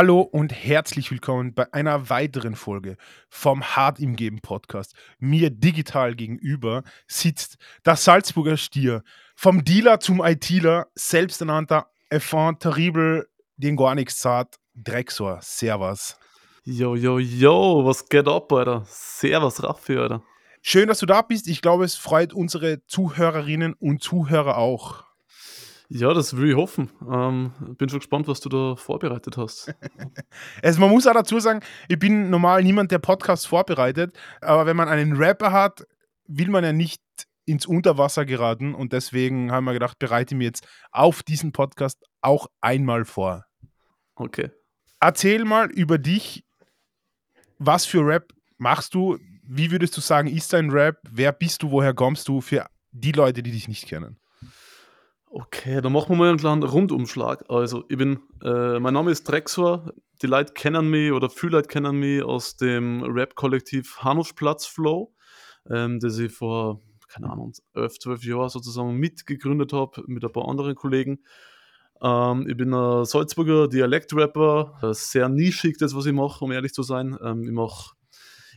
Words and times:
Hallo 0.00 0.20
und 0.20 0.52
herzlich 0.52 1.10
willkommen 1.10 1.54
bei 1.54 1.72
einer 1.72 2.08
weiteren 2.08 2.54
Folge 2.54 2.96
vom 3.28 3.64
Hart 3.64 3.98
im 3.98 4.14
Geben 4.14 4.38
Podcast. 4.40 4.94
Mir 5.18 5.50
digital 5.50 6.14
gegenüber 6.14 6.84
sitzt 7.08 7.56
der 7.84 7.96
Salzburger 7.96 8.56
Stier, 8.56 9.02
vom 9.34 9.64
Dealer 9.64 9.98
zum 9.98 10.24
ITler, 10.24 10.86
selbsternannter 10.94 11.88
Enfant 12.10 12.60
terrible, 12.60 13.26
den 13.56 13.74
gar 13.74 13.96
nichts 13.96 14.22
sagt, 14.22 14.60
Drexor. 14.76 15.40
Servus. 15.42 16.16
Yo, 16.62 16.94
yo, 16.94 17.18
yo, 17.18 17.84
was 17.84 18.08
geht 18.08 18.28
ab, 18.28 18.52
Alter? 18.52 18.84
Servus, 18.86 19.60
Raffi, 19.64 19.96
Alter. 19.96 20.22
Schön, 20.62 20.86
dass 20.86 21.00
du 21.00 21.06
da 21.06 21.22
bist. 21.22 21.48
Ich 21.48 21.60
glaube, 21.60 21.84
es 21.84 21.96
freut 21.96 22.32
unsere 22.32 22.86
Zuhörerinnen 22.86 23.74
und 23.74 24.00
Zuhörer 24.00 24.58
auch. 24.58 25.07
Ja, 25.90 26.12
das 26.12 26.36
will 26.36 26.50
ich 26.50 26.56
hoffen. 26.56 26.90
Ähm, 27.10 27.52
bin 27.78 27.88
schon 27.88 28.00
gespannt, 28.00 28.28
was 28.28 28.40
du 28.40 28.50
da 28.50 28.76
vorbereitet 28.76 29.38
hast. 29.38 29.74
also 30.62 30.80
man 30.80 30.90
muss 30.90 31.06
auch 31.06 31.14
dazu 31.14 31.40
sagen, 31.40 31.60
ich 31.88 31.98
bin 31.98 32.28
normal 32.28 32.62
niemand, 32.62 32.92
der 32.92 32.98
Podcasts 32.98 33.46
vorbereitet, 33.46 34.16
aber 34.42 34.66
wenn 34.66 34.76
man 34.76 34.88
einen 34.88 35.16
Rapper 35.16 35.50
hat, 35.50 35.86
will 36.26 36.50
man 36.50 36.62
ja 36.62 36.74
nicht 36.74 37.00
ins 37.46 37.64
Unterwasser 37.64 38.26
geraten 38.26 38.74
und 38.74 38.92
deswegen 38.92 39.50
haben 39.50 39.64
wir 39.64 39.72
gedacht, 39.72 39.98
bereite 39.98 40.34
mir 40.34 40.44
jetzt 40.44 40.68
auf 40.92 41.22
diesen 41.22 41.52
Podcast 41.52 42.04
auch 42.20 42.48
einmal 42.60 43.06
vor. 43.06 43.46
Okay. 44.14 44.50
Erzähl 45.00 45.46
mal 45.46 45.70
über 45.70 45.96
dich. 45.96 46.44
Was 47.58 47.86
für 47.86 48.06
Rap 48.06 48.32
machst 48.58 48.94
du? 48.94 49.18
Wie 49.42 49.70
würdest 49.70 49.96
du 49.96 50.02
sagen, 50.02 50.28
ist 50.28 50.52
dein 50.52 50.70
Rap? 50.70 50.98
Wer 51.10 51.32
bist 51.32 51.62
du? 51.62 51.70
Woher 51.70 51.94
kommst 51.94 52.28
du? 52.28 52.42
Für 52.42 52.66
die 52.92 53.12
Leute, 53.12 53.42
die 53.42 53.52
dich 53.52 53.68
nicht 53.68 53.86
kennen. 53.86 54.18
Okay, 55.30 55.82
dann 55.82 55.92
machen 55.92 56.10
wir 56.10 56.16
mal 56.16 56.28
einen 56.30 56.38
kleinen 56.38 56.62
Rundumschlag. 56.62 57.44
Also, 57.50 57.84
ich 57.90 57.98
bin, 57.98 58.20
äh, 58.42 58.78
mein 58.78 58.94
Name 58.94 59.10
ist 59.10 59.24
Drexor. 59.24 59.92
Die 60.22 60.26
Leute 60.26 60.54
kennen 60.54 60.88
mich 60.88 61.12
oder 61.12 61.28
viele 61.28 61.52
Leute 61.52 61.68
kennen 61.68 61.98
mich 61.98 62.22
aus 62.22 62.56
dem 62.56 63.02
Rap-Kollektiv 63.02 63.98
Hanuschplatz 63.98 64.64
Flow, 64.64 65.12
ähm, 65.68 66.00
das 66.00 66.18
ich 66.18 66.32
vor, 66.32 66.80
keine 67.08 67.30
Ahnung, 67.30 67.52
11, 67.74 67.98
12 67.98 68.24
Jahren 68.24 68.48
sozusagen 68.48 68.96
mitgegründet 68.96 69.74
habe 69.74 70.02
mit 70.06 70.24
ein 70.24 70.32
paar 70.32 70.48
anderen 70.48 70.74
Kollegen. 70.74 71.18
Ähm, 72.00 72.46
ich 72.48 72.56
bin 72.56 72.72
ein 72.72 73.04
Salzburger 73.04 73.68
Dialekt-Rapper, 73.68 74.78
äh, 74.82 74.94
sehr 74.94 75.28
nischig, 75.28 75.76
das, 75.76 75.94
was 75.94 76.06
ich 76.06 76.14
mache, 76.14 76.42
um 76.42 76.52
ehrlich 76.52 76.72
zu 76.72 76.82
sein. 76.82 77.18
Ähm, 77.22 77.44
ich 77.44 77.52
mache 77.52 77.94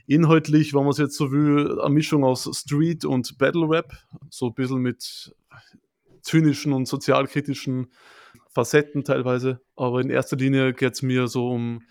inhaltlich, 0.08 0.74
wenn 0.74 0.84
man 0.84 0.92
es 0.92 1.00
jetzt 1.00 1.18
so 1.18 1.34
will, 1.34 1.82
eine 1.82 1.94
Mischung 1.94 2.24
aus 2.24 2.50
Street 2.54 3.04
und 3.04 3.38
Battle 3.38 3.70
Rap, 3.70 3.92
so 4.30 4.48
ein 4.48 4.54
bisschen 4.54 4.80
mit 4.80 5.36
zynischen 6.22 6.74
und 6.74 6.88
sozialkritischen 6.88 7.92
Facetten 8.50 9.04
teilweise. 9.04 9.62
Aber 9.76 10.02
in 10.02 10.10
erster 10.10 10.38
Linie 10.38 10.74
geht 10.74 10.94
es 10.94 11.02
mir 11.02 11.28
so 11.28 11.50
um, 11.50 11.82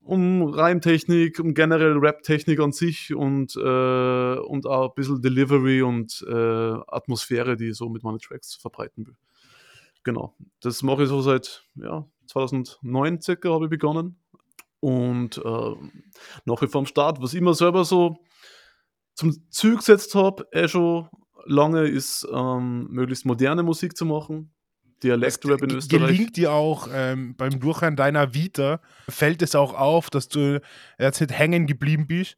um 0.00 0.42
Reimtechnik, 0.42 1.40
um 1.40 1.54
generell 1.54 1.98
Rap-Technik 1.98 2.60
an 2.60 2.72
sich 2.72 3.14
und, 3.14 3.56
äh, 3.56 4.38
und 4.38 4.66
auch 4.66 4.90
ein 4.90 4.94
bisschen 4.94 5.22
Delivery 5.22 5.82
und 5.82 6.24
äh, 6.28 6.32
Atmosphäre, 6.32 7.56
die 7.56 7.70
ich 7.70 7.76
so 7.76 7.88
mit 7.88 8.02
meinen 8.02 8.18
Tracks 8.18 8.54
verbreiten 8.54 9.06
will. 9.06 9.16
Genau, 10.02 10.34
das 10.60 10.82
mache 10.82 11.04
ich 11.04 11.08
so 11.08 11.22
seit 11.22 11.64
ja, 11.76 12.06
2009 12.26 13.22
circa 13.22 13.50
habe 13.50 13.64
ich 13.66 13.70
begonnen 13.70 14.16
und 14.80 15.38
äh, 15.38 15.74
nach 16.44 16.60
wie 16.60 16.66
vor 16.66 16.80
am 16.80 16.86
Start, 16.86 17.22
was 17.22 17.32
ich 17.32 17.38
immer 17.38 17.54
selber 17.54 17.86
so 17.86 18.18
zum 19.14 19.50
Zug 19.50 19.78
gesetzt 19.78 20.14
habe, 20.14 20.46
eh 20.52 20.68
schon 20.68 21.08
lange 21.46 21.82
ist, 21.82 22.26
ähm, 22.32 22.88
möglichst 22.90 23.24
moderne 23.24 23.62
Musik 23.62 23.96
zu 23.96 24.04
machen. 24.04 24.50
Dialektrap 25.02 25.62
in 25.62 25.70
Österreich. 25.70 26.08
Gelingt 26.08 26.36
dir 26.36 26.52
auch 26.52 26.88
ähm, 26.92 27.36
beim 27.36 27.60
Durchhören 27.60 27.96
deiner 27.96 28.32
Vita, 28.32 28.80
fällt 29.08 29.42
es 29.42 29.54
auch 29.54 29.74
auf, 29.74 30.08
dass 30.08 30.28
du 30.28 30.60
jetzt 30.98 31.20
nicht 31.20 31.32
hängen 31.32 31.66
geblieben 31.66 32.06
bist, 32.06 32.36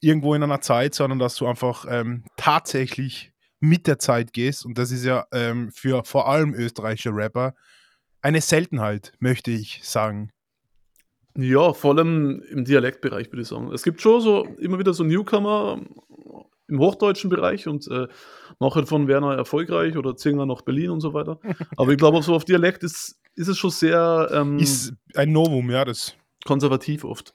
irgendwo 0.00 0.34
in 0.34 0.42
einer 0.42 0.60
Zeit, 0.60 0.94
sondern 0.94 1.18
dass 1.18 1.36
du 1.36 1.46
einfach 1.46 1.86
ähm, 1.88 2.24
tatsächlich 2.36 3.32
mit 3.60 3.86
der 3.86 3.98
Zeit 3.98 4.32
gehst. 4.32 4.64
Und 4.64 4.78
das 4.78 4.90
ist 4.90 5.04
ja 5.04 5.26
ähm, 5.32 5.70
für 5.72 6.04
vor 6.04 6.28
allem 6.28 6.54
österreichische 6.54 7.10
Rapper 7.10 7.54
eine 8.20 8.40
Seltenheit, 8.40 9.12
möchte 9.20 9.50
ich 9.50 9.80
sagen. 9.84 10.30
Ja, 11.36 11.72
vor 11.72 11.96
allem 11.96 12.42
im 12.50 12.64
Dialektbereich 12.64 13.28
würde 13.28 13.42
ich 13.42 13.48
sagen. 13.48 13.72
Es 13.72 13.84
gibt 13.84 14.00
schon 14.00 14.20
so 14.20 14.44
immer 14.58 14.78
wieder 14.78 14.92
so 14.92 15.04
Newcomer 15.04 15.80
im 16.68 16.78
hochdeutschen 16.80 17.30
Bereich 17.30 17.66
und 17.66 17.88
äh, 17.88 18.08
nachher 18.60 18.86
von 18.86 19.08
Werner 19.08 19.36
erfolgreich 19.36 19.96
oder 19.96 20.16
Zinger 20.16 20.46
nach 20.46 20.62
Berlin 20.62 20.90
und 20.90 21.00
so 21.00 21.14
weiter. 21.14 21.38
Aber 21.76 21.92
ich 21.92 21.98
glaube, 21.98 22.22
so 22.22 22.34
auf 22.34 22.44
Dialekt 22.44 22.82
ist, 22.82 23.18
ist 23.34 23.48
es 23.48 23.58
schon 23.58 23.70
sehr. 23.70 24.28
Ähm, 24.32 24.58
ist 24.58 24.92
ein 25.14 25.32
Novum, 25.32 25.70
ja, 25.70 25.84
das. 25.84 26.14
Konservativ 26.44 27.04
oft. 27.04 27.34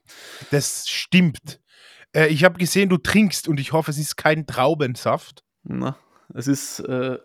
Das 0.51 0.87
stimmt. 0.87 1.59
Äh, 2.13 2.27
ich 2.27 2.43
habe 2.43 2.57
gesehen, 2.57 2.89
du 2.89 2.97
trinkst 2.97 3.47
und 3.47 3.59
ich 3.59 3.73
hoffe, 3.73 3.91
es 3.91 3.97
ist 3.97 4.15
kein 4.17 4.45
Traubensaft. 4.45 5.43
Na, 5.63 5.97
es 6.33 6.47
ist. 6.47 6.79
Äh, 6.79 7.17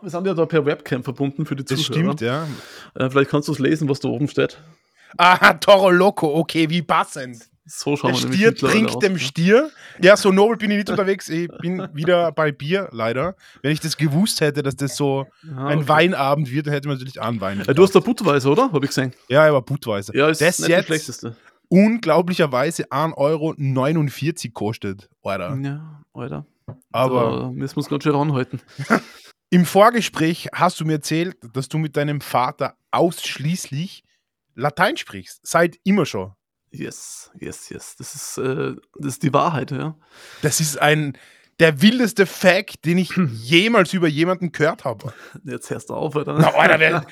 wir 0.00 0.10
sind 0.10 0.26
ja 0.26 0.34
da 0.34 0.46
per 0.46 0.64
Webcam 0.64 1.02
verbunden 1.02 1.44
für 1.44 1.56
die 1.56 1.64
Zuhörer. 1.64 1.86
Das 1.86 1.86
stimmt, 1.86 2.20
ja. 2.20 2.46
Äh, 2.94 3.10
vielleicht 3.10 3.30
kannst 3.30 3.48
du 3.48 3.52
es 3.52 3.58
lesen, 3.58 3.88
was 3.88 4.00
da 4.00 4.08
oben 4.08 4.28
steht. 4.28 4.58
Aha, 5.18 5.54
Toro 5.54 5.90
Loco, 5.90 6.34
okay, 6.34 6.70
wie 6.70 6.82
passend. 6.82 7.50
So 7.64 7.96
schauen 7.96 8.12
Der 8.12 8.18
Stier 8.18 8.54
trinkt 8.54 9.02
dem 9.02 9.18
Stier. 9.18 9.70
Ja, 10.00 10.16
so 10.16 10.32
nobel 10.32 10.56
bin 10.56 10.70
ich 10.72 10.78
nicht 10.78 10.90
unterwegs. 10.90 11.28
Ich 11.28 11.48
bin 11.60 11.86
wieder 11.92 12.32
bei 12.32 12.50
Bier, 12.50 12.88
leider. 12.90 13.36
Wenn 13.62 13.70
ich 13.70 13.80
das 13.80 13.96
gewusst 13.96 14.40
hätte, 14.40 14.62
dass 14.62 14.74
das 14.74 14.96
so 14.96 15.26
ah, 15.54 15.66
ein 15.66 15.78
okay. 15.78 15.88
Weinabend 15.88 16.50
wird, 16.50 16.66
dann 16.66 16.74
hätte 16.74 16.88
man 16.88 16.96
natürlich 16.96 17.22
anweinen. 17.22 17.64
Ja, 17.64 17.72
du 17.72 17.82
hast 17.84 17.94
da 17.94 18.00
Budweiser, 18.00 18.50
oder? 18.50 18.72
Habe 18.72 18.84
ich 18.84 18.90
gesehen. 18.90 19.12
Ja, 19.28 19.46
aber 19.46 19.62
Budweiser. 19.62 20.14
Ja, 20.14 20.28
ist 20.28 20.40
das 20.40 20.58
nicht 20.58 20.68
jetzt 20.70 20.86
schlechteste. 20.86 21.36
unglaublicherweise 21.68 22.90
1,49 22.90 23.16
Euro 23.16 24.52
kostet, 24.52 25.08
Alter. 25.22 25.56
Ja, 25.62 26.02
Alter. 26.14 26.46
Aber 26.90 27.38
da 27.38 27.50
müssen 27.50 27.76
wir 27.76 27.78
uns 27.78 27.88
ganz 27.88 28.02
schön 28.02 28.14
ranhalten. 28.14 28.60
Im 29.50 29.66
Vorgespräch 29.66 30.48
hast 30.52 30.80
du 30.80 30.84
mir 30.84 30.94
erzählt, 30.94 31.36
dass 31.52 31.68
du 31.68 31.78
mit 31.78 31.96
deinem 31.96 32.20
Vater 32.20 32.74
ausschließlich 32.90 34.02
Latein 34.54 34.96
sprichst. 34.96 35.40
Seit 35.46 35.76
immer 35.84 36.06
schon. 36.06 36.32
Yes, 36.72 37.30
yes, 37.38 37.68
yes. 37.68 37.96
Das 37.96 38.14
ist, 38.14 38.38
äh, 38.38 38.74
das 38.98 39.14
ist 39.14 39.22
die 39.22 39.32
Wahrheit, 39.32 39.70
ja. 39.70 39.96
Das 40.40 40.60
ist 40.60 40.80
ein 40.80 41.16
der 41.60 41.80
wildeste 41.80 42.26
Fact, 42.26 42.84
den 42.84 42.98
ich 42.98 43.12
jemals 43.34 43.92
über 43.92 44.08
jemanden 44.08 44.52
gehört 44.52 44.84
habe. 44.84 45.12
Jetzt 45.44 45.70
hörst 45.70 45.90
du 45.90 45.94
auf, 45.94 46.16
oder? 46.16 46.38
Na, 46.38 46.48
Alter, 46.54 47.06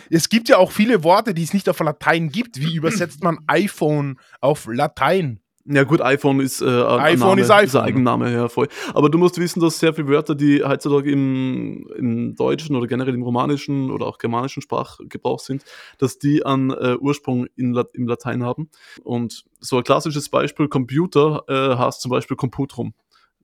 es 0.10 0.28
gibt 0.28 0.48
ja 0.48 0.58
auch 0.58 0.70
viele 0.70 1.02
Worte, 1.02 1.34
die 1.34 1.42
es 1.42 1.52
nicht 1.52 1.68
auf 1.68 1.80
Latein 1.80 2.28
gibt. 2.28 2.58
Wie 2.60 2.76
übersetzt 2.76 3.24
man 3.24 3.38
iPhone 3.46 4.20
auf 4.40 4.66
Latein? 4.66 5.40
Ja 5.66 5.84
gut, 5.84 6.00
iPhone 6.00 6.40
ist 6.40 6.62
äh, 6.62 6.64
ein 6.64 7.00
iPhone 7.00 7.28
Name, 7.28 7.40
ist, 7.42 7.50
iPhone. 7.50 7.64
ist 7.64 7.76
Eigenname, 7.76 8.32
ja 8.32 8.48
voll. 8.48 8.68
Aber 8.94 9.10
du 9.10 9.18
musst 9.18 9.38
wissen, 9.38 9.60
dass 9.60 9.78
sehr 9.78 9.92
viele 9.92 10.08
Wörter, 10.08 10.34
die 10.34 10.64
heutzutage 10.64 11.10
im, 11.10 11.86
im 11.96 12.34
deutschen 12.34 12.76
oder 12.76 12.86
generell 12.86 13.14
im 13.14 13.22
romanischen 13.22 13.90
oder 13.90 14.06
auch 14.06 14.18
germanischen 14.18 14.62
Sprachgebrauch 14.62 15.38
sind, 15.38 15.64
dass 15.98 16.18
die 16.18 16.46
einen 16.46 16.70
äh, 16.70 16.96
Ursprung 16.98 17.46
in, 17.56 17.78
im 17.92 18.08
Latein 18.08 18.42
haben. 18.42 18.70
Und 19.04 19.44
so 19.60 19.76
ein 19.76 19.84
klassisches 19.84 20.30
Beispiel, 20.30 20.68
Computer 20.68 21.44
äh, 21.46 21.76
heißt 21.76 22.00
zum 22.00 22.10
Beispiel 22.10 22.36
Computrum. 22.36 22.94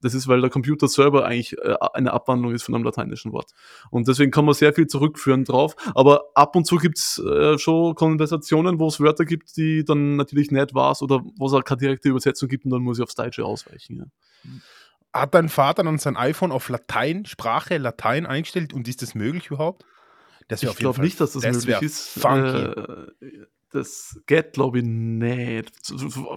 Das 0.03 0.15
ist, 0.15 0.29
weil 0.29 0.41
der 0.41 0.51
Computer 0.51 0.89
selber 0.89 1.25
eigentlich 1.25 1.57
äh, 1.59 1.75
eine 1.95 2.13
Abwandlung 2.13 2.53
ist 2.53 2.65
von 2.65 2.75
einem 2.75 2.85
lateinischen 2.85 3.33
Wort. 3.33 3.53
Und 3.91 4.09
deswegen 4.09 4.31
kann 4.31 4.45
man 4.45 4.55
sehr 4.55 4.73
viel 4.73 4.87
zurückführen 4.87 5.45
drauf. 5.45 5.75
Aber 5.95 6.25
ab 6.35 6.55
und 6.55 6.67
zu 6.67 6.77
gibt 6.77 6.99
es 6.99 7.19
äh, 7.19 7.59
schon 7.59 7.95
Konversationen, 7.95 8.79
wo 8.79 8.89
es 8.89 9.01
Wörter 9.01 9.25
gibt, 9.25 9.57
die 9.57 9.85
dann 9.85 10.17
natürlich 10.17 10.51
nicht 10.51 10.75
war 10.75 10.97
oder 11.01 11.23
wo 11.39 11.47
es 11.47 11.53
auch 11.53 11.65
keine 11.65 11.79
direkte 11.79 12.11
Übersetzung 12.11 12.49
gibt 12.49 12.65
und 12.65 12.71
dann 12.73 12.83
muss 12.83 12.99
ich 12.99 13.03
aufs 13.03 13.15
Deutsche 13.15 13.45
ausweichen. 13.45 13.97
Ja. 13.97 14.51
Hat 15.21 15.35
dein 15.35 15.49
Vater 15.49 15.83
dann 15.83 15.99
sein 15.99 16.17
iPhone 16.17 16.53
auf 16.53 16.69
Latein, 16.69 17.25
Sprache 17.25 17.79
Latein 17.79 18.27
eingestellt 18.27 18.75
und 18.75 18.87
ist 18.87 19.01
das 19.01 19.15
möglich 19.15 19.47
überhaupt? 19.47 19.85
Das 20.49 20.63
ich 20.63 20.77
glaube 20.77 21.01
nicht, 21.01 21.21
dass 21.21 21.33
das, 21.33 21.43
das 21.43 21.67
möglich 21.67 21.83
ist. 21.83 22.21
Funky. 22.21 22.59
Äh, 22.59 23.47
das 23.73 24.21
geht, 24.27 24.53
glaube 24.53 24.79
ich, 24.79 24.85
nicht. 24.85 25.71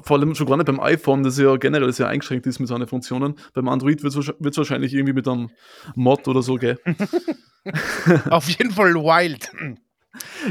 Vor 0.03 0.17
allem 0.17 0.35
schon 0.35 0.47
gar 0.47 0.57
nicht 0.57 0.65
beim 0.65 0.79
iPhone, 0.79 1.23
das 1.23 1.37
ja 1.37 1.55
generell 1.57 1.91
sehr 1.93 2.07
eingeschränkt 2.07 2.47
ist 2.47 2.59
mit 2.59 2.67
seinen 2.67 2.87
Funktionen. 2.87 3.35
Beim 3.53 3.67
Android 3.69 4.03
wird 4.03 4.15
es 4.15 4.57
wahrscheinlich 4.57 4.93
irgendwie 4.93 5.13
mit 5.13 5.27
einem 5.27 5.49
Mod 5.95 6.27
oder 6.27 6.41
so 6.41 6.55
gehen. 6.55 6.77
Auf 8.29 8.49
jeden 8.49 8.71
Fall 8.71 8.95
wild. 8.95 9.51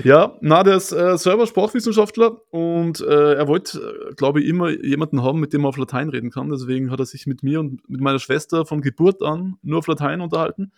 Ja, 0.04 0.36
na, 0.40 0.62
der 0.62 0.76
ist 0.76 0.92
äh, 0.92 1.18
selber 1.18 1.46
Sprachwissenschaftler 1.46 2.40
und 2.52 3.00
äh, 3.00 3.34
er 3.34 3.48
wollte, 3.48 4.08
äh, 4.10 4.14
glaube 4.14 4.40
ich, 4.40 4.46
immer 4.48 4.70
jemanden 4.70 5.22
haben, 5.22 5.40
mit 5.40 5.52
dem 5.52 5.64
er 5.64 5.68
auf 5.68 5.76
Latein 5.76 6.08
reden 6.08 6.30
kann. 6.30 6.48
Deswegen 6.48 6.90
hat 6.90 7.00
er 7.00 7.06
sich 7.06 7.26
mit 7.26 7.42
mir 7.42 7.58
und 7.58 7.88
mit 7.88 8.00
meiner 8.00 8.20
Schwester 8.20 8.66
von 8.66 8.80
Geburt 8.80 9.22
an 9.22 9.56
nur 9.62 9.80
auf 9.80 9.86
Latein 9.88 10.20
unterhalten. 10.20 10.72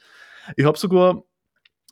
Ich 0.57 0.65
habe 0.65 0.79
sogar, 0.79 1.23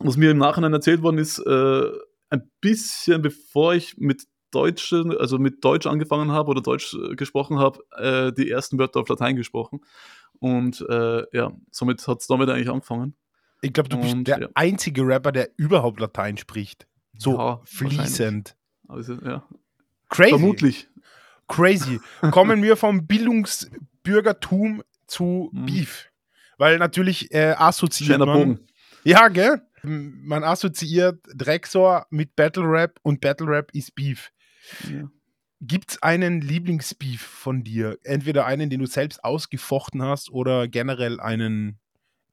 was 0.00 0.16
mir 0.16 0.30
im 0.30 0.38
Nachhinein 0.38 0.72
erzählt 0.72 1.02
worden 1.02 1.18
ist, 1.18 1.38
äh, 1.40 1.90
ein 2.30 2.50
bisschen, 2.60 3.22
bevor 3.22 3.74
ich 3.74 3.96
mit 3.98 4.24
Deutsch, 4.50 4.92
also 4.92 5.38
mit 5.38 5.64
Deutsch 5.64 5.86
angefangen 5.86 6.32
habe 6.32 6.50
oder 6.50 6.62
Deutsch 6.62 6.94
äh, 6.94 7.14
gesprochen 7.16 7.58
habe, 7.58 7.80
äh, 7.96 8.32
die 8.32 8.50
ersten 8.50 8.78
Wörter 8.78 9.00
auf 9.00 9.08
Latein 9.08 9.36
gesprochen. 9.36 9.80
Und 10.38 10.84
äh, 10.88 11.24
ja, 11.36 11.52
somit 11.70 12.06
hat 12.06 12.20
es 12.20 12.26
damit 12.26 12.48
eigentlich 12.48 12.70
angefangen. 12.70 13.14
Ich 13.60 13.72
glaube, 13.72 13.88
du 13.88 13.98
bist 14.00 14.14
Und, 14.14 14.28
der 14.28 14.40
ja. 14.40 14.48
einzige 14.54 15.06
Rapper, 15.06 15.32
der 15.32 15.50
überhaupt 15.56 16.00
Latein 16.00 16.36
spricht. 16.36 16.86
So 17.18 17.36
ja, 17.36 17.60
fließend. 17.64 18.56
Also, 18.86 19.14
ja. 19.14 19.46
Crazy. 20.08 20.30
Vermutlich. 20.30 20.88
Crazy. 21.48 22.00
Kommen 22.30 22.62
wir 22.62 22.76
vom 22.76 23.06
Bildungsbürgertum 23.06 24.82
zu 25.06 25.50
Mhm. 25.52 25.66
Beef. 25.66 26.06
Weil 26.56 26.78
natürlich 26.78 27.32
äh, 27.32 27.54
assoziiert 27.56 28.14
Schöner 28.14 28.26
man. 28.26 28.38
Bogen. 28.38 28.66
Ja, 29.04 29.28
gell? 29.28 29.62
Man 29.82 30.44
assoziiert 30.44 31.20
Drexor 31.34 32.06
mit 32.10 32.36
Battle 32.36 32.64
Rap 32.64 32.98
und 33.02 33.20
Battle 33.20 33.46
Rap 33.46 33.70
ist 33.74 33.94
Beef. 33.94 34.30
Ja. 34.90 35.10
Gibt 35.60 35.90
es 35.92 36.02
einen 36.02 36.40
Lieblingsbeef 36.40 37.20
von 37.20 37.64
dir? 37.64 37.98
Entweder 38.04 38.46
einen, 38.46 38.70
den 38.70 38.80
du 38.80 38.86
selbst 38.86 39.24
ausgefochten 39.24 40.02
hast 40.02 40.30
oder 40.30 40.68
generell 40.68 41.18
einen, 41.18 41.78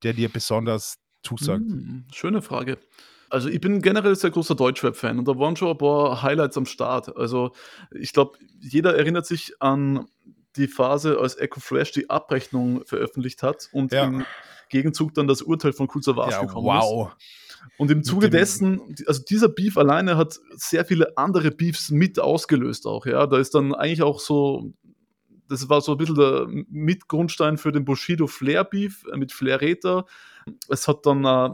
der 0.03 0.13
dir 0.13 0.29
besonders 0.29 0.97
zusagt? 1.23 1.63
Hm, 1.63 2.05
schöne 2.13 2.41
Frage. 2.43 2.77
Also 3.31 3.49
ich 3.49 3.59
bin 3.59 3.81
generell 3.81 4.15
sehr 4.15 4.29
großer 4.29 4.53
Deutschrap-Fan 4.53 5.17
und 5.17 5.27
da 5.27 5.37
waren 5.39 5.55
schon 5.55 5.69
ein 5.71 5.77
paar 5.77 6.21
Highlights 6.21 6.57
am 6.57 6.67
Start. 6.67 7.17
Also 7.17 7.53
ich 7.91 8.13
glaube, 8.13 8.37
jeder 8.59 8.95
erinnert 8.95 9.25
sich 9.25 9.53
an 9.59 10.07
die 10.55 10.67
Phase, 10.67 11.19
als 11.19 11.35
Echo 11.35 11.59
Fresh 11.59 11.91
die 11.93 12.09
Abrechnung 12.09 12.85
veröffentlicht 12.85 13.41
hat 13.43 13.69
und 13.71 13.91
Ja. 13.91 14.05
im 14.05 14.25
Gegenzug 14.69 15.13
dann 15.13 15.27
das 15.27 15.41
Urteil 15.41 15.73
von 15.73 15.87
Savage 16.01 16.31
Ja, 16.31 16.41
gekommen 16.41 16.77
ist. 16.77 16.83
wow. 16.83 17.15
Und 17.77 17.91
im 17.91 18.03
Zuge 18.03 18.29
dessen, 18.29 18.95
also 19.07 19.23
dieser 19.23 19.49
Beef 19.49 19.77
alleine 19.77 20.17
hat 20.17 20.39
sehr 20.55 20.85
viele 20.85 21.17
andere 21.17 21.51
Beefs 21.51 21.89
mit 21.89 22.19
ausgelöst 22.19 22.85
auch, 22.85 23.05
ja. 23.05 23.25
Da 23.27 23.37
ist 23.37 23.55
dann 23.55 23.73
eigentlich 23.73 24.03
auch 24.03 24.19
so, 24.19 24.71
das 25.49 25.67
war 25.69 25.81
so 25.81 25.93
ein 25.93 25.97
bisschen 25.97 26.15
der 26.15 26.45
Mitgrundstein 26.47 27.57
für 27.57 27.71
den 27.71 27.85
Bushido 27.85 28.27
Flair 28.27 28.63
Beef 28.63 29.03
äh, 29.11 29.17
mit 29.17 29.31
Flair 29.31 29.61
Räter. 29.61 30.05
Es 30.69 30.87
hat 30.87 31.05
dann, 31.05 31.25
äh, 31.25 31.49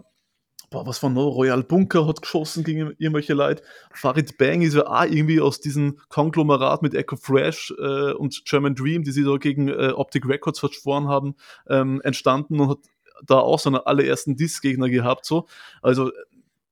boah, 0.69 0.85
was 0.85 1.01
war 1.01 1.09
noch? 1.09 1.31
Royal 1.31 1.63
Bunker 1.63 2.07
hat 2.07 2.21
geschossen 2.21 2.63
gegen 2.63 2.93
irgendwelche 2.97 3.33
Leute. 3.33 3.63
Farid 3.93 4.37
Bang 4.37 4.61
ist 4.61 4.75
ja 4.75 4.87
auch 4.87 5.03
irgendwie 5.05 5.41
aus 5.41 5.59
diesem 5.59 5.97
Konglomerat 6.09 6.81
mit 6.81 6.93
Echo 6.93 7.15
Fresh 7.15 7.73
äh, 7.77 8.11
und 8.13 8.43
German 8.45 8.75
Dream, 8.75 9.03
die 9.03 9.11
sie 9.11 9.23
da 9.23 9.37
gegen 9.37 9.69
äh, 9.69 9.93
Optic 9.95 10.27
Records 10.27 10.59
verschworen 10.59 11.07
haben, 11.07 11.35
ähm, 11.69 12.01
entstanden 12.01 12.59
und 12.59 12.69
hat 12.69 12.79
da 13.25 13.39
auch 13.39 13.59
so 13.59 13.69
einen 13.69 13.79
allerersten 13.79 14.35
Diss-Gegner 14.35 14.89
gehabt. 14.89 15.25
So. 15.25 15.47
Also 15.81 16.12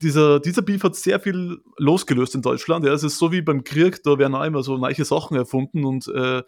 dieser, 0.02 0.40
dieser 0.40 0.62
Beef 0.62 0.84
hat 0.84 0.96
sehr 0.96 1.20
viel 1.20 1.58
losgelöst 1.78 2.34
in 2.34 2.42
Deutschland. 2.42 2.86
Ja, 2.86 2.94
es 2.94 3.04
ist 3.04 3.18
so 3.18 3.34
wie 3.34 3.42
beim 3.42 3.66
Krieg, 3.66 4.02
da 4.04 4.18
werden 4.18 4.34
auch 4.34 4.46
immer 4.46 4.64
so 4.64 4.78
neue 4.78 5.04
Sachen 5.04 5.36
erfunden 5.36 5.84
und 5.84 6.08
äh, 6.08 6.42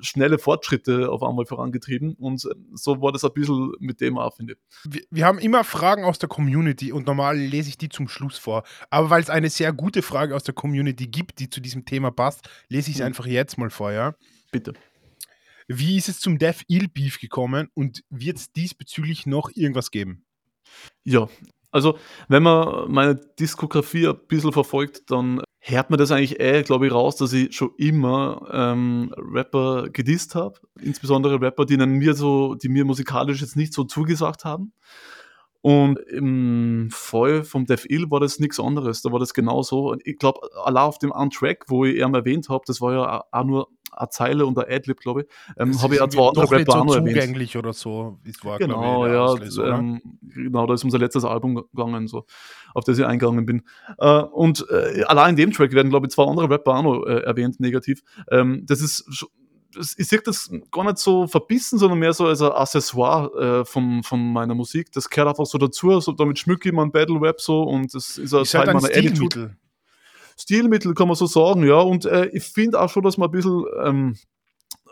schnelle 0.00 0.38
Fortschritte 0.38 1.10
auf 1.10 1.22
einmal 1.22 1.44
vorangetrieben. 1.44 2.14
Und 2.14 2.46
äh, 2.46 2.54
so 2.72 3.02
war 3.02 3.12
das 3.12 3.24
ein 3.24 3.32
bisschen 3.34 3.72
mit 3.78 4.00
dem 4.00 4.16
auch, 4.16 4.34
finde 4.34 4.54
ich. 4.54 4.58
Wir, 4.90 5.02
wir 5.10 5.26
haben 5.26 5.38
immer 5.38 5.64
Fragen 5.64 6.04
aus 6.04 6.18
der 6.18 6.30
Community 6.30 6.92
und 6.92 7.06
normal 7.06 7.36
lese 7.36 7.68
ich 7.68 7.76
die 7.76 7.90
zum 7.90 8.08
Schluss 8.08 8.38
vor. 8.38 8.62
Aber 8.88 9.10
weil 9.10 9.22
es 9.22 9.28
eine 9.28 9.50
sehr 9.50 9.74
gute 9.74 10.00
Frage 10.00 10.34
aus 10.34 10.44
der 10.44 10.54
Community 10.54 11.06
gibt, 11.06 11.40
die 11.40 11.50
zu 11.50 11.60
diesem 11.60 11.84
Thema 11.84 12.10
passt, 12.10 12.48
lese 12.70 12.88
ich 12.88 12.96
es 12.96 13.00
Mhm. 13.00 13.06
einfach 13.08 13.26
jetzt 13.26 13.58
mal 13.58 13.68
vor, 13.68 13.92
ja? 13.92 14.14
Bitte. 14.50 14.72
Wie 15.68 15.96
ist 15.96 16.08
es 16.08 16.20
zum 16.20 16.38
Death 16.38 16.62
Ill 16.68 16.88
Beef 16.88 17.20
gekommen 17.20 17.68
und 17.74 18.04
wird 18.10 18.36
es 18.36 18.52
diesbezüglich 18.52 19.26
noch 19.26 19.50
irgendwas 19.54 19.90
geben? 19.90 20.24
Ja, 21.04 21.28
also 21.70 21.98
wenn 22.28 22.42
man 22.42 22.90
meine 22.90 23.16
Diskografie 23.16 24.06
ein 24.06 24.18
bisschen 24.28 24.52
verfolgt, 24.52 25.10
dann 25.10 25.42
hört 25.58 25.90
man 25.90 25.98
das 25.98 26.10
eigentlich 26.10 26.38
eh, 26.38 26.62
glaube 26.62 26.86
ich, 26.86 26.92
raus, 26.92 27.16
dass 27.16 27.32
ich 27.32 27.56
schon 27.56 27.70
immer 27.78 28.46
ähm, 28.52 29.12
Rapper 29.16 29.88
gedisst 29.90 30.34
habe. 30.34 30.60
Insbesondere 30.80 31.40
Rapper, 31.40 31.64
die 31.64 31.78
mir 31.78 32.14
so, 32.14 32.54
die 32.54 32.68
mir 32.68 32.84
musikalisch 32.84 33.40
jetzt 33.40 33.56
nicht 33.56 33.72
so 33.72 33.84
zugesagt 33.84 34.44
haben. 34.44 34.72
Und 35.62 35.98
im 35.98 36.90
Fall 36.92 37.42
vom 37.42 37.64
Death 37.64 37.86
Ill 37.88 38.10
war 38.10 38.20
das 38.20 38.38
nichts 38.38 38.60
anderes. 38.60 39.00
Da 39.00 39.10
war 39.10 39.18
das 39.18 39.32
genauso. 39.32 39.90
Und 39.90 40.06
Ich 40.06 40.18
glaube, 40.18 40.40
allein 40.62 40.84
auf 40.84 40.98
dem 40.98 41.12
einen 41.12 41.30
Track, 41.30 41.64
wo 41.68 41.86
ich 41.86 41.96
ihn 41.96 42.14
erwähnt 42.14 42.50
habe, 42.50 42.64
das 42.66 42.82
war 42.82 42.92
ja 42.92 43.24
auch 43.32 43.44
nur 43.44 43.68
eine 43.96 44.08
Zeile 44.10 44.46
und 44.46 44.58
ein 44.58 44.64
Adlib, 44.68 45.00
glaube 45.00 45.22
ich, 45.22 45.26
ähm, 45.58 45.80
habe 45.80 45.94
ich 45.94 46.00
auch 46.00 46.08
zwei 46.08 46.28
andere 46.28 46.56
nicht 46.56 46.70
so 46.70 46.84
noch 46.84 46.94
erwähnt. 46.94 47.16
zugänglich 47.16 47.56
oder 47.56 47.72
so. 47.72 48.18
War, 48.42 48.58
Genau, 48.58 49.06
ich, 49.06 49.56
ja, 49.56 49.78
ähm, 49.78 50.00
genau, 50.22 50.66
da 50.66 50.74
ist 50.74 50.84
unser 50.84 50.98
letztes 50.98 51.24
Album 51.24 51.64
gegangen, 51.72 52.08
so, 52.08 52.24
auf 52.74 52.84
das 52.84 52.98
ich 52.98 53.04
eingegangen 53.04 53.46
bin. 53.46 53.62
Äh, 53.98 54.22
und 54.22 54.66
äh, 54.70 55.04
allein 55.04 55.30
in 55.30 55.36
dem 55.36 55.52
Track 55.52 55.72
werden, 55.72 55.90
glaube 55.90 56.06
ich, 56.06 56.12
zwei 56.12 56.24
andere 56.24 56.50
Rapper 56.50 56.74
auch 56.76 56.82
noch 56.82 57.06
äh, 57.06 57.20
erwähnt, 57.20 57.60
negativ. 57.60 58.02
Ähm, 58.30 58.64
das 58.66 58.80
ist, 58.80 59.28
ich 59.96 60.08
sehe 60.08 60.20
das 60.24 60.50
gar 60.70 60.84
nicht 60.84 60.98
so 60.98 61.26
verbissen, 61.26 61.78
sondern 61.78 61.98
mehr 61.98 62.12
so 62.12 62.26
als 62.26 62.42
ein 62.42 62.52
Accessoire 62.52 63.60
äh, 63.60 63.64
von, 63.64 64.02
von 64.02 64.32
meiner 64.32 64.54
Musik. 64.54 64.92
Das 64.92 65.08
gehört 65.08 65.30
einfach 65.30 65.46
so 65.46 65.58
dazu, 65.58 65.98
so, 66.00 66.12
damit 66.12 66.38
schmücke 66.38 66.68
ich 66.68 66.74
mein 66.74 66.92
Battle 66.92 67.20
Rap 67.20 67.40
so 67.40 67.62
und 67.62 67.92
das 67.94 68.18
ist 68.18 68.32
ein 68.34 68.44
halt 68.44 68.68
ein 68.68 68.76
meiner 68.76 68.88
Attitude. 68.88 69.56
Stilmittel. 70.38 70.94
Kann 70.94 71.08
man 71.08 71.16
so 71.16 71.26
sagen, 71.26 71.64
ja. 71.64 71.80
Und 71.80 72.04
äh, 72.06 72.26
ich 72.26 72.44
finde 72.44 72.80
auch 72.80 72.90
schon, 72.90 73.02
dass 73.02 73.18
man 73.18 73.28
ein 73.28 73.32
bisschen, 73.32 73.64
ähm, 73.82 74.16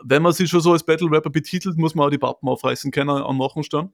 wenn 0.03 0.21
man 0.21 0.33
sich 0.33 0.49
schon 0.49 0.61
so 0.61 0.71
als 0.73 0.83
Battle 0.83 1.09
Rapper 1.09 1.29
betitelt, 1.29 1.77
muss 1.77 1.95
man 1.95 2.07
auch 2.07 2.11
die 2.11 2.17
Pappen 2.17 2.47
aufreißen 2.47 2.91
können 2.91 3.09
an 3.09 3.37
Machen 3.37 3.63
stehen. 3.63 3.91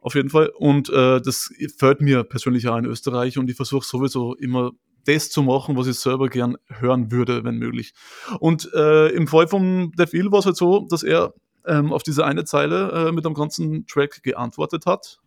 Auf 0.00 0.14
jeden 0.14 0.30
Fall. 0.30 0.50
Und 0.56 0.88
äh, 0.90 1.20
das 1.20 1.52
fällt 1.78 2.00
mir 2.00 2.22
persönlich 2.22 2.68
auch 2.68 2.76
in 2.76 2.84
Österreich 2.84 3.38
und 3.38 3.50
ich 3.50 3.56
versuche 3.56 3.84
sowieso 3.84 4.34
immer 4.36 4.70
das 5.04 5.30
zu 5.30 5.42
machen, 5.42 5.76
was 5.76 5.86
ich 5.86 5.98
selber 5.98 6.28
gern 6.28 6.56
hören 6.68 7.10
würde, 7.10 7.44
wenn 7.44 7.56
möglich. 7.56 7.92
Und 8.40 8.70
äh, 8.74 9.08
im 9.08 9.26
Fall 9.26 9.48
von 9.48 9.92
Def 9.92 10.14
Ill 10.14 10.30
war 10.32 10.40
es 10.40 10.46
halt 10.46 10.56
so, 10.56 10.86
dass 10.88 11.02
er 11.02 11.34
ähm, 11.64 11.92
auf 11.92 12.02
diese 12.02 12.24
eine 12.24 12.44
Zeile 12.44 13.08
äh, 13.08 13.12
mit 13.12 13.24
dem 13.24 13.34
ganzen 13.34 13.86
Track 13.86 14.22
geantwortet 14.22 14.86
hat. 14.86 15.18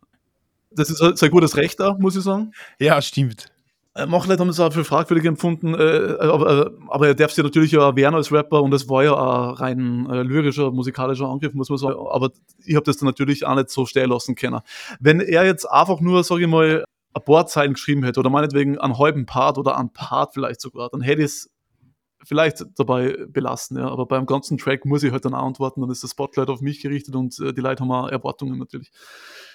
Das 0.70 0.88
ist 0.88 1.00
halt 1.00 1.18
sein 1.18 1.30
gutes 1.30 1.56
Recht 1.56 1.80
da, 1.80 1.94
muss 1.98 2.16
ich 2.16 2.22
sagen. 2.22 2.52
Ja, 2.78 3.02
stimmt. 3.02 3.52
Äh, 3.94 4.06
Manche 4.06 4.28
Leute 4.28 4.40
haben 4.40 4.48
das 4.48 4.60
auch 4.60 4.72
für 4.72 4.84
fragwürdig 4.84 5.26
empfunden, 5.26 5.74
äh, 5.74 6.16
aber, 6.20 6.66
äh, 6.66 6.70
aber 6.88 7.08
er 7.08 7.14
darf 7.14 7.32
sich 7.32 7.42
natürlich 7.42 7.72
ja 7.72 7.80
erwehren 7.82 8.14
als 8.14 8.30
Rapper 8.30 8.62
und 8.62 8.72
es 8.72 8.88
war 8.88 9.02
ja 9.02 9.14
ein 9.14 9.54
rein 9.54 10.10
äh, 10.10 10.22
lyrischer, 10.22 10.70
musikalischer 10.70 11.26
Angriff, 11.26 11.54
muss 11.54 11.70
man 11.70 11.78
sagen. 11.78 11.96
Aber 12.10 12.30
ich 12.64 12.76
habe 12.76 12.84
das 12.84 12.98
dann 12.98 13.06
natürlich 13.06 13.46
auch 13.46 13.54
nicht 13.56 13.70
so 13.70 13.86
stehen 13.86 14.10
lassen 14.10 14.36
können. 14.36 14.60
Wenn 15.00 15.20
er 15.20 15.44
jetzt 15.44 15.64
einfach 15.64 16.00
nur, 16.00 16.22
sage 16.22 16.42
ich 16.42 16.48
mal, 16.48 16.84
ein 17.12 17.24
paar 17.24 17.46
Zeilen 17.46 17.72
geschrieben 17.72 18.04
hätte 18.04 18.20
oder 18.20 18.30
meinetwegen 18.30 18.78
einen 18.78 18.96
halben 18.98 19.26
Part 19.26 19.58
oder 19.58 19.76
einen 19.76 19.92
Part 19.92 20.34
vielleicht 20.34 20.60
sogar, 20.60 20.88
dann 20.90 21.00
hätte 21.00 21.22
ich 21.22 21.26
es 21.26 21.50
vielleicht 22.22 22.64
dabei 22.76 23.16
belassen, 23.28 23.78
ja. 23.78 23.88
Aber 23.88 24.06
beim 24.06 24.26
ganzen 24.26 24.58
Track 24.58 24.84
muss 24.84 25.02
ich 25.02 25.10
halt 25.10 25.24
dann 25.24 25.34
auch 25.34 25.46
antworten, 25.46 25.80
dann 25.80 25.90
ist 25.90 26.04
das 26.04 26.12
Spotlight 26.12 26.48
auf 26.48 26.60
mich 26.60 26.80
gerichtet 26.80 27.16
und 27.16 27.38
äh, 27.40 27.52
die 27.52 27.60
Leute 27.60 27.82
haben 27.82 27.90
auch 27.90 28.08
Erwartungen 28.08 28.58
natürlich. 28.58 28.92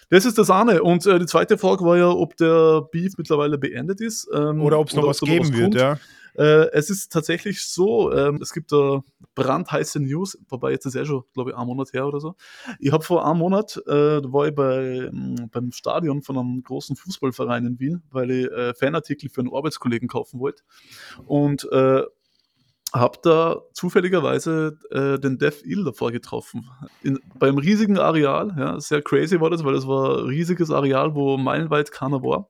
Das 0.10 0.26
ist 0.26 0.38
das 0.38 0.50
eine. 0.50 0.84
Und 0.84 1.06
äh, 1.06 1.20
die 1.20 1.26
zweite 1.26 1.58
Frage 1.58 1.84
war 1.86 1.98
ja, 1.98 2.10
ob 2.10 2.38
der 2.38 2.82
Beef 2.92 3.14
mittlerweile 3.18 3.58
beendet 3.58 4.02
ist. 4.02 4.28
Ähm, 4.34 4.62
Oder 4.62 4.80
ob 4.80 4.90
es 4.90 4.96
noch 4.96 5.08
was 5.08 5.20
geben 5.20 5.54
wird, 5.54 5.62
kommt. 5.62 5.76
ja. 5.76 5.98
Äh, 6.38 6.70
es 6.74 6.90
ist 6.90 7.14
tatsächlich 7.14 7.66
so, 7.66 8.12
ähm, 8.12 8.40
es 8.42 8.52
gibt 8.52 8.72
da 8.72 9.02
brandheiße 9.36 10.02
News, 10.02 10.38
wobei 10.50 10.72
jetzt 10.72 10.86
ist 10.86 10.96
ja 10.96 11.06
schon, 11.06 11.24
glaube 11.34 11.52
ich, 11.52 11.58
ein 11.58 11.66
Monat 11.66 11.94
her 11.94 12.08
oder 12.08 12.20
so. 12.20 12.36
Ich 12.80 12.92
habe 12.92 13.04
vor 13.04 13.26
einem 13.26 13.40
Monat, 13.40 13.78
äh, 13.88 14.22
da 14.22 14.34
war 14.34 14.48
ich 14.48 14.56
bei, 14.56 15.10
m, 15.12 15.50
beim 15.52 15.72
Stadion 15.72 16.22
von 16.22 16.38
einem 16.38 16.62
großen 16.64 16.96
Fußballverein 16.98 17.66
in 17.66 17.80
Wien, 17.80 18.04
weil 18.12 18.32
ich 18.32 18.52
äh, 18.52 18.74
Fanartikel 18.74 19.30
für 19.30 19.42
einen 19.42 19.54
Arbeitskollegen 19.54 20.10
kaufen 20.10 20.40
wollte. 20.42 20.64
Und 21.26 21.70
äh, 21.72 22.04
habe 22.96 23.20
da 23.22 23.62
zufälligerweise 23.74 24.80
äh, 24.90 25.20
den 25.20 25.38
Dev 25.38 25.62
Ill 25.66 25.84
davor 25.84 26.12
getroffen. 26.14 26.70
In, 27.04 27.20
beim 27.38 27.58
riesigen 27.58 28.00
Areal, 28.00 28.56
ja, 28.58 28.80
sehr 28.80 29.02
crazy 29.02 29.42
war 29.42 29.50
das, 29.50 29.66
weil 29.66 29.74
das 29.74 29.86
war 29.86 30.20
ein 30.20 30.26
riesiges 30.28 30.72
Areal, 30.72 31.14
wo 31.14 31.38
meilenweit 31.38 31.92
keiner 31.92 32.24
war. 32.24 32.50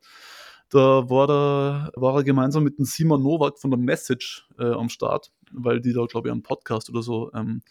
Da 0.70 1.10
war, 1.10 1.28
da 1.28 1.92
war 1.96 2.18
er 2.18 2.24
gemeinsam 2.24 2.64
mit 2.64 2.78
dem 2.78 2.86
Simon 2.86 3.24
Nowak 3.24 3.60
von 3.60 3.72
der 3.72 3.80
Message 3.80 4.48
äh, 4.60 4.72
am 4.72 4.90
Start, 4.90 5.32
weil 5.52 5.82
die 5.82 5.94
da, 5.94 6.06
glaube 6.06 6.28
ich, 6.28 6.32
einen 6.32 6.44
Podcast 6.44 6.90
oder 6.92 7.02
so 7.02 7.32
ähm, 7.34 7.62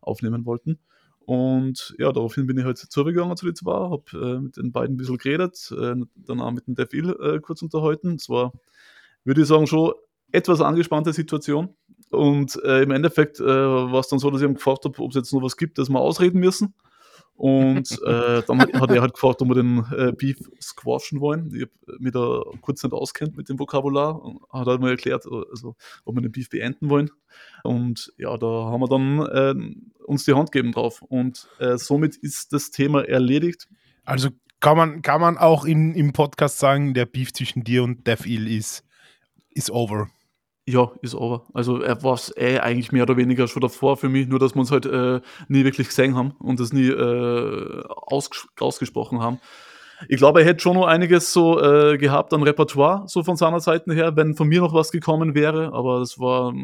aufnehmen 0.00 0.46
wollten. 0.46 0.78
Und 1.18 1.94
ja, 1.98 2.12
daraufhin 2.12 2.46
bin 2.46 2.58
ich 2.58 2.64
halt 2.64 2.78
zugegangen 2.78 3.36
zu 3.36 3.46
den 3.46 3.56
zwei, 3.56 3.72
habe 3.72 4.04
äh, 4.14 4.40
mit 4.40 4.56
den 4.56 4.72
beiden 4.72 4.94
ein 4.94 4.96
bisschen 4.96 5.18
geredet, 5.18 5.72
äh, 5.72 5.94
dann 6.14 6.40
auch 6.40 6.50
mit 6.52 6.68
dem 6.68 6.76
Dev 6.76 6.96
Ill 6.96 7.10
äh, 7.20 7.40
kurz 7.40 7.62
unterhalten. 7.62 8.14
Es 8.14 8.28
war, 8.28 8.52
würde 9.24 9.42
ich 9.42 9.48
sagen, 9.48 9.66
schon 9.66 9.92
etwas 10.32 10.60
angespannte 10.60 11.12
Situation. 11.12 11.74
Und 12.10 12.60
äh, 12.64 12.82
im 12.82 12.90
Endeffekt 12.90 13.40
äh, 13.40 13.44
war 13.44 14.00
es 14.00 14.08
dann 14.08 14.18
so, 14.18 14.30
dass 14.30 14.40
ich 14.40 14.46
ihm 14.46 14.54
gefragt 14.54 14.84
habe, 14.84 15.00
ob 15.00 15.10
es 15.10 15.16
jetzt 15.16 15.32
noch 15.32 15.42
was 15.42 15.56
gibt, 15.56 15.78
das 15.78 15.88
wir 15.88 16.00
ausreden 16.00 16.40
müssen. 16.40 16.74
Und 17.40 17.90
äh, 18.06 18.42
dann 18.46 18.60
hat, 18.60 18.74
hat 18.74 18.90
er 18.90 19.00
halt 19.00 19.14
gefragt, 19.14 19.40
ob 19.40 19.48
wir 19.48 19.54
den 19.54 19.84
äh, 19.96 20.12
Beef 20.12 20.38
squashen 20.60 21.20
wollen. 21.20 21.50
Ich 21.54 21.62
habe 21.62 21.98
mich 21.98 22.12
da 22.12 22.42
kurz 22.60 22.82
nicht 22.82 22.92
auskennt 22.92 23.36
mit 23.36 23.48
dem 23.48 23.58
Vokabular. 23.58 24.22
Und 24.22 24.42
Hat 24.52 24.66
halt 24.66 24.80
mal 24.80 24.90
erklärt, 24.90 25.24
also, 25.24 25.74
ob 26.04 26.14
wir 26.16 26.20
den 26.20 26.32
Beef 26.32 26.50
beenden 26.50 26.90
wollen. 26.90 27.10
Und 27.62 28.12
ja, 28.18 28.36
da 28.36 28.46
haben 28.46 28.80
wir 28.80 28.88
dann 28.88 29.20
äh, 29.20 30.04
uns 30.04 30.24
die 30.24 30.34
Hand 30.34 30.52
gegeben 30.52 30.72
drauf. 30.72 31.00
Und 31.00 31.48
äh, 31.58 31.78
somit 31.78 32.16
ist 32.16 32.52
das 32.52 32.70
Thema 32.70 33.08
erledigt. 33.08 33.68
Also 34.04 34.28
kann 34.60 34.76
man, 34.76 35.00
kann 35.00 35.22
man 35.22 35.38
auch 35.38 35.64
in, 35.64 35.94
im 35.94 36.12
Podcast 36.12 36.58
sagen, 36.58 36.92
der 36.92 37.06
Beef 37.06 37.32
zwischen 37.32 37.64
dir 37.64 37.82
und 37.82 38.06
Dev 38.06 38.28
ist, 38.28 38.84
ist 39.54 39.70
over. 39.70 40.10
Ja, 40.66 40.92
ist 41.02 41.14
over. 41.14 41.46
Also 41.52 41.80
er 41.80 42.02
war 42.02 42.14
es 42.14 42.32
eh 42.36 42.58
eigentlich 42.58 42.92
mehr 42.92 43.02
oder 43.02 43.16
weniger 43.16 43.48
schon 43.48 43.62
davor 43.62 43.96
für 43.96 44.08
mich, 44.08 44.28
nur 44.28 44.38
dass 44.38 44.54
wir 44.54 44.60
uns 44.60 44.70
halt 44.70 44.86
äh, 44.86 45.20
nie 45.48 45.64
wirklich 45.64 45.88
gesehen 45.88 46.14
haben 46.16 46.32
und 46.38 46.60
das 46.60 46.72
nie 46.72 46.88
äh, 46.88 47.82
ausges 47.88 48.46
ausgesprochen 48.58 49.20
haben. 49.20 49.40
Ich 50.08 50.16
glaube, 50.16 50.40
er 50.40 50.46
hätte 50.46 50.62
schon 50.62 50.76
noch 50.76 50.86
einiges 50.86 51.32
so 51.32 51.60
äh, 51.60 51.98
gehabt 51.98 52.32
an 52.32 52.42
Repertoire, 52.42 53.04
so 53.06 53.22
von 53.22 53.36
seiner 53.36 53.60
Seite 53.60 53.92
her, 53.92 54.16
wenn 54.16 54.34
von 54.34 54.48
mir 54.48 54.60
noch 54.60 54.72
was 54.72 54.90
gekommen 54.90 55.34
wäre. 55.34 55.72
Aber 55.72 56.00
das 56.00 56.18
war, 56.18 56.54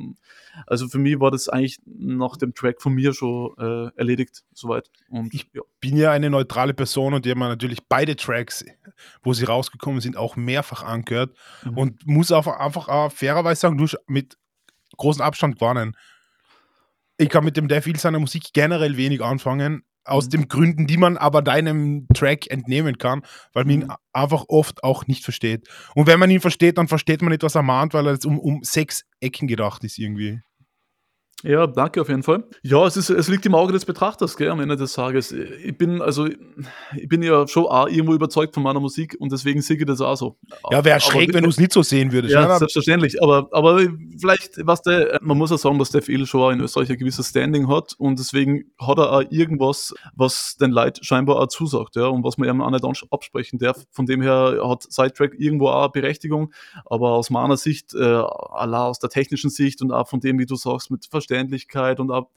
also 0.67 0.89
für 0.89 0.99
mich 0.99 1.21
war 1.21 1.31
das 1.31 1.49
eigentlich 1.49 1.81
nach 1.85 2.37
dem 2.37 2.55
Track 2.55 2.81
von 2.81 2.95
mir 2.95 3.13
schon 3.13 3.55
äh, 3.59 3.91
erledigt, 3.97 4.45
soweit. 4.53 4.91
Und 5.11 5.35
ich 5.35 5.49
ja. 5.53 5.63
bin 5.81 5.97
ja 5.97 6.13
eine 6.13 6.31
neutrale 6.31 6.75
Person 6.75 7.15
und 7.15 7.25
die 7.25 7.31
haben 7.31 7.41
natürlich 7.41 7.87
beide 7.89 8.17
Tracks, 8.17 8.65
wo 9.23 9.33
sie 9.33 9.45
rausgekommen 9.45 10.01
sind, 10.01 10.17
auch 10.17 10.37
mehrfach 10.37 10.83
angehört 10.83 11.37
mhm. 11.65 11.79
und 11.79 12.07
muss 12.07 12.33
auch 12.33 12.47
einfach 12.47 12.89
auch 12.89 13.13
fairerweise 13.13 13.61
sagen, 13.61 13.79
du 13.79 13.87
mit 14.07 14.39
großem 14.97 15.23
Abstand 15.23 15.61
warnen. 15.61 15.97
Ich 17.19 17.29
kann 17.29 17.45
mit 17.45 17.57
dem 17.57 17.69
Devil 17.69 17.97
seiner 17.97 18.19
Musik 18.19 18.53
generell 18.53 18.97
wenig 18.97 19.23
anfangen, 19.23 19.85
aus 20.07 20.27
mhm. 20.27 20.31
den 20.31 20.49
Gründen, 20.49 20.87
die 20.87 20.97
man 20.97 21.17
aber 21.17 21.43
deinem 21.43 22.07
Track 22.15 22.51
entnehmen 22.51 22.99
kann, 22.99 23.23
weil 23.53 23.65
man 23.65 23.75
ihn 23.75 23.87
mhm. 23.87 23.95
einfach 24.13 24.45
oft 24.49 24.83
auch 24.85 25.07
nicht 25.07 25.25
versteht. 25.25 25.69
Und 25.95 26.07
wenn 26.07 26.19
man 26.19 26.31
ihn 26.31 26.41
versteht, 26.41 26.79
dann 26.79 26.89
versteht 26.89 27.23
man 27.23 27.31
nicht, 27.31 27.43
was 27.43 27.55
er 27.55 27.63
mahnt, 27.63 27.95
weil 27.95 28.07
er 28.07 28.13
jetzt 28.13 28.27
um, 28.27 28.39
um 28.39 28.63
sechs 28.63 29.05
Ecken 29.21 29.49
gedacht 29.49 29.85
ist 29.85 29.99
irgendwie. 29.99 30.41
Ja, 31.43 31.67
danke 31.67 32.01
auf 32.01 32.09
jeden 32.09 32.23
Fall. 32.23 32.45
Ja, 32.63 32.87
es, 32.87 32.97
ist, 32.97 33.11
es 33.11 33.29
liegt 33.29 33.45
im 33.45 33.55
Auge 33.55 33.71
des 33.75 33.85
Betrachters, 33.85 34.39
gell, 34.39 34.49
am 34.49 34.59
Ende 34.59 34.75
des 34.75 34.95
Tages. 34.95 35.33
Ich 35.33 35.77
bin, 35.77 36.01
also, 36.01 36.27
ich 36.27 37.09
bin 37.09 37.23
ja 37.23 37.47
schon 37.47 37.67
auch 37.67 37.89
irgendwo 37.89 38.15
überzeugt 38.15 38.55
von 38.55 38.63
meiner 38.63 38.81
Musik 38.81 39.17
und 39.19 39.31
deswegen 39.33 39.61
sehe 39.61 39.77
ich 39.77 39.85
das 39.85 40.01
auch 40.01 40.17
so. 40.17 40.39
Ja, 40.71 40.83
wäre 40.83 40.99
schräg, 40.99 41.35
wenn 41.35 41.45
du 41.45 41.51
es 41.51 41.59
nicht 41.59 41.73
so 41.73 41.83
sehen 41.83 42.11
würdest. 42.11 42.33
Ja, 42.33 42.49
ja, 42.49 42.59
selbstverständlich. 42.59 43.23
Aber, 43.23 43.49
aber 43.53 43.83
vielleicht, 44.19 44.67
was 44.67 44.81
der, 44.81 45.19
man 45.21 45.37
muss 45.37 45.51
ja 45.51 45.59
sagen, 45.59 45.79
dass 45.79 45.91
der 45.91 46.01
Phil 46.01 46.25
schon 46.25 46.55
in 46.55 46.61
Österreich 46.61 46.91
ein 46.91 46.97
gewisses 46.97 47.29
Standing 47.29 47.69
hat 47.69 47.93
und 47.99 48.19
deswegen 48.19 48.73
hat 48.81 48.97
er 48.97 49.13
auch 49.13 49.25
irgendwas, 49.29 49.95
was 50.15 50.57
den 50.57 50.71
Leuten 50.71 51.05
scheinbar 51.05 51.37
auch 51.37 51.49
zusagt, 51.49 51.97
ja, 51.97 52.07
und 52.07 52.25
was 52.25 52.39
man 52.39 52.49
ihm 52.49 52.63
auch 52.63 52.71
nicht 52.71 53.05
absprechen 53.11 53.59
darf. 53.59 53.85
Von 53.91 54.07
dem 54.07 54.23
her 54.23 54.59
hat 54.65 54.85
Sidetrack 54.91 55.35
irgendwo 55.39 55.69
auch 55.69 55.93
Berechtigung, 55.93 56.55
aber 56.87 57.11
aus 57.11 57.29
meiner 57.29 57.59
Sicht, 57.59 57.95
äh, 57.95 58.05
aus 58.05 58.99
der 59.01 59.11
technischen 59.11 59.51
Sicht 59.51 59.83
und 59.83 59.93
auch 59.93 60.09
von 60.09 60.21
dem, 60.21 60.39
wie 60.39 60.47
du 60.47 60.57
sagst, 60.57 60.91
mit 60.91 61.05
Verständnis 61.05 61.26
Verständlichkeit 61.27 62.01
und 62.01 62.11
auch, 62.11 62.29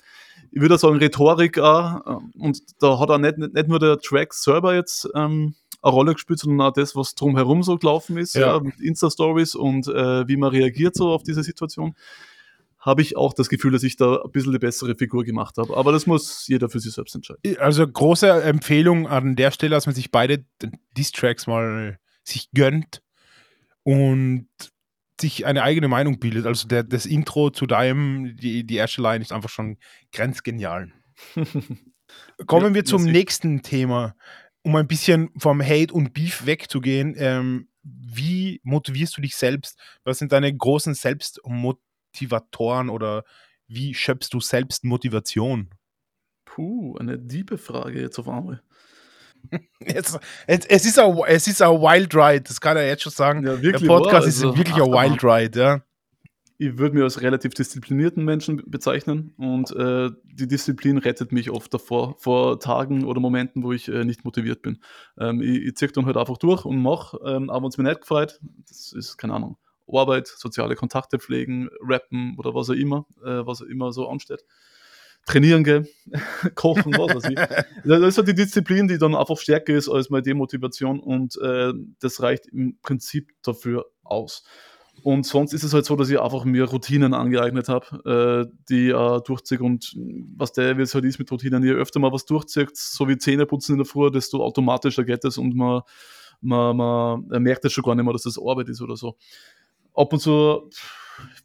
ich 0.51 0.61
würde 0.61 0.77
sagen, 0.77 0.97
Rhetorik 0.97 1.59
auch. 1.59 2.21
Und 2.37 2.61
da 2.81 2.99
hat 2.99 3.09
auch 3.09 3.17
nicht, 3.17 3.37
nicht 3.37 3.67
nur 3.67 3.79
der 3.79 3.99
Track 3.99 4.33
selber 4.33 4.75
jetzt 4.75 5.07
ähm, 5.15 5.55
eine 5.81 5.93
Rolle 5.93 6.13
gespielt, 6.13 6.39
sondern 6.39 6.67
auch 6.67 6.73
das, 6.73 6.95
was 6.95 7.15
drumherum 7.15 7.63
so 7.63 7.77
gelaufen 7.77 8.17
ist, 8.17 8.35
ja. 8.35 8.55
ja 8.55 8.59
mit 8.59 8.79
Insta-Stories 8.79 9.55
und 9.55 9.87
äh, 9.87 10.27
wie 10.27 10.37
man 10.37 10.49
reagiert 10.49 10.95
so 10.95 11.09
auf 11.09 11.23
diese 11.23 11.43
Situation 11.43 11.95
habe 12.81 13.01
ich 13.01 13.17
auch 13.17 13.33
das 13.33 13.49
Gefühl, 13.49 13.73
dass 13.73 13.83
ich 13.83 13.97
da 13.97 14.21
ein 14.23 14.31
bisschen 14.31 14.51
eine 14.51 14.59
bessere 14.59 14.95
Figur 14.95 15.25
gemacht 15.25 15.57
habe. 15.57 15.75
Aber 15.75 15.91
das 15.91 16.07
muss 16.07 16.47
jeder 16.47 16.69
für 16.69 16.79
sich 16.79 16.93
selbst 16.93 17.13
entscheiden. 17.13 17.57
Also 17.59 17.85
große 17.85 18.29
Empfehlung 18.41 19.05
an 19.05 19.35
der 19.35 19.51
Stelle, 19.51 19.71
dass 19.71 19.85
man 19.85 19.95
sich 19.95 20.11
beide 20.11 20.45
Diss-Tracks 20.97 21.45
mal 21.45 21.99
sich 22.23 22.49
gönnt 22.53 23.01
und 23.83 24.47
sich 25.21 25.45
eine 25.45 25.63
eigene 25.63 25.87
Meinung 25.87 26.19
bildet. 26.19 26.45
Also 26.45 26.67
der, 26.67 26.83
das 26.83 27.05
Intro 27.05 27.49
zu 27.49 27.65
deinem, 27.65 28.35
die, 28.35 28.65
die 28.65 28.75
erste 28.75 29.01
Line 29.01 29.21
ist 29.21 29.31
einfach 29.31 29.49
schon 29.49 29.77
grenzgenial. 30.11 30.91
Kommen 32.47 32.73
wir 32.73 32.85
zum 32.85 33.03
nächsten 33.03 33.61
Thema, 33.61 34.15
um 34.63 34.75
ein 34.75 34.87
bisschen 34.87 35.29
vom 35.37 35.61
Hate 35.61 35.93
und 35.93 36.13
Beef 36.13 36.45
wegzugehen. 36.45 37.15
Ähm, 37.17 37.69
wie 37.83 38.59
motivierst 38.63 39.17
du 39.17 39.21
dich 39.21 39.35
selbst? 39.35 39.79
Was 40.03 40.19
sind 40.19 40.31
deine 40.31 40.55
großen 40.55 40.93
Selbstmotivatoren 40.93 42.89
oder 42.89 43.23
wie 43.67 43.93
schöpfst 43.93 44.29
du 44.31 44.39
selbst 44.39 44.83
Motivation? 44.83 45.69
Puh, 46.45 46.97
eine 46.97 47.19
diebe 47.19 47.57
Frage 47.57 48.01
jetzt 48.01 48.17
auf 48.17 48.27
einmal. 48.27 48.63
Es, 49.79 50.19
es, 50.45 50.65
es, 50.67 50.85
ist 50.85 50.99
ein, 50.99 51.17
es 51.27 51.47
ist 51.47 51.61
ein 51.61 51.71
Wild 51.71 52.13
Ride, 52.13 52.41
das 52.41 52.61
kann 52.61 52.77
er 52.77 52.85
jetzt 52.87 53.03
schon 53.03 53.11
sagen. 53.11 53.45
Ja, 53.45 53.55
Der 53.55 53.79
Podcast 53.79 54.27
ist 54.27 54.43
also, 54.43 54.57
wirklich 54.57 54.75
ein 54.75 54.91
Wild 54.91 55.23
Ride, 55.23 55.59
ja. 55.59 55.81
Ich 56.61 56.77
würde 56.77 56.95
mich 56.95 57.03
als 57.03 57.21
relativ 57.21 57.53
disziplinierten 57.53 58.25
Menschen 58.25 58.61
bezeichnen 58.65 59.33
und 59.37 59.71
äh, 59.71 60.09
die 60.25 60.47
Disziplin 60.47 60.97
rettet 60.97 61.31
mich 61.31 61.49
oft 61.49 61.73
davor, 61.73 62.15
vor 62.17 62.59
Tagen 62.59 63.05
oder 63.05 63.21
Momenten, 63.21 63.63
wo 63.63 63.71
ich 63.71 63.87
äh, 63.87 64.03
nicht 64.03 64.25
motiviert 64.25 64.61
bin. 64.61 64.79
Ähm, 65.17 65.41
ich 65.41 65.61
ich 65.61 65.75
ziehe 65.75 65.91
dann 65.91 66.05
halt 66.05 66.17
einfach 66.17 66.37
durch 66.37 66.65
und 66.65 66.81
mache, 66.81 67.17
ähm, 67.25 67.49
aber 67.49 67.65
uns 67.65 67.77
mir 67.77 67.85
nicht 67.85 68.01
gefreut, 68.01 68.41
das 68.67 68.91
ist, 68.91 69.17
keine 69.17 69.35
Ahnung, 69.35 69.57
Arbeit, 69.87 70.27
soziale 70.27 70.75
Kontakte 70.75 71.17
pflegen, 71.17 71.69
rappen 71.81 72.35
oder 72.37 72.53
was 72.53 72.69
auch 72.69 72.73
immer, 72.73 73.05
äh, 73.23 73.45
was 73.45 73.61
auch 73.61 73.67
immer 73.67 73.93
so 73.93 74.09
ansteht 74.09 74.43
trainieren 75.25 75.63
gehen, 75.63 75.87
kochen, 76.55 76.93
was 76.93 77.15
weiß 77.15 77.31
ich. 77.31 77.39
Das 77.85 78.01
ist 78.01 78.17
halt 78.17 78.27
die 78.27 78.35
Disziplin, 78.35 78.87
die 78.87 78.97
dann 78.97 79.15
einfach 79.15 79.37
stärker 79.37 79.73
ist 79.73 79.89
als 79.89 80.09
meine 80.09 80.23
Demotivation 80.23 80.99
und 80.99 81.37
äh, 81.41 81.73
das 81.99 82.21
reicht 82.21 82.47
im 82.47 82.77
Prinzip 82.81 83.31
dafür 83.41 83.85
aus. 84.03 84.43
Und 85.03 85.25
sonst 85.25 85.53
ist 85.53 85.63
es 85.63 85.73
halt 85.73 85.85
so, 85.85 85.95
dass 85.95 86.09
ich 86.09 86.19
einfach 86.19 86.45
mir 86.45 86.65
Routinen 86.65 87.13
angeeignet 87.13 87.69
habe, 87.69 88.47
äh, 88.49 88.55
die 88.69 88.89
äh, 88.89 89.21
durchziehe. 89.21 89.59
Und 89.59 89.95
was 90.35 90.51
der, 90.51 90.77
wie 90.77 90.81
es 90.81 90.93
halt 90.93 91.05
ist 91.05 91.19
mit 91.19 91.31
Routinen, 91.31 91.63
je 91.63 91.71
öfter 91.71 91.99
mal 91.99 92.11
was 92.11 92.25
durchzieht, 92.25 92.75
so 92.75 93.07
wie 93.07 93.17
Zähneputzen 93.17 93.75
in 93.75 93.79
der 93.79 93.85
Früh, 93.85 94.11
desto 94.11 94.43
automatischer 94.43 95.03
geht 95.03 95.23
es 95.25 95.37
und 95.37 95.55
man, 95.55 95.81
man, 96.41 96.75
man 96.75 97.43
merkt 97.43 97.65
es 97.65 97.73
schon 97.73 97.83
gar 97.83 97.95
nicht 97.95 98.03
mehr, 98.03 98.13
dass 98.13 98.23
das 98.23 98.37
Arbeit 98.37 98.69
ist 98.69 98.81
oder 98.81 98.95
so. 98.95 99.15
Ab 99.93 100.11
und 100.13 100.19
zu 100.19 100.69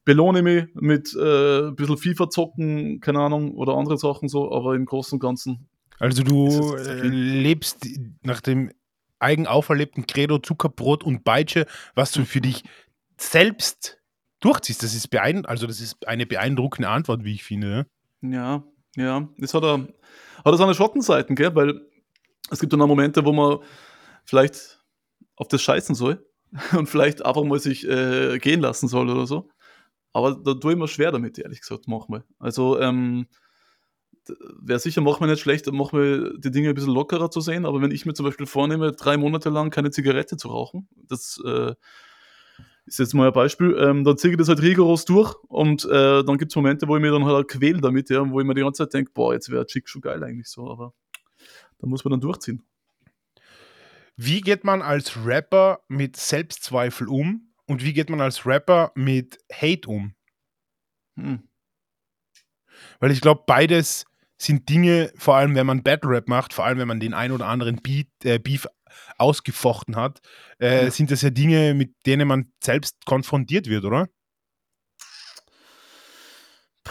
belohne 0.05 0.43
mich 0.43 0.67
mit 0.75 1.15
äh, 1.15 1.69
ein 1.69 1.77
bisschen 1.77 1.97
FIFA 1.97 2.31
zocken, 2.31 3.01
keine 3.01 3.21
Ahnung, 3.21 3.55
oder 3.55 3.77
andere 3.77 3.99
Sachen 3.99 4.29
so, 4.29 4.53
aber 4.53 4.75
im 4.75 4.85
Großen 4.85 5.17
und 5.17 5.21
Ganzen. 5.21 5.69
Also 5.99 6.23
du 6.23 6.75
äh, 6.75 7.07
lebst 7.07 7.87
nach 8.23 8.41
dem 8.41 8.71
eigen 9.19 9.47
auferlebten 9.47 10.07
Credo 10.07 10.39
Zuckerbrot 10.39 11.05
und 11.05 11.25
Beitsche, 11.25 11.67
was 11.95 12.13
du 12.13 12.25
für 12.25 12.41
dich 12.41 12.65
selbst 13.17 13.99
durchziehst. 14.41 14.83
Das 14.83 14.95
ist 14.95 15.09
beeindruckend, 15.09 15.49
also 15.49 15.67
das 15.67 15.81
ist 15.81 16.07
eine 16.07 16.27
beeindruckende 16.27 16.89
Antwort, 16.89 17.25
wie 17.25 17.35
ich 17.35 17.45
finde. 17.45 17.87
Ja, 18.21 18.65
ja. 18.97 19.29
Das 19.39 19.55
hat 19.55 19.63
er, 19.63 19.79
hat 19.79 20.45
er 20.45 20.57
seine 20.57 20.75
Schottenseiten, 20.75 21.37
gell? 21.37 21.55
Weil 21.55 21.81
es 22.51 22.61
gibt 22.61 22.73
dann 22.73 22.83
auch 22.83 22.87
Momente, 22.87 23.25
wo 23.25 23.33
man 23.33 23.59
vielleicht 24.25 24.83
auf 25.37 25.49
das 25.49 25.63
scheißen 25.63 25.95
soll 25.95 26.27
und 26.77 26.89
vielleicht 26.89 27.25
einfach 27.25 27.45
mal 27.45 27.59
sich 27.59 27.89
äh, 27.89 28.39
gehen 28.39 28.61
lassen 28.61 28.89
soll 28.89 29.09
oder 29.09 29.27
so. 29.27 29.49
Aber 30.15 30.33
da 30.33 30.55
tue 30.55 30.73
ich 30.73 30.79
mir 30.79 30.89
schwer 30.89 31.13
damit, 31.13 31.39
ehrlich 31.39 31.61
gesagt, 31.61 31.89
manchmal. 31.89 32.25
Also, 32.39 32.81
ähm, 32.81 33.27
wäre 34.63 34.79
sicher, 34.79 35.01
macht 35.01 35.21
mir 35.21 35.27
nicht 35.27 35.41
schlecht, 35.41 35.71
macht 35.73 35.93
mir 35.93 36.39
die 36.39 36.53
Dinge 36.53 36.69
ein 36.69 36.75
bisschen 36.75 36.95
lockerer 36.95 37.31
zu 37.31 37.41
sehen, 37.41 37.67
aber 37.67 37.83
wenn 37.83 37.91
ich 37.91 38.07
mir 38.07 38.15
zum 38.15 38.25
Beispiel 38.25 38.47
vornehme, 38.47 38.93
drei 38.93 39.17
Monate 39.17 39.51
lang 39.51 39.71
keine 39.71 39.91
Zigarette 39.91 40.37
zu 40.37 40.49
rauchen, 40.49 40.89
das 41.09 41.43
äh, 41.45 41.75
ist 42.87 43.01
jetzt 43.01 43.13
mal 43.13 43.27
ein 43.27 43.33
Beispiel, 43.33 43.77
ähm, 43.79 44.05
dann 44.05 44.17
ziehe 44.17 44.33
ich 44.33 44.39
das 44.39 44.49
halt 44.49 44.63
rigoros 44.63 45.05
durch 45.05 45.35
und 45.49 45.85
äh, 45.87 46.23
dann 46.23 46.39
gibt 46.39 46.53
es 46.53 46.57
Momente, 46.57 46.87
wo 46.87 46.97
ich 46.97 47.03
mir 47.03 47.11
dann 47.11 47.25
halt 47.25 47.49
quäle 47.49 47.81
damit, 47.81 48.09
ja, 48.09 48.29
wo 48.31 48.41
ich 48.41 48.47
mir 48.47 48.55
die 48.55 48.63
ganze 48.63 48.85
Zeit 48.85 48.95
denke, 48.95 49.11
boah, 49.13 49.35
jetzt 49.35 49.51
wäre 49.51 49.67
Chick 49.67 49.89
schon 49.89 50.01
geil 50.01 50.23
eigentlich 50.23 50.49
so, 50.49 50.71
aber 50.71 50.95
da 51.79 51.87
muss 51.87 52.05
man 52.05 52.13
dann 52.13 52.21
durchziehen. 52.21 52.63
Wie 54.17 54.41
geht 54.41 54.63
man 54.63 54.81
als 54.81 55.27
Rapper 55.27 55.81
mit 55.89 56.17
Selbstzweifel 56.17 57.09
um 57.09 57.54
und 57.67 57.85
wie 57.85 57.93
geht 57.93 58.11
man 58.11 58.21
als 58.21 58.47
Rapper 58.47 58.93
mit 58.95 59.39
Hate 59.53 59.89
um? 59.89 60.15
Hm. 61.19 61.49
Weil 63.01 63.11
ich 63.11 63.21
glaube, 63.21 63.45
beides 63.47 64.05
sind 64.37 64.69
Dinge, 64.69 65.13
vor 65.17 65.37
allem 65.37 65.55
wenn 65.55 65.67
man 65.67 65.83
Battle 65.83 66.11
Rap 66.11 66.29
macht, 66.29 66.53
vor 66.53 66.65
allem 66.65 66.79
wenn 66.79 66.89
man 66.89 67.01
den 67.01 67.15
ein 67.15 67.33
oder 67.33 67.47
anderen 67.47 67.77
Beat, 67.77 68.09
äh, 68.25 68.39
Beef 68.39 68.67
ausgefochten 69.19 69.97
hat, 69.97 70.21
äh, 70.61 70.85
ja. 70.85 70.91
sind 70.91 71.11
das 71.11 71.23
ja 71.23 71.31
Dinge, 71.31 71.75
mit 71.75 71.95
denen 72.07 72.29
man 72.29 72.53
selbst 72.63 73.05
konfrontiert 73.07 73.69
wird, 73.69 73.85
oder? 73.85 74.09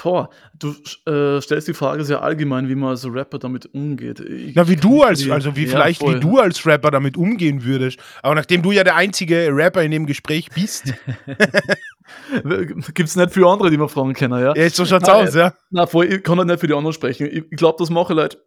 Boah, 0.04 0.30
du 0.60 0.76
äh, 1.10 1.40
stellst 1.40 1.70
die 1.70 1.74
Frage 1.74 2.04
sehr 2.04 2.22
allgemein, 2.22 2.68
wie 2.68 2.76
man 2.76 2.90
als 2.90 3.06
Rapper 3.06 3.40
damit 3.40 3.74
umgeht. 3.74 4.20
Ich 4.20 4.54
Na, 4.54 4.68
wie 4.68 4.76
du 4.76 5.02
als, 5.02 5.30
also 5.30 5.56
wie 5.56 5.64
ja, 5.64 5.70
vielleicht 5.72 6.02
voll. 6.02 6.16
wie 6.16 6.20
du 6.20 6.40
als 6.40 6.66
Rapper 6.66 6.92
damit 6.92 7.16
umgehen 7.16 7.64
würdest. 7.64 8.00
Aber 8.22 8.36
nachdem 8.36 8.62
du 8.62 8.74
ja 8.74 8.84
der 8.84 8.98
einzige 8.98 9.48
Rapper 9.50 9.82
in 9.82 9.92
dem 9.92 10.06
Gespräch 10.06 10.50
bist. 10.54 10.94
Gibt 12.94 13.08
es 13.10 13.16
nicht 13.16 13.32
viele 13.32 13.48
andere, 13.48 13.72
die 13.72 13.78
man 13.78 13.88
fragen 13.88 14.14
können, 14.14 14.44
ja? 14.44 14.54
Ja, 14.54 14.70
so 14.70 14.84
schaut's 14.86 15.08
aus, 15.08 15.36
ja. 15.36 15.54
Na, 15.72 15.88
voll, 15.88 16.12
ich 16.12 16.22
kann 16.22 16.38
halt 16.38 16.50
nicht 16.50 16.60
für 16.60 16.68
die 16.68 16.74
anderen 16.74 16.94
sprechen. 16.94 17.28
Ich, 17.28 17.46
ich 17.50 17.58
glaube, 17.58 17.78
das 17.80 17.90
mache 17.90 18.14
Leute 18.14 18.40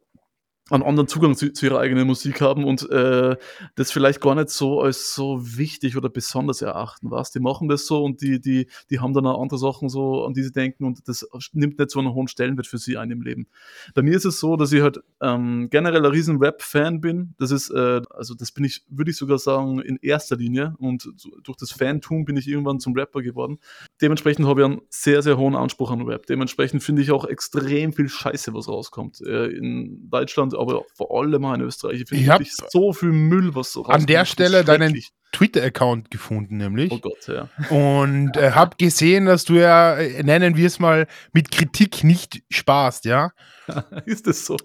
einen 0.68 0.82
anderen 0.82 1.06
Zugang 1.06 1.36
zu, 1.36 1.52
zu 1.52 1.66
ihrer 1.66 1.78
eigenen 1.78 2.06
Musik 2.08 2.40
haben 2.40 2.64
und 2.64 2.90
äh, 2.90 3.36
das 3.76 3.92
vielleicht 3.92 4.20
gar 4.20 4.34
nicht 4.34 4.50
so 4.50 4.80
als 4.80 5.14
so 5.14 5.38
wichtig 5.56 5.96
oder 5.96 6.08
besonders 6.08 6.60
erachten, 6.60 7.10
was? 7.10 7.30
Die 7.30 7.38
machen 7.38 7.68
das 7.68 7.86
so 7.86 8.02
und 8.02 8.20
die, 8.20 8.40
die, 8.40 8.66
die 8.90 8.98
haben 8.98 9.14
dann 9.14 9.26
auch 9.26 9.40
andere 9.40 9.58
Sachen 9.58 9.88
so, 9.88 10.24
an 10.24 10.34
die 10.34 10.42
sie 10.42 10.50
denken 10.50 10.84
und 10.84 11.06
das 11.06 11.24
nimmt 11.52 11.78
nicht 11.78 11.90
so 11.90 12.00
einen 12.00 12.12
hohen 12.12 12.26
Stellenwert 12.26 12.66
für 12.66 12.78
sie 12.78 12.96
ein 12.96 13.12
im 13.12 13.22
Leben. 13.22 13.46
Bei 13.94 14.02
mir 14.02 14.16
ist 14.16 14.24
es 14.24 14.40
so, 14.40 14.56
dass 14.56 14.72
ich 14.72 14.82
halt 14.82 14.98
ähm, 15.22 15.68
generell 15.70 16.04
ein 16.04 16.10
riesen 16.10 16.38
Rap-Fan 16.38 17.00
bin. 17.00 17.34
Das 17.38 17.52
ist, 17.52 17.70
äh, 17.70 18.02
also 18.10 18.34
das 18.34 18.50
bin 18.50 18.64
ich, 18.64 18.82
würde 18.88 19.12
ich 19.12 19.16
sogar 19.16 19.38
sagen, 19.38 19.78
in 19.80 19.98
erster 20.02 20.36
Linie 20.36 20.74
und 20.78 21.08
durch 21.44 21.58
das 21.58 21.70
Fantum 21.70 22.24
bin 22.24 22.36
ich 22.36 22.48
irgendwann 22.48 22.80
zum 22.80 22.94
Rapper 22.94 23.22
geworden. 23.22 23.58
Dementsprechend 24.02 24.46
habe 24.46 24.62
ich 24.62 24.64
einen 24.64 24.80
sehr, 24.88 25.22
sehr 25.22 25.38
hohen 25.38 25.54
Anspruch 25.54 25.92
an 25.92 26.02
Rap. 26.02 26.26
Dementsprechend 26.26 26.82
finde 26.82 27.02
ich 27.02 27.12
auch 27.12 27.24
extrem 27.24 27.92
viel 27.92 28.08
Scheiße, 28.08 28.52
was 28.52 28.66
rauskommt. 28.66 29.20
Äh, 29.20 29.46
in 29.46 30.10
Deutschland 30.10 30.55
aber 30.56 30.84
vor 30.94 31.18
allem 31.18 31.44
in 31.54 31.60
Österreich. 31.62 32.02
Ich 32.02 32.08
finde 32.08 32.42
Ich 32.42 32.52
so 32.70 32.92
viel 32.92 33.12
Müll, 33.12 33.54
was 33.54 33.72
so 33.72 33.84
An 33.84 34.06
der 34.06 34.24
Stelle 34.24 34.64
deinen. 34.64 34.98
Twitter-Account 35.32 36.10
gefunden, 36.10 36.56
nämlich. 36.56 36.90
Oh 36.90 36.98
Gott, 36.98 37.28
ja. 37.28 37.48
Und 37.68 38.36
äh, 38.36 38.52
hab 38.52 38.78
gesehen, 38.78 39.26
dass 39.26 39.44
du 39.44 39.54
ja, 39.54 39.96
äh, 39.96 40.22
nennen 40.22 40.56
wir 40.56 40.66
es 40.66 40.78
mal, 40.78 41.06
mit 41.32 41.50
Kritik 41.50 42.04
nicht 42.04 42.42
sparst, 42.48 43.04
ja? 43.04 43.32
ist 44.06 44.26
das 44.26 44.46
so? 44.46 44.56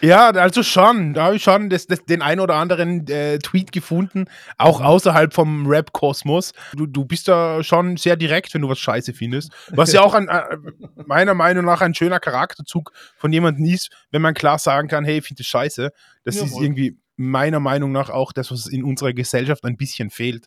Ja, 0.00 0.30
also 0.30 0.62
schon. 0.62 1.14
Da 1.14 1.24
habe 1.24 1.36
ich 1.36 1.42
schon 1.42 1.70
das, 1.70 1.86
das, 1.86 2.04
den 2.04 2.22
ein 2.22 2.40
oder 2.40 2.54
anderen 2.54 3.06
äh, 3.08 3.38
Tweet 3.38 3.72
gefunden, 3.72 4.24
auch 4.58 4.80
außerhalb 4.80 5.32
vom 5.32 5.66
Rap-Kosmos. 5.66 6.52
Du, 6.74 6.86
du 6.86 7.04
bist 7.04 7.28
da 7.28 7.62
schon 7.62 7.96
sehr 7.96 8.16
direkt, 8.16 8.52
wenn 8.54 8.62
du 8.62 8.68
was 8.68 8.78
scheiße 8.78 9.12
findest. 9.12 9.52
Was 9.68 9.92
ja 9.92 10.02
auch 10.02 10.14
ein, 10.14 10.28
äh, 10.28 10.56
meiner 11.06 11.34
Meinung 11.34 11.64
nach 11.64 11.80
ein 11.80 11.94
schöner 11.94 12.20
Charakterzug 12.20 12.92
von 13.16 13.32
jemandem 13.32 13.66
ist, 13.66 13.90
wenn 14.10 14.22
man 14.22 14.34
klar 14.34 14.58
sagen 14.58 14.88
kann, 14.88 15.04
hey, 15.04 15.18
ich 15.18 15.24
finde 15.24 15.42
das 15.42 15.46
scheiße. 15.46 15.90
Das 16.24 16.36
ist 16.36 16.50
Jawohl. 16.50 16.64
irgendwie 16.64 16.98
meiner 17.16 17.60
Meinung 17.60 17.92
nach 17.92 18.10
auch 18.10 18.32
das, 18.32 18.50
was 18.50 18.66
in 18.66 18.84
unserer 18.84 19.12
Gesellschaft 19.12 19.64
ein 19.64 19.76
bisschen 19.76 20.10
fehlt. 20.10 20.46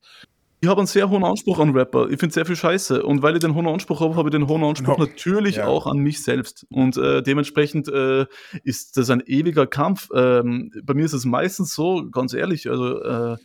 Ich 0.66 0.70
habe 0.70 0.80
einen 0.82 0.88
sehr 0.88 1.08
hohen 1.12 1.24
Anspruch 1.24 1.60
an 1.60 1.70
Rapper. 1.78 2.10
Ich 2.10 2.20
finde 2.20 2.34
sehr 2.34 2.44
viel 2.44 2.56
Scheiße. 2.56 3.04
Und 3.04 3.22
weil 3.22 3.36
ich 3.36 3.40
den 3.40 3.54
hohen 3.54 3.68
Anspruch 3.68 4.02
habe, 4.02 4.16
habe 4.16 4.30
ich 4.30 4.32
den 4.32 4.48
hohen 4.48 4.64
Anspruch 4.64 4.98
No. 4.98 5.06
natürlich 5.06 5.58
Ja. 5.58 5.68
auch 5.68 5.86
an 5.86 6.00
mich 6.00 6.24
selbst. 6.24 6.66
Und 6.72 6.98
äh, 6.98 7.22
dementsprechend 7.22 7.88
äh, 7.88 8.26
ist 8.64 8.98
das 8.98 9.12
ein 9.12 9.22
ewiger 9.28 9.68
Kampf. 9.68 10.10
Ähm, 10.16 10.72
bei 10.84 10.96
mir 10.96 11.06
ist 11.06 11.14
es 11.14 11.24
meistens 11.24 11.76
so, 11.76 12.10
ganz 12.10 12.34
ehrlich, 12.34 12.68
also 12.68 13.00
äh, 13.00 13.38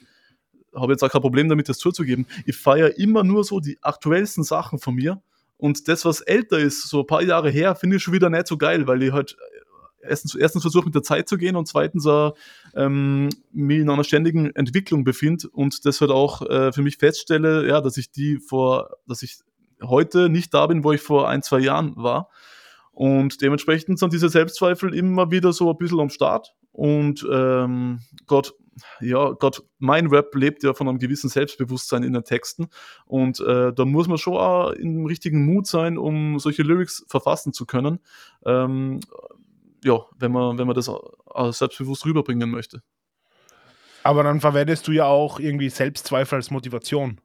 habe 0.74 0.92
jetzt 0.92 1.02
auch 1.04 1.10
kein 1.10 1.20
Problem 1.20 1.50
damit, 1.50 1.68
das 1.68 1.76
zuzugeben. 1.76 2.26
Ich 2.46 2.56
feiere 2.56 2.96
immer 2.98 3.22
nur 3.22 3.44
so 3.44 3.60
die 3.60 3.76
aktuellsten 3.82 4.42
Sachen 4.42 4.78
von 4.78 4.94
mir. 4.94 5.20
Und 5.58 5.88
das, 5.88 6.06
was 6.06 6.22
älter 6.22 6.58
ist, 6.58 6.88
so 6.88 7.00
ein 7.00 7.06
paar 7.06 7.20
Jahre 7.22 7.50
her, 7.50 7.74
finde 7.74 7.96
ich 7.96 8.02
schon 8.02 8.14
wieder 8.14 8.30
nicht 8.30 8.46
so 8.46 8.56
geil, 8.56 8.86
weil 8.86 9.02
ich 9.02 9.12
halt 9.12 9.36
erstens, 10.02 10.34
erstens 10.34 10.62
versuche, 10.62 10.86
mit 10.86 10.94
der 10.94 11.02
Zeit 11.02 11.28
zu 11.28 11.36
gehen 11.36 11.56
und 11.56 11.66
zweitens 11.66 12.06
auch, 12.06 12.34
ähm, 12.74 13.28
mich 13.52 13.78
in 13.78 13.90
einer 13.90 14.04
ständigen 14.04 14.54
Entwicklung 14.54 15.04
befinde 15.04 15.48
und 15.48 15.84
das 15.84 16.00
halt 16.00 16.10
auch 16.10 16.42
äh, 16.42 16.72
für 16.72 16.82
mich 16.82 16.96
feststelle, 16.96 17.66
ja, 17.68 17.80
dass 17.80 17.96
ich 17.96 18.10
die 18.10 18.38
vor, 18.38 18.96
dass 19.06 19.22
ich 19.22 19.38
heute 19.82 20.28
nicht 20.28 20.52
da 20.54 20.66
bin, 20.66 20.84
wo 20.84 20.92
ich 20.92 21.00
vor 21.00 21.28
ein, 21.28 21.42
zwei 21.42 21.60
Jahren 21.60 21.96
war. 21.96 22.30
Und 22.92 23.40
dementsprechend 23.40 23.98
sind 23.98 24.12
diese 24.12 24.28
Selbstzweifel 24.28 24.94
immer 24.94 25.30
wieder 25.30 25.52
so 25.52 25.70
ein 25.70 25.78
bisschen 25.78 26.00
am 26.00 26.10
Start. 26.10 26.54
Und 26.72 27.26
ähm, 27.32 28.00
Gott, 28.26 28.54
ja, 29.00 29.30
Gott, 29.32 29.62
mein 29.78 30.06
Rap 30.06 30.34
lebt 30.34 30.62
ja 30.62 30.74
von 30.74 30.88
einem 30.88 30.98
gewissen 30.98 31.30
Selbstbewusstsein 31.30 32.02
in 32.02 32.12
den 32.12 32.24
Texten. 32.24 32.68
Und 33.06 33.40
äh, 33.40 33.72
da 33.72 33.84
muss 33.84 34.08
man 34.08 34.18
schon 34.18 34.34
auch 34.34 34.72
im 34.72 35.06
richtigen 35.06 35.44
Mut 35.44 35.66
sein, 35.66 35.98
um 35.98 36.38
solche 36.38 36.62
Lyrics 36.62 37.04
verfassen 37.08 37.52
zu 37.52 37.66
können. 37.66 38.00
Ähm, 38.44 39.00
ja, 39.84 40.00
wenn 40.18 40.32
man, 40.32 40.58
wenn 40.58 40.66
man 40.66 40.74
das 40.76 40.90
selbstbewusst 41.58 42.04
rüberbringen 42.06 42.50
möchte. 42.50 42.82
Aber 44.02 44.22
dann 44.22 44.40
verwendest 44.40 44.88
du 44.88 44.92
ja 44.92 45.04
auch 45.04 45.38
irgendwie 45.40 45.68
Selbstzweifel 45.68 46.36
als 46.36 46.50
Motivation. 46.50 47.20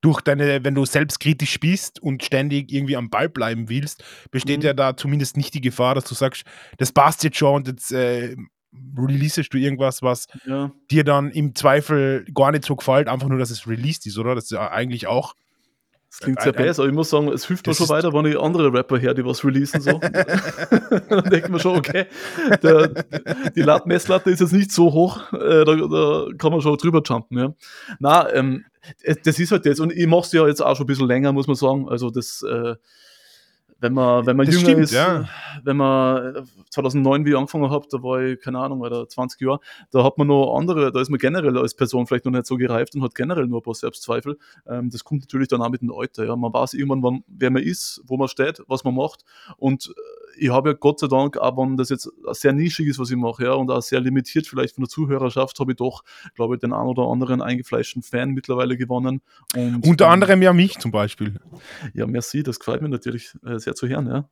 Durch 0.00 0.20
deine, 0.20 0.64
wenn 0.64 0.74
du 0.74 0.84
selbstkritisch 0.84 1.60
bist 1.60 2.02
und 2.02 2.24
ständig 2.24 2.72
irgendwie 2.72 2.96
am 2.96 3.08
Ball 3.08 3.28
bleiben 3.28 3.68
willst, 3.68 4.02
besteht 4.32 4.58
Mhm. 4.60 4.64
ja 4.66 4.72
da 4.74 4.96
zumindest 4.96 5.36
nicht 5.36 5.54
die 5.54 5.60
Gefahr, 5.60 5.94
dass 5.94 6.04
du 6.04 6.14
sagst, 6.16 6.42
das 6.78 6.90
passt 6.90 7.22
jetzt 7.22 7.36
schon 7.36 7.54
und 7.54 7.68
jetzt 7.68 7.92
äh, 7.92 8.34
releasest 8.98 9.54
du 9.54 9.58
irgendwas, 9.58 10.02
was 10.02 10.26
Ja. 10.44 10.72
dir 10.90 11.04
dann 11.04 11.30
im 11.30 11.54
Zweifel 11.54 12.24
gar 12.34 12.50
nicht 12.50 12.64
so 12.64 12.74
gefällt, 12.74 13.06
einfach 13.06 13.28
nur, 13.28 13.38
dass 13.38 13.50
es 13.50 13.68
released 13.68 14.04
ist, 14.06 14.18
oder? 14.18 14.34
Das 14.34 14.44
ist 14.44 14.50
ja 14.50 14.72
eigentlich 14.72 15.06
auch. 15.06 15.34
Das 16.12 16.20
klingt 16.20 16.42
sehr 16.42 16.52
besser, 16.52 16.82
aber 16.82 16.90
ich 16.90 16.94
muss 16.94 17.08
sagen, 17.08 17.28
es 17.28 17.46
hilft 17.46 17.66
mir 17.66 17.72
schon 17.72 17.88
weiter, 17.88 18.12
wenn 18.12 18.26
ich 18.26 18.38
andere 18.38 18.70
Rapper 18.70 18.98
her, 18.98 19.14
die 19.14 19.24
was 19.24 19.42
releasen. 19.42 19.80
So. 19.80 19.98
Dann 21.08 21.24
denkt 21.30 21.48
man 21.48 21.58
schon, 21.58 21.74
okay, 21.74 22.04
der, 22.62 22.88
die 23.56 23.62
Lat 23.62 23.86
Messlatte 23.86 24.30
ist 24.30 24.40
jetzt 24.40 24.52
nicht 24.52 24.72
so 24.72 24.92
hoch, 24.92 25.32
äh, 25.32 25.64
da, 25.64 25.74
da 25.74 26.26
kann 26.36 26.52
man 26.52 26.60
schon 26.60 26.76
drüber 26.76 27.00
jumpen. 27.02 27.38
Ja. 27.38 27.54
Na, 27.98 28.30
ähm, 28.34 28.66
äh, 29.00 29.16
das 29.24 29.38
ist 29.38 29.52
halt 29.52 29.64
jetzt, 29.64 29.80
und 29.80 29.90
ich 29.90 30.06
mache 30.06 30.26
es 30.26 30.32
ja 30.32 30.46
jetzt 30.46 30.60
auch 30.60 30.76
schon 30.76 30.84
ein 30.84 30.88
bisschen 30.88 31.08
länger, 31.08 31.32
muss 31.32 31.46
man 31.46 31.56
sagen. 31.56 31.88
Also, 31.88 32.10
das, 32.10 32.42
äh, 32.42 32.74
wenn 33.82 33.94
man, 33.94 34.24
wenn 34.24 34.36
man 34.36 34.46
Das 34.46 34.54
jünger 34.54 34.66
stimmt, 34.68 34.84
ist, 34.84 34.92
ja. 34.92 35.28
wenn 35.64 35.76
man 35.76 36.36
äh, 36.36 36.42
2009, 36.70 37.26
wie 37.26 37.30
ich 37.30 37.36
angefangen 37.36 37.68
habe, 37.68 37.86
da 37.90 38.02
war 38.02 38.22
ich, 38.22 38.40
keine 38.40 38.60
Ahnung, 38.60 38.80
oder 38.80 39.08
20 39.08 39.40
Jahre, 39.40 39.58
da 39.90 40.04
hat 40.04 40.18
man 40.18 40.28
noch 40.28 40.56
andere, 40.56 40.92
da 40.92 41.00
ist 41.00 41.10
man 41.10 41.18
generell 41.18 41.58
als 41.58 41.74
Person 41.74 42.06
vielleicht 42.06 42.24
noch 42.24 42.32
nicht 42.32 42.46
so 42.46 42.56
gereift 42.56 42.94
und 42.94 43.02
hat 43.02 43.14
generell 43.14 43.46
nur 43.48 43.58
ein 43.58 43.62
paar 43.62 43.74
Selbstzweifel. 43.74 44.38
Ähm, 44.66 44.88
das 44.90 45.02
kommt 45.02 45.22
natürlich 45.22 45.48
dann 45.48 45.60
auch 45.62 45.70
mit 45.70 45.82
dem 45.82 45.92
Alter. 45.92 46.24
Ja. 46.24 46.36
Man 46.36 46.52
weiß 46.52 46.74
irgendwann, 46.74 47.02
wann, 47.02 47.24
wer 47.26 47.50
man 47.50 47.62
ist, 47.62 48.00
wo 48.06 48.16
man 48.16 48.28
steht, 48.28 48.62
was 48.68 48.84
man 48.84 48.94
macht. 48.94 49.24
Und 49.56 49.88
äh, 49.88 50.21
ich 50.36 50.50
habe 50.50 50.70
ja 50.70 50.76
Gott 50.78 51.00
sei 51.00 51.08
Dank, 51.08 51.36
auch 51.36 51.56
wenn 51.56 51.76
das 51.76 51.88
jetzt 51.88 52.10
sehr 52.32 52.52
nischig 52.52 52.88
ist, 52.88 52.98
was 52.98 53.10
ich 53.10 53.16
mache, 53.16 53.44
ja, 53.44 53.52
und 53.52 53.70
auch 53.70 53.82
sehr 53.82 54.00
limitiert 54.00 54.46
vielleicht 54.46 54.74
von 54.74 54.84
der 54.84 54.88
Zuhörerschaft, 54.88 55.58
habe 55.58 55.72
ich 55.72 55.76
doch, 55.76 56.02
glaube 56.34 56.54
ich, 56.54 56.60
den 56.60 56.72
einen 56.72 56.88
oder 56.88 57.04
anderen 57.04 57.42
eingefleischten 57.42 58.02
Fan 58.02 58.30
mittlerweile 58.30 58.76
gewonnen. 58.76 59.22
Und, 59.54 59.86
Unter 59.86 60.06
ähm, 60.06 60.10
anderem 60.10 60.42
ja 60.42 60.52
mich 60.52 60.78
zum 60.78 60.90
Beispiel. 60.90 61.38
Ja, 61.94 62.06
merci, 62.06 62.42
das 62.42 62.58
gefällt 62.58 62.82
mir 62.82 62.88
natürlich 62.88 63.34
äh, 63.44 63.58
sehr 63.58 63.74
zu 63.74 63.88
hören, 63.88 64.06
ja. 64.06 64.28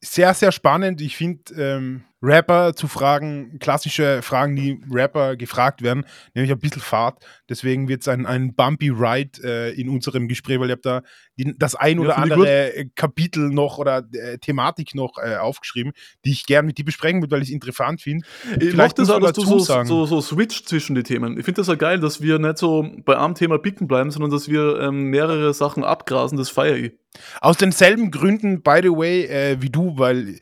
Sehr, 0.00 0.34
sehr 0.34 0.52
spannend. 0.52 1.00
Ich 1.00 1.16
finde, 1.16 1.54
ähm, 1.56 2.04
Rapper 2.24 2.74
zu 2.74 2.88
fragen, 2.88 3.58
klassische 3.58 4.22
Fragen, 4.22 4.56
die 4.56 4.80
Rapper 4.90 5.36
gefragt 5.36 5.82
werden, 5.82 6.06
nämlich 6.34 6.50
ein 6.50 6.58
bisschen 6.58 6.80
Fahrt. 6.80 7.24
Deswegen 7.48 7.88
wird 7.88 8.00
es 8.00 8.08
ein, 8.08 8.26
ein 8.26 8.54
bumpy 8.54 8.88
Ride 8.88 9.42
äh, 9.42 9.78
in 9.78 9.88
unserem 9.88 10.26
Gespräch, 10.26 10.58
weil 10.58 10.68
ich 10.68 10.72
habe 10.72 10.82
da 10.82 11.02
die, 11.36 11.54
das 11.58 11.74
ein 11.74 11.98
Ja, 11.98 12.02
oder 12.02 12.12
ich 12.12 12.18
andere 12.18 12.86
Kapitel 12.94 13.50
noch 13.50 13.78
oder 13.78 14.04
äh, 14.12 14.38
Thematik 14.38 14.94
noch 14.94 15.18
äh, 15.18 15.36
aufgeschrieben, 15.36 15.92
die 16.24 16.32
ich 16.32 16.46
gerne 16.46 16.66
mit 16.66 16.78
dir 16.78 16.84
besprechen 16.84 17.20
würde, 17.20 17.32
weil 17.32 17.42
ich 17.42 17.48
es 17.48 17.54
interessant 17.54 18.00
finde. 18.00 18.24
Ich 18.58 18.74
mag 18.74 18.94
das 18.94 19.10
auch, 19.10 19.20
dass 19.20 19.32
du 19.32 19.44
so, 19.44 19.84
so, 19.84 20.06
so 20.06 20.20
switcht 20.20 20.68
zwischen 20.68 20.94
die 20.94 21.02
Themen. 21.02 21.38
Ich 21.38 21.44
finde 21.44 21.60
das 21.60 21.68
ja 21.68 21.74
geil, 21.74 22.00
dass 22.00 22.22
wir 22.22 22.38
nicht 22.38 22.58
so 22.58 22.88
bei 23.04 23.18
einem 23.18 23.34
Thema 23.34 23.58
picken 23.58 23.86
bleiben, 23.86 24.10
sondern 24.10 24.30
dass 24.30 24.48
wir 24.48 24.80
ähm, 24.80 25.10
mehrere 25.10 25.52
Sachen 25.52 25.84
abgrasen, 25.84 26.38
das 26.38 26.50
feiere 26.50 26.76
ich. 26.76 26.92
Aus 27.40 27.56
denselben 27.56 28.10
Gründen, 28.10 28.62
by 28.62 28.80
the 28.82 28.90
way, 28.90 29.24
äh, 29.26 29.56
wie 29.60 29.70
du, 29.70 29.98
weil 29.98 30.38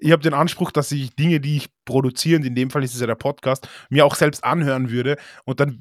ich 0.00 0.12
habe 0.12 0.22
den 0.22 0.34
Anspruch, 0.34 0.70
dass 0.70 0.90
ich 0.92 1.14
Dinge, 1.14 1.40
die 1.40 1.56
ich 1.58 1.68
produziere, 1.84 2.38
und 2.40 2.46
in 2.46 2.54
dem 2.54 2.70
Fall 2.70 2.82
ist 2.84 2.94
es 2.94 3.00
ja 3.00 3.06
der 3.06 3.14
Podcast, 3.14 3.68
mir 3.90 4.04
auch 4.06 4.14
selbst 4.14 4.42
anhören 4.44 4.90
würde 4.90 5.16
und 5.44 5.60
dann 5.60 5.78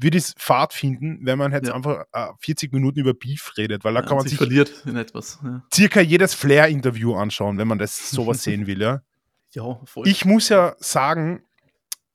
würde 0.00 0.18
ich 0.18 0.24
es 0.24 0.34
Fahrt 0.36 0.74
finden, 0.74 1.20
wenn 1.22 1.38
man 1.38 1.52
jetzt 1.52 1.68
Ja. 1.68 1.74
einfach 1.74 2.04
äh, 2.12 2.26
40 2.40 2.72
Minuten 2.72 2.98
über 3.00 3.14
Beef 3.14 3.52
redet, 3.56 3.84
weil 3.84 3.94
da 3.94 4.00
Ja, 4.00 4.06
kann 4.06 4.16
man 4.18 4.26
sich 4.26 4.36
verliert 4.36 4.72
in 4.84 4.96
etwas. 4.96 5.38
Ja, 5.42 5.62
circa 5.72 6.00
jedes 6.00 6.34
Flair-Interview 6.34 7.14
anschauen, 7.14 7.56
wenn 7.58 7.68
man 7.68 7.78
das 7.78 8.10
sowas 8.10 8.42
sehen 8.44 8.66
will, 8.66 8.82
ja. 8.82 9.02
ja 9.52 9.80
voll. 9.84 10.06
Ich 10.08 10.24
muss 10.24 10.48
ja 10.50 10.74
sagen, 10.78 11.42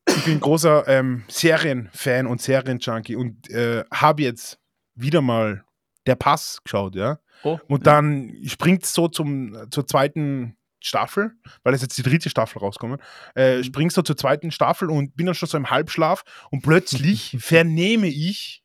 ich 0.07 0.23
bin 0.25 0.39
großer 0.39 0.87
ähm, 0.87 1.23
Serienfan 1.29 2.27
und 2.27 2.41
Serienjunkie 2.41 3.15
und 3.15 3.49
äh, 3.49 3.83
habe 3.91 4.23
jetzt 4.23 4.59
wieder 4.95 5.21
mal 5.21 5.63
der 6.05 6.15
Pass 6.15 6.59
geschaut, 6.63 6.95
ja. 6.95 7.19
oh, 7.43 7.59
Und 7.67 7.87
dann 7.87 8.35
springt 8.45 8.83
es 8.83 8.93
so 8.93 9.07
zum, 9.07 9.55
zur 9.71 9.87
zweiten 9.87 10.57
Staffel, 10.81 11.31
weil 11.63 11.73
es 11.73 11.81
jetzt 11.81 11.97
die 11.97 12.03
dritte 12.03 12.29
Staffel 12.29 12.59
rauskommt, 12.59 13.01
äh, 13.35 13.57
Mhm. 13.57 13.63
springst 13.63 13.95
so 13.95 14.01
zur 14.01 14.15
zweiten 14.17 14.51
Staffel 14.51 14.89
und 14.89 15.15
bin 15.15 15.25
dann 15.25 15.35
schon 15.35 15.49
so 15.49 15.57
im 15.57 15.69
Halbschlaf 15.69 16.23
und 16.51 16.61
plötzlich 16.61 17.35
vernehme 17.39 18.07
ich, 18.07 18.63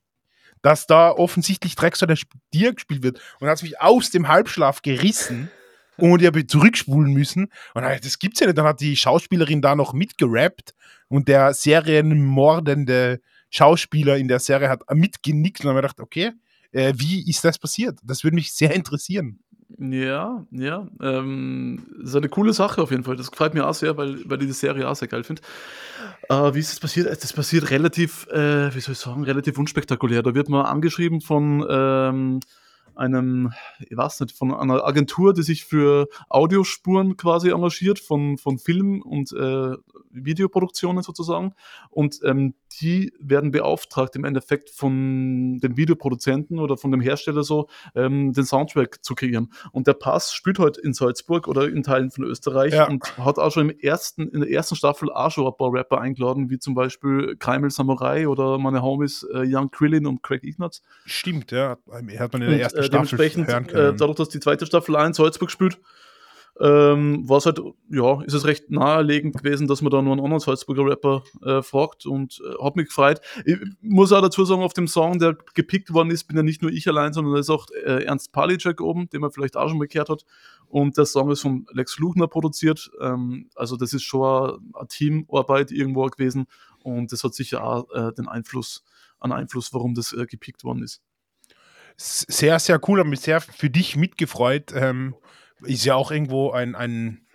dass 0.62 0.87
da 0.87 1.11
offensichtlich 1.11 1.74
Drexler 1.77 2.07
der 2.07 2.14
Sp- 2.16 2.38
Stier 2.48 2.72
gespielt 2.72 3.03
wird 3.03 3.20
und 3.40 3.48
hat 3.48 3.62
mich 3.62 3.81
aus 3.81 4.11
dem 4.11 4.29
Halbschlaf 4.29 4.81
gerissen 4.83 5.50
und 5.96 6.20
ich 6.22 6.27
habe 6.27 6.46
zurückspulen 6.46 7.12
müssen 7.12 7.48
und 7.74 7.83
das 7.83 8.18
gibt's 8.18 8.40
ja 8.40 8.46
nicht, 8.46 8.57
dann 8.59 8.64
hat 8.66 8.81
die 8.81 8.96
Schauspielerin 8.96 9.61
da 9.61 9.74
noch 9.77 9.92
mitgerappt 9.92 10.74
und 11.09 11.29
der 11.29 11.53
serienmordende 11.55 13.20
Schauspieler 13.50 14.16
in 14.16 14.29
der 14.29 14.40
Serie 14.40 14.68
hat 14.68 14.83
mitgenickt 14.92 15.61
und 15.61 15.66
dann 15.66 15.77
habe 15.77 15.87
ich 15.87 15.92
gedacht, 15.92 16.00
okay, 16.05 16.33
äh, 16.72 16.92
wie 16.96 17.29
ist 17.29 17.44
das 17.44 17.59
passiert? 17.59 17.98
Das 18.03 18.24
würde 18.24 18.35
mich 18.35 18.53
sehr 18.53 18.74
interessieren. 18.74 19.40
Ja, 19.79 20.47
ja. 20.53 20.87
Ähm, 21.01 21.87
ist 22.03 22.15
eine 22.15 22.29
coole 22.29 22.53
Sache 22.53 22.81
auf 22.81 22.91
jeden 22.91 23.03
Fall. 23.03 23.17
Das 23.17 23.31
gefällt 23.31 23.55
mir 23.55 23.67
auch 23.67 23.75
sehr, 23.75 23.97
weil, 23.97 24.19
weil 24.29 24.41
ich 24.41 24.47
die 24.47 24.53
Serie 24.53 24.89
auch 24.89 24.95
sehr 24.95 25.09
geil 25.09 25.25
finde. 25.25 25.43
Äh, 26.29 26.55
wie 26.55 26.61
ist 26.61 26.71
das 26.71 26.81
passiert? 26.81 27.07
Das 27.07 27.33
passiert 27.33 27.71
relativ, 27.71 28.27
äh, 28.29 28.75
wie 28.75 28.81
soll 28.81 28.93
ich 28.93 28.99
sagen, 28.99 29.25
relativ 29.25 29.59
unspektakulär. 29.59 30.23
Da 30.23 30.35
wird 30.35 30.49
man 30.49 30.65
angeschrieben 30.67 31.21
von 31.21 31.67
ähm, 31.69 32.41
einem, 32.95 33.53
ich 33.81 33.97
weiß 33.97 34.21
nicht, 34.21 34.37
von 34.37 34.55
einer 34.55 34.85
Agentur, 34.85 35.35
die 35.35 35.43
sich 35.43 35.65
für 35.65 36.09
Audiospuren 36.29 37.17
quasi 37.17 37.51
engagiert, 37.51 37.99
von, 37.99 38.39
von 38.39 38.59
Film- 38.59 39.03
und 39.03 39.33
äh, 39.33 39.75
Videoproduktionen 40.14 41.03
sozusagen. 41.03 41.55
Und 41.90 42.20
ähm, 42.24 42.55
die 42.81 43.12
werden 43.20 43.50
beauftragt, 43.50 44.16
im 44.16 44.24
Endeffekt 44.24 44.70
von 44.70 45.59
dem 45.62 45.77
Videoproduzenten 45.77 46.59
oder 46.59 46.77
von 46.77 46.90
dem 46.90 47.00
Hersteller 47.00 47.42
so, 47.44 47.68
ähm, 47.94 48.33
den 48.33 48.44
Soundtrack 48.44 49.05
zu 49.05 49.14
kreieren. 49.14 49.53
Und 49.72 49.87
der 49.87 49.94
Pass 49.94 50.33
spielt 50.33 50.59
heute 50.59 50.81
in 50.81 50.92
Salzburg 50.92 51.46
oder 51.48 51.68
in 51.68 51.83
Teilen 51.83 52.11
von 52.11 52.24
Österreich 52.24 52.72
Ja. 52.74 52.88
und 52.88 53.16
hat 53.18 53.38
auch 53.38 53.53
schon 53.53 53.68
im 53.70 53.79
ersten, 53.79 54.29
in 54.29 54.40
der 54.40 54.50
ersten 54.50 54.77
Staffel 54.77 55.11
auch 55.12 55.31
schon 55.31 55.46
ein 55.46 55.57
paar 55.57 55.72
Rapper 55.72 56.00
eingeladen, 56.00 56.50
wie 56.50 56.59
zum 56.59 56.74
Beispiel 56.74 57.37
Kaimel 57.37 57.70
Samurai 57.70 58.27
oder 58.29 58.59
meine 58.59 58.83
Homies 58.83 59.24
äh, 59.33 59.44
Young 59.46 59.70
Krillin 59.70 60.07
und 60.07 60.22
Craig 60.22 60.42
Ignatz. 60.44 60.83
Stimmt, 61.07 61.53
ja. 61.53 61.77
Hat 62.18 62.33
man 62.33 62.42
in 62.42 62.48
der 62.48 62.48
Und 62.48 62.61
ersten 62.61 62.81
äh, 62.81 62.85
Staffel 62.85 63.18
hören 63.18 63.64
äh, 63.64 63.68
können. 63.68 63.96
dadurch, 63.98 64.16
dass 64.16 64.29
die 64.29 64.40
zweite 64.40 64.66
Staffel 64.66 64.96
auch 64.96 65.05
in 65.07 65.12
Salzburg 65.12 65.50
spielt, 65.50 65.79
ähm, 66.61 67.29
war 67.29 67.38
es 67.38 67.47
halt, 67.47 67.61
ja, 67.90 68.23
ist 68.23 68.35
es 68.35 68.47
recht 68.47 68.71
naheliegend 68.71 69.37
gewesen, 69.37 69.67
dass 69.67 69.83
man 69.83 69.90
da 69.90 70.01
nur 70.01 70.12
einen 70.12 70.25
anderen 70.25 70.40
Salzburger 70.40 70.87
Rapper 70.87 71.25
äh, 71.43 71.62
fragt 71.62 72.07
und 72.07 72.40
äh, 72.45 72.64
hat 72.64 72.77
mich 72.77 72.87
gefreut. 72.87 73.21
Ich 73.45 73.59
muss 73.81 74.12
auch 74.12 74.23
dazu 74.23 74.45
sagen, 74.45 74.62
auf 74.62 74.73
dem 74.73 74.87
Song, 74.87 75.19
der 75.19 75.37
gepickt 75.55 75.93
worden 75.93 76.11
ist, 76.11 76.25
bin 76.25 76.37
ja 76.37 76.45
nicht 76.45 76.62
nur 76.62 76.71
ich 76.71 76.87
allein, 76.87 77.12
sondern 77.12 77.35
da 77.35 77.40
ist 77.40 77.51
auch 77.51 77.67
äh, 77.85 78.05
Ernst 78.05 78.33
Palicek 78.33 78.81
oben, 78.81 79.09
den 79.09 79.21
man 79.21 79.33
vielleicht 79.33 79.57
auch 79.57 79.69
schon 79.69 79.81
gehört 79.81 80.09
hat. 80.09 80.25
Und 80.69 80.97
der 80.97 81.07
Song 81.07 81.31
ist 81.31 81.40
von 81.40 81.67
Lex 81.73 81.99
Luchner 81.99 82.29
produziert. 82.29 82.90
Ähm, 83.01 83.51
also 83.57 83.77
das 83.77 83.93
ist 83.93 84.05
schon 84.05 84.73
eine 84.75 84.88
Teamarbeit 84.88 85.73
irgendwo 85.73 86.07
gewesen 86.07 86.47
und 86.83 87.11
das 87.11 87.25
hat 87.25 87.35
sicher 87.35 87.64
auch 87.64 87.90
äh, 87.93 88.12
den 88.12 88.29
Einfluss, 88.29 88.85
einen 89.19 89.33
Einfluss, 89.33 89.73
warum 89.73 89.95
das 89.95 90.12
äh, 90.12 90.27
gepickt 90.27 90.62
worden 90.62 90.85
ist. 90.85 91.03
Sehr, 91.97 92.59
sehr 92.61 92.81
cool, 92.88 93.01
habe 93.01 93.09
mich 93.09 93.21
sehr 93.21 93.40
für 93.40 93.71
dich 93.71 93.97
mitgefreut. 93.97 94.73
Ähm 94.75 95.14
ist 95.64 95.85
ja 95.85 95.94
auch 95.94 96.11
irgendwo 96.11 96.50
ein, 96.50 96.74
ein, 96.74 97.27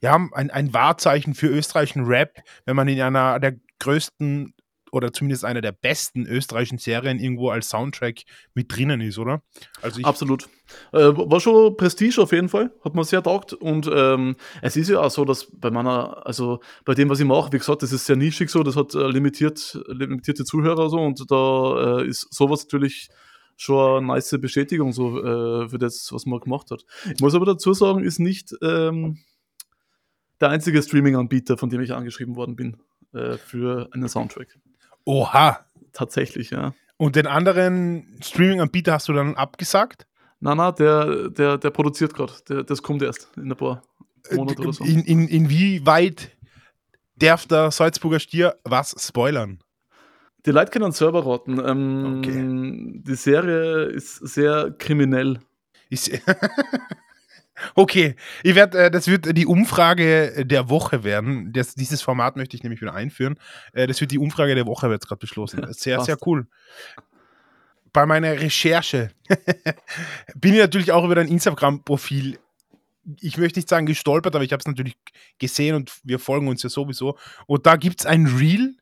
ja, 0.00 0.14
ein, 0.32 0.50
ein 0.50 0.72
Wahrzeichen 0.74 1.34
für 1.34 1.48
österreichischen 1.48 2.04
Rap, 2.04 2.38
wenn 2.66 2.76
man 2.76 2.88
in 2.88 3.00
einer 3.00 3.40
der 3.40 3.56
größten 3.80 4.54
oder 4.94 5.12
zumindest 5.12 5.44
einer 5.44 5.60
der 5.60 5.72
besten 5.72 6.24
österreichischen 6.24 6.78
Serien 6.78 7.18
irgendwo 7.18 7.50
als 7.50 7.68
Soundtrack 7.68 8.22
mit 8.54 8.74
drinnen 8.74 9.00
ist, 9.00 9.18
oder? 9.18 9.42
Also 9.82 10.00
Absolut. 10.02 10.48
Äh, 10.92 10.98
war 11.16 11.40
schon 11.40 11.76
Prestige 11.76 12.22
auf 12.22 12.32
jeden 12.32 12.48
Fall, 12.48 12.70
hat 12.84 12.94
man 12.94 13.04
sehr 13.04 13.22
taugt. 13.22 13.52
Und 13.52 13.90
ähm, 13.92 14.36
es 14.62 14.76
ist 14.76 14.88
ja 14.88 15.00
auch 15.00 15.10
so, 15.10 15.24
dass 15.24 15.48
bei 15.52 15.70
meiner, 15.70 16.24
also 16.24 16.60
bei 16.84 16.94
dem, 16.94 17.08
was 17.08 17.18
ich 17.18 17.26
mache, 17.26 17.52
wie 17.52 17.58
gesagt, 17.58 17.82
das 17.82 17.92
ist 17.92 18.06
sehr 18.06 18.16
nischig 18.16 18.50
so, 18.50 18.62
das 18.62 18.76
hat 18.76 18.94
äh, 18.94 19.08
limitiert, 19.08 19.78
limitierte 19.88 20.44
Zuhörer 20.44 20.88
so 20.88 20.98
und 20.98 21.28
da 21.28 21.98
äh, 21.98 22.06
ist 22.06 22.32
sowas 22.32 22.62
natürlich 22.62 23.08
schon 23.56 23.98
eine 23.98 24.06
nice 24.06 24.36
Bestätigung 24.40 24.92
so 24.92 25.18
äh, 25.18 25.68
für 25.68 25.78
das, 25.78 26.12
was 26.12 26.26
man 26.26 26.40
gemacht 26.40 26.70
hat. 26.70 26.84
Ich 27.12 27.20
muss 27.20 27.34
aber 27.34 27.46
dazu 27.46 27.72
sagen, 27.72 28.04
ist 28.04 28.18
nicht 28.18 28.54
ähm, 28.62 29.18
der 30.40 30.50
einzige 30.50 30.82
Streaming-Anbieter, 30.82 31.56
von 31.56 31.70
dem 31.70 31.80
ich 31.80 31.92
angeschrieben 31.92 32.36
worden 32.36 32.56
bin 32.56 32.76
äh, 33.12 33.36
für 33.36 33.88
einen 33.92 34.08
Soundtrack. 34.08 34.58
Oha! 35.04 35.64
Tatsächlich, 35.92 36.50
ja. 36.50 36.74
Und 36.96 37.16
den 37.16 37.26
anderen 37.26 38.18
Streaming-Anbieter 38.20 38.94
hast 38.94 39.08
du 39.08 39.12
dann 39.12 39.36
abgesagt? 39.36 40.06
Nein, 40.40 40.56
nein, 40.56 40.74
der, 40.78 41.30
der, 41.30 41.58
der 41.58 41.70
produziert 41.70 42.14
gerade. 42.14 42.64
Das 42.64 42.82
kommt 42.82 43.02
erst 43.02 43.28
in 43.36 43.50
ein 43.50 43.56
paar 43.56 43.82
Monaten 44.32 44.62
oder 44.62 44.72
so. 44.72 44.84
In, 44.84 45.00
in, 45.04 45.28
inwieweit 45.28 46.36
darf 47.16 47.46
der 47.46 47.70
Salzburger 47.70 48.20
Stier 48.20 48.56
was 48.64 48.94
spoilern? 48.98 49.60
Die 50.46 50.50
Leute 50.50 50.70
können 50.70 50.92
Server 50.92 51.20
rotten. 51.20 51.58
Ähm, 51.64 52.18
okay. 52.18 53.02
Die 53.02 53.14
Serie 53.14 53.84
ist 53.84 54.16
sehr 54.16 54.74
kriminell. 54.78 55.40
Ist 55.88 56.10
okay, 57.74 58.16
ich 58.42 58.54
werd, 58.54 58.74
äh, 58.74 58.90
das 58.90 59.06
wird 59.06 59.36
die 59.36 59.46
Umfrage 59.46 60.44
der 60.44 60.68
Woche 60.68 61.02
werden. 61.02 61.52
Das, 61.52 61.74
dieses 61.74 62.02
Format 62.02 62.36
möchte 62.36 62.56
ich 62.56 62.62
nämlich 62.62 62.82
wieder 62.82 62.94
einführen. 62.94 63.38
Äh, 63.72 63.86
das 63.86 64.00
wird 64.00 64.10
die 64.10 64.18
Umfrage 64.18 64.54
der 64.54 64.66
Woche 64.66 64.90
jetzt 64.90 65.08
gerade 65.08 65.20
beschlossen. 65.20 65.64
Sehr, 65.72 66.00
sehr 66.00 66.18
cool. 66.26 66.46
Bei 67.92 68.06
meiner 68.06 68.32
Recherche 68.40 69.10
bin 70.34 70.54
ich 70.54 70.58
natürlich 70.58 70.92
auch 70.92 71.04
über 71.04 71.14
dein 71.14 71.28
Instagram-Profil 71.28 72.38
ich 73.20 73.36
möchte 73.36 73.58
nicht 73.58 73.68
sagen 73.68 73.84
gestolpert, 73.86 74.34
aber 74.34 74.44
ich 74.44 74.52
habe 74.52 74.60
es 74.60 74.66
natürlich 74.66 74.96
gesehen 75.38 75.74
und 75.74 75.92
wir 76.04 76.18
folgen 76.18 76.48
uns 76.48 76.62
ja 76.62 76.70
sowieso. 76.70 77.18
Und 77.46 77.66
da 77.66 77.76
gibt 77.76 78.00
es 78.00 78.06
ein 78.06 78.26
Reel, 78.26 78.76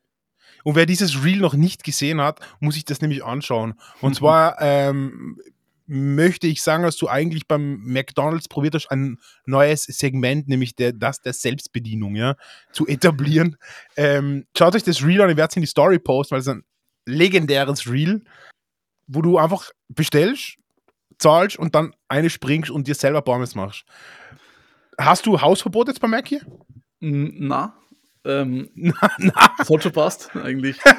und 0.63 0.75
wer 0.75 0.85
dieses 0.85 1.23
Reel 1.23 1.39
noch 1.39 1.53
nicht 1.53 1.83
gesehen 1.83 2.21
hat, 2.21 2.39
muss 2.59 2.75
sich 2.75 2.85
das 2.85 3.01
nämlich 3.01 3.23
anschauen. 3.23 3.73
Und 4.01 4.11
mhm. 4.11 4.15
zwar 4.15 4.57
ähm, 4.61 5.39
möchte 5.85 6.47
ich 6.47 6.61
sagen, 6.61 6.83
dass 6.83 6.97
du 6.97 7.07
eigentlich 7.07 7.47
beim 7.47 7.81
McDonalds 7.83 8.47
probiert 8.47 8.75
hast, 8.75 8.89
ein 8.89 9.19
neues 9.45 9.83
Segment, 9.83 10.47
nämlich 10.47 10.75
der, 10.75 10.93
das 10.93 11.21
der 11.21 11.33
Selbstbedienung, 11.33 12.15
ja, 12.15 12.35
zu 12.71 12.87
etablieren. 12.87 13.57
Ähm, 13.97 14.45
schaut 14.57 14.75
euch 14.75 14.83
das 14.83 15.03
Reel 15.03 15.21
an, 15.21 15.29
ich 15.29 15.37
werde 15.37 15.51
es 15.51 15.55
in 15.57 15.61
die 15.61 15.67
Story 15.67 15.99
posten, 15.99 16.31
weil 16.31 16.41
es 16.41 16.47
ein 16.47 16.63
legendäres 17.05 17.89
Reel, 17.89 18.23
wo 19.07 19.21
du 19.21 19.37
einfach 19.37 19.71
bestellst, 19.89 20.55
zahlst 21.19 21.59
und 21.59 21.75
dann 21.75 21.93
eine 22.07 22.29
springst 22.29 22.71
und 22.71 22.87
dir 22.87 22.95
selber 22.95 23.21
Pommes 23.21 23.55
machst. 23.55 23.83
Hast 24.97 25.25
du 25.25 25.41
Hausverbot 25.41 25.87
jetzt 25.87 25.99
bei 25.99 26.07
Mac 26.07 26.27
hier? 26.27 26.41
Na, 26.99 27.75
ähm, 28.25 28.69
passt, 29.93 30.35
eigentlich. 30.35 30.83
hat, 30.85 30.97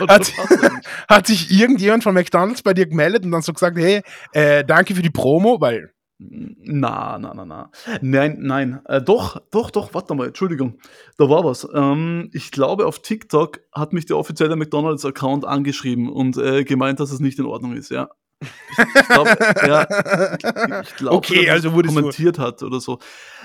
hat, 0.00 0.08
passt, 0.08 0.38
eigentlich. 0.38 0.86
hat, 1.08 1.26
sich 1.26 1.50
irgendjemand 1.50 2.02
von 2.02 2.14
McDonalds 2.14 2.62
bei 2.62 2.74
dir 2.74 2.86
gemeldet 2.86 3.24
und 3.24 3.30
dann 3.30 3.42
so 3.42 3.52
gesagt, 3.52 3.76
hey, 3.76 4.02
äh, 4.32 4.64
danke 4.64 4.94
für 4.94 5.02
die 5.02 5.10
Promo, 5.10 5.60
weil. 5.60 5.92
Na, 6.22 7.18
na, 7.18 7.32
na, 7.32 7.46
na. 7.46 7.70
Nein, 8.02 8.36
nein. 8.40 8.80
Äh, 8.84 9.00
doch, 9.00 9.40
doch, 9.50 9.70
doch, 9.70 9.94
warte 9.94 10.14
mal, 10.14 10.26
Entschuldigung. 10.26 10.78
Da 11.16 11.30
war 11.30 11.44
was. 11.44 11.66
Ähm, 11.72 12.28
ich 12.34 12.50
glaube, 12.50 12.86
auf 12.86 13.00
TikTok 13.00 13.60
hat 13.72 13.94
mich 13.94 14.04
der 14.04 14.18
offizielle 14.18 14.56
McDonalds-Account 14.56 15.46
angeschrieben 15.46 16.10
und 16.10 16.36
äh, 16.36 16.64
gemeint, 16.64 17.00
dass 17.00 17.10
es 17.10 17.20
nicht 17.20 17.38
in 17.38 17.46
Ordnung 17.46 17.74
ist, 17.74 17.90
ja. 17.90 18.10
Ich, 18.40 19.08
glaube, 19.08 19.36
ja, 19.66 20.80
ich 20.80 20.96
glaube, 20.96 21.16
okay, 21.16 21.44
dass 21.44 21.54
also 21.56 21.72
wurde 21.74 21.88
kommentiert 21.88 22.36
so. 22.36 22.42
hat 22.42 22.62
oder 22.62 22.80
so. 22.80 22.98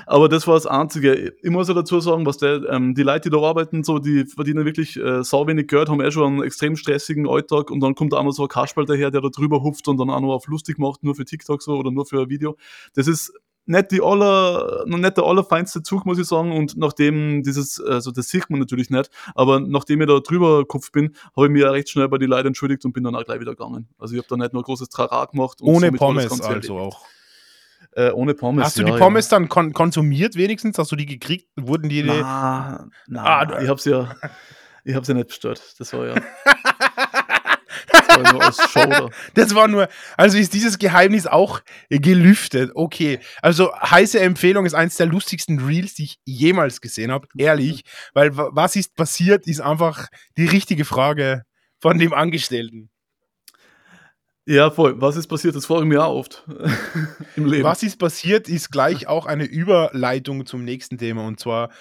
Aber 0.05 0.29
das 0.29 0.47
war 0.47 0.53
das 0.53 0.67
Einzige. 0.67 1.33
Ich 1.41 1.49
muss 1.49 1.67
ja 1.67 1.73
dazu 1.73 1.99
sagen, 1.99 2.25
was 2.25 2.37
der, 2.37 2.61
ähm, 2.69 2.95
die 2.95 3.03
Leute, 3.03 3.29
die 3.29 3.35
da 3.35 3.41
arbeiten, 3.41 3.83
so, 3.83 3.99
die 3.99 4.25
verdienen 4.25 4.65
wirklich 4.65 4.97
äh, 4.97 5.23
sau 5.23 5.47
wenig 5.47 5.67
Geld, 5.67 5.89
haben 5.89 5.99
eh 5.99 6.11
schon 6.11 6.33
einen 6.33 6.43
extrem 6.43 6.75
stressigen 6.75 7.27
Alltag 7.27 7.71
und 7.71 7.81
dann 7.81 7.95
kommt 7.95 8.13
da 8.13 8.17
auch 8.17 8.23
noch 8.23 8.31
so 8.31 8.43
ein 8.43 8.49
Kasperl 8.49 8.85
daher, 8.85 9.11
der 9.11 9.21
da 9.21 9.29
drüber 9.29 9.63
hupft 9.63 9.87
und 9.87 9.97
dann 9.97 10.09
auch 10.09 10.21
noch 10.21 10.33
auf 10.33 10.47
lustig 10.47 10.77
macht, 10.77 11.03
nur 11.03 11.15
für 11.15 11.25
TikTok 11.25 11.61
so 11.61 11.73
oder 11.73 11.91
nur 11.91 12.05
für 12.05 12.21
ein 12.21 12.29
Video. 12.29 12.55
Das 12.93 13.07
ist 13.07 13.33
nicht 13.65 13.91
die 13.91 14.01
aller, 14.01 14.85
nicht 14.85 15.17
der 15.17 15.23
allerfeinste 15.23 15.83
Zug, 15.83 16.05
muss 16.05 16.19
ich 16.19 16.27
sagen. 16.27 16.51
Und 16.51 16.77
nachdem 16.77 17.43
dieses, 17.43 17.81
also 17.81 18.11
das 18.11 18.29
sieht 18.29 18.49
man 18.49 18.59
natürlich 18.59 18.89
nicht, 18.89 19.09
aber 19.33 19.59
nachdem 19.59 20.01
ich 20.01 20.07
da 20.07 20.19
drüber 20.19 20.59
gekopft 20.59 20.91
bin, 20.91 21.15
habe 21.35 21.47
ich 21.47 21.51
mich 21.51 21.61
ja 21.61 21.71
recht 21.71 21.89
schnell 21.89 22.07
bei 22.07 22.17
den 22.17 22.29
Leuten 22.29 22.47
entschuldigt 22.47 22.85
und 22.85 22.93
bin 22.93 23.03
dann 23.03 23.15
auch 23.15 23.25
gleich 23.25 23.39
wieder 23.39 23.55
gegangen. 23.55 23.87
Also 23.97 24.13
ich 24.13 24.19
habe 24.19 24.27
da 24.29 24.37
nicht 24.37 24.53
nur 24.53 24.61
ein 24.61 24.65
großes 24.65 24.89
Trara 24.89 25.25
gemacht. 25.25 25.59
ohne 25.61 25.91
Pommes 25.91 26.31
also 26.31 26.43
erledigt. 26.43 26.71
auch. 26.71 27.05
Äh, 27.91 28.11
ohne 28.11 28.33
Pommes. 28.33 28.65
Hast 28.65 28.77
du 28.77 28.83
die 28.83 28.91
ja, 28.91 28.97
Pommes 28.97 29.29
ja. 29.29 29.37
dann 29.37 29.47
kon 29.47 29.73
konsumiert 29.73 30.35
wenigstens? 30.35 30.77
Hast 30.77 30.91
du 30.91 30.95
die 30.95 31.05
gekriegt? 31.05 31.47
Wurden 31.55 31.87
die. 31.87 32.03
Na, 32.03 32.89
na, 33.07 33.23
ah, 33.23 33.61
ich 33.61 33.69
hab's 33.69 33.85
ja, 33.85 34.15
ich 34.83 34.95
hab's 34.95 35.07
ja 35.07 35.13
nicht 35.13 35.27
bestellt. 35.27 35.61
Das 35.79 35.93
war 35.93 36.07
ja. 36.07 36.15
das 39.33 39.55
war 39.55 39.67
nur, 39.67 39.87
also 40.17 40.37
ist 40.37 40.53
dieses 40.53 40.77
Geheimnis 40.77 41.27
auch 41.27 41.61
gelüftet. 41.89 42.71
Okay, 42.75 43.19
also 43.41 43.73
heiße 43.73 44.19
Empfehlung 44.19 44.65
ist 44.65 44.73
eines 44.73 44.97
der 44.97 45.07
lustigsten 45.07 45.59
Reels, 45.59 45.95
die 45.95 46.03
ich 46.05 46.17
jemals 46.25 46.81
gesehen 46.81 47.11
habe, 47.11 47.27
ehrlich, 47.37 47.83
weil 48.13 48.35
was 48.35 48.75
ist 48.75 48.95
passiert, 48.95 49.47
ist 49.47 49.61
einfach 49.61 50.07
die 50.37 50.45
richtige 50.45 50.85
Frage 50.85 51.43
von 51.79 51.97
dem 51.99 52.13
Angestellten. 52.13 52.89
Ja, 54.47 54.69
voll. 54.69 55.01
Was 55.01 55.15
ist 55.15 55.27
passiert? 55.27 55.55
Das 55.55 55.65
frage 55.65 55.81
ich 55.81 55.87
mir 55.87 56.03
auch 56.03 56.15
oft 56.15 56.47
im 57.35 57.45
Leben. 57.45 57.63
Was 57.63 57.81
ist 57.81 57.97
passiert, 57.97 58.47
ist 58.47 58.71
gleich 58.71 59.07
auch 59.07 59.25
eine 59.25 59.45
Überleitung 59.45 60.45
zum 60.45 60.63
nächsten 60.63 60.99
Thema. 60.99 61.25
Und 61.25 61.39
zwar 61.39 61.71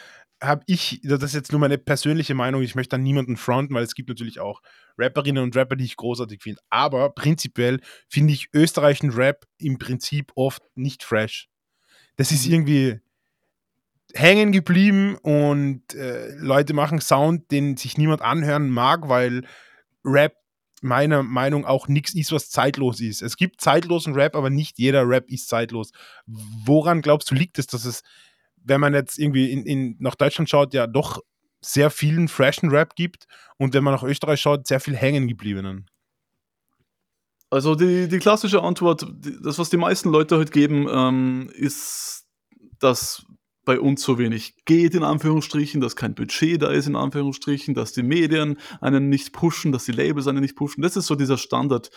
habe 0.42 0.62
ich, 0.66 1.00
das 1.04 1.22
ist 1.22 1.34
jetzt 1.34 1.52
nur 1.52 1.60
meine 1.60 1.78
persönliche 1.78 2.34
Meinung, 2.34 2.62
ich 2.62 2.74
möchte 2.74 2.96
da 2.96 2.98
niemanden 2.98 3.36
fronten, 3.36 3.74
weil 3.74 3.84
es 3.84 3.94
gibt 3.94 4.08
natürlich 4.08 4.40
auch 4.40 4.62
Rapperinnen 4.98 5.42
und 5.42 5.56
Rapper, 5.56 5.76
die 5.76 5.84
ich 5.84 5.96
großartig 5.96 6.42
finde. 6.42 6.60
Aber 6.70 7.10
prinzipiell 7.10 7.80
finde 8.08 8.32
ich 8.32 8.48
österreichischen 8.52 9.10
Rap 9.10 9.46
im 9.58 9.78
Prinzip 9.78 10.32
oft 10.34 10.62
nicht 10.74 11.02
fresh. 11.02 11.48
Das 12.16 12.30
ist 12.30 12.46
mhm. 12.46 12.52
irgendwie 12.52 13.00
hängen 14.14 14.52
geblieben 14.52 15.16
und 15.16 15.94
äh, 15.94 16.34
Leute 16.36 16.72
machen 16.72 17.00
Sound, 17.00 17.50
den 17.50 17.76
sich 17.76 17.98
niemand 17.98 18.22
anhören 18.22 18.70
mag, 18.70 19.08
weil 19.08 19.44
Rap 20.04 20.36
meiner 20.82 21.22
Meinung 21.22 21.64
auch 21.64 21.88
nichts 21.88 22.14
ist, 22.14 22.30
was 22.30 22.50
zeitlos 22.50 23.00
ist. 23.00 23.22
Es 23.22 23.36
gibt 23.36 23.60
zeitlosen 23.60 24.14
Rap, 24.14 24.36
aber 24.36 24.50
nicht 24.50 24.78
jeder 24.78 25.08
Rap 25.08 25.28
ist 25.30 25.48
zeitlos. 25.48 25.90
Woran 26.26 27.00
glaubst 27.00 27.30
du, 27.30 27.34
liegt 27.34 27.58
es, 27.58 27.66
dass 27.66 27.86
es, 27.86 28.02
wenn 28.56 28.80
man 28.80 28.94
jetzt 28.94 29.18
irgendwie 29.18 29.50
in, 29.50 29.64
in, 29.64 29.96
nach 29.98 30.14
Deutschland 30.14 30.48
schaut, 30.48 30.74
ja 30.74 30.86
doch 30.86 31.22
sehr 31.64 31.90
vielen 31.90 32.28
freshen 32.28 32.70
Rap 32.70 32.94
gibt 32.94 33.26
und 33.56 33.74
wenn 33.74 33.84
man 33.84 33.94
nach 33.94 34.02
Österreich 34.02 34.40
schaut, 34.40 34.66
sehr 34.66 34.80
viel 34.80 34.96
hängen 34.96 35.28
gebliebenen? 35.28 35.86
Also 37.50 37.74
die, 37.74 38.08
die 38.08 38.18
klassische 38.18 38.62
Antwort, 38.62 39.06
das, 39.42 39.58
was 39.58 39.70
die 39.70 39.76
meisten 39.76 40.10
Leute 40.10 40.38
heute 40.38 40.50
geben, 40.50 40.88
ähm, 40.90 41.50
ist, 41.54 42.26
dass 42.80 43.24
bei 43.64 43.80
uns 43.80 44.02
so 44.02 44.18
wenig 44.18 44.56
geht, 44.64 44.94
in 44.94 45.02
Anführungsstrichen, 45.02 45.80
dass 45.80 45.96
kein 45.96 46.14
Budget 46.14 46.60
da 46.60 46.70
ist, 46.70 46.86
in 46.86 46.96
Anführungsstrichen, 46.96 47.74
dass 47.74 47.92
die 47.92 48.02
Medien 48.02 48.58
einen 48.80 49.08
nicht 49.08 49.32
pushen, 49.32 49.72
dass 49.72 49.84
die 49.84 49.92
Labels 49.92 50.26
einen 50.26 50.40
nicht 50.40 50.56
pushen. 50.56 50.82
Das 50.82 50.96
ist 50.96 51.06
so 51.06 51.14
dieser 51.14 51.38
Standard, 51.38 51.90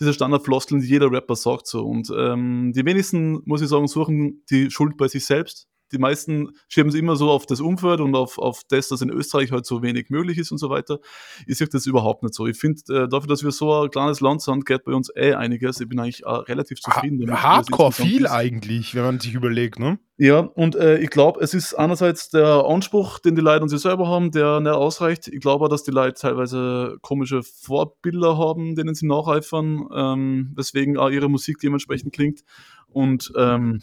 dieser 0.00 0.12
Standardfloskeln, 0.12 0.80
die 0.80 0.88
jeder 0.88 1.10
Rapper 1.10 1.36
sagt 1.36 1.66
so. 1.66 1.86
Und 1.86 2.12
ähm, 2.14 2.72
die 2.74 2.84
wenigsten, 2.84 3.40
muss 3.44 3.62
ich 3.62 3.68
sagen, 3.68 3.88
suchen 3.88 4.42
die 4.50 4.70
Schuld 4.70 4.96
bei 4.96 5.08
sich 5.08 5.24
selbst. 5.24 5.66
Die 5.94 5.98
meisten 5.98 6.50
schieben 6.68 6.90
es 6.90 6.94
immer 6.94 7.16
so 7.16 7.30
auf 7.30 7.46
das 7.46 7.60
Umfeld 7.60 8.00
und 8.00 8.14
auf, 8.14 8.38
auf 8.38 8.62
das, 8.68 8.88
dass 8.88 9.00
in 9.00 9.10
Österreich 9.10 9.52
halt 9.52 9.64
so 9.64 9.82
wenig 9.82 10.10
möglich 10.10 10.38
ist 10.38 10.50
und 10.50 10.58
so 10.58 10.68
weiter. 10.68 10.98
Ich 11.46 11.58
sehe 11.58 11.68
das 11.68 11.86
überhaupt 11.86 12.22
nicht 12.22 12.34
so. 12.34 12.46
Ich 12.46 12.58
finde, 12.58 12.82
äh, 12.88 13.08
dafür, 13.08 13.28
dass 13.28 13.42
wir 13.42 13.52
so 13.52 13.72
ein 13.82 13.90
kleines 13.90 14.20
Land 14.20 14.42
sind, 14.42 14.66
geht 14.66 14.84
bei 14.84 14.92
uns 14.92 15.10
eh 15.16 15.34
einiges. 15.34 15.80
Ich 15.80 15.88
bin 15.88 15.98
eigentlich 16.00 16.24
äh, 16.24 16.30
relativ 16.30 16.80
zufrieden 16.80 17.20
damit. 17.20 17.42
Hardcore 17.42 17.92
viel 17.92 18.24
ist. 18.24 18.30
eigentlich, 18.30 18.94
wenn 18.94 19.04
man 19.04 19.20
sich 19.20 19.34
überlegt, 19.34 19.78
ne? 19.78 19.98
Ja, 20.16 20.38
und 20.38 20.76
äh, 20.76 20.98
ich 20.98 21.10
glaube, 21.10 21.40
es 21.40 21.54
ist 21.54 21.74
einerseits 21.74 22.30
der 22.30 22.64
Anspruch, 22.66 23.18
den 23.18 23.34
die 23.34 23.40
Leute 23.40 23.62
an 23.62 23.68
sich 23.68 23.80
selber 23.80 24.06
haben, 24.06 24.30
der 24.30 24.60
nicht 24.60 24.70
ausreicht. 24.70 25.26
Ich 25.26 25.40
glaube 25.40 25.64
auch, 25.64 25.68
dass 25.68 25.82
die 25.82 25.90
Leute 25.90 26.20
teilweise 26.20 26.98
komische 27.00 27.42
Vorbilder 27.42 28.38
haben, 28.38 28.76
denen 28.76 28.94
sie 28.94 29.06
nacheifern, 29.06 29.88
ähm, 29.92 30.52
weswegen 30.54 30.98
auch 30.98 31.10
ihre 31.10 31.28
Musik 31.28 31.58
dementsprechend 31.58 32.12
klingt. 32.12 32.44
Und 32.88 33.32
ähm, 33.36 33.82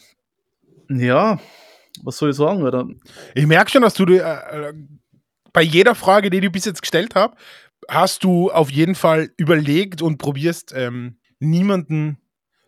ja, 0.88 1.38
was 2.02 2.16
soll 2.18 2.30
ich 2.30 2.36
sagen? 2.36 2.62
Oder? 2.62 2.86
Ich 3.34 3.46
merke 3.46 3.70
schon, 3.70 3.82
dass 3.82 3.94
du 3.94 4.04
äh, 4.04 4.18
äh, 4.18 4.72
bei 5.52 5.62
jeder 5.62 5.94
Frage, 5.94 6.30
die 6.30 6.38
ich 6.38 6.52
bis 6.52 6.64
jetzt 6.64 6.82
gestellt 6.82 7.14
habe, 7.14 7.36
hast 7.88 8.24
du 8.24 8.50
auf 8.50 8.70
jeden 8.70 8.94
Fall 8.94 9.30
überlegt 9.36 10.02
und 10.02 10.18
probierst, 10.18 10.72
ähm, 10.74 11.18
niemanden 11.40 12.18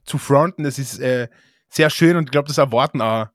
zu 0.05 0.19
fronten. 0.19 0.65
Das 0.65 0.79
ist 0.79 0.99
äh, 0.99 1.29
sehr 1.69 1.91
schön 1.91 2.17
und 2.17 2.25
ich 2.25 2.31
glaube, 2.31 2.49
das 2.49 2.59
erwarten 2.59 3.01
auch 3.01 3.29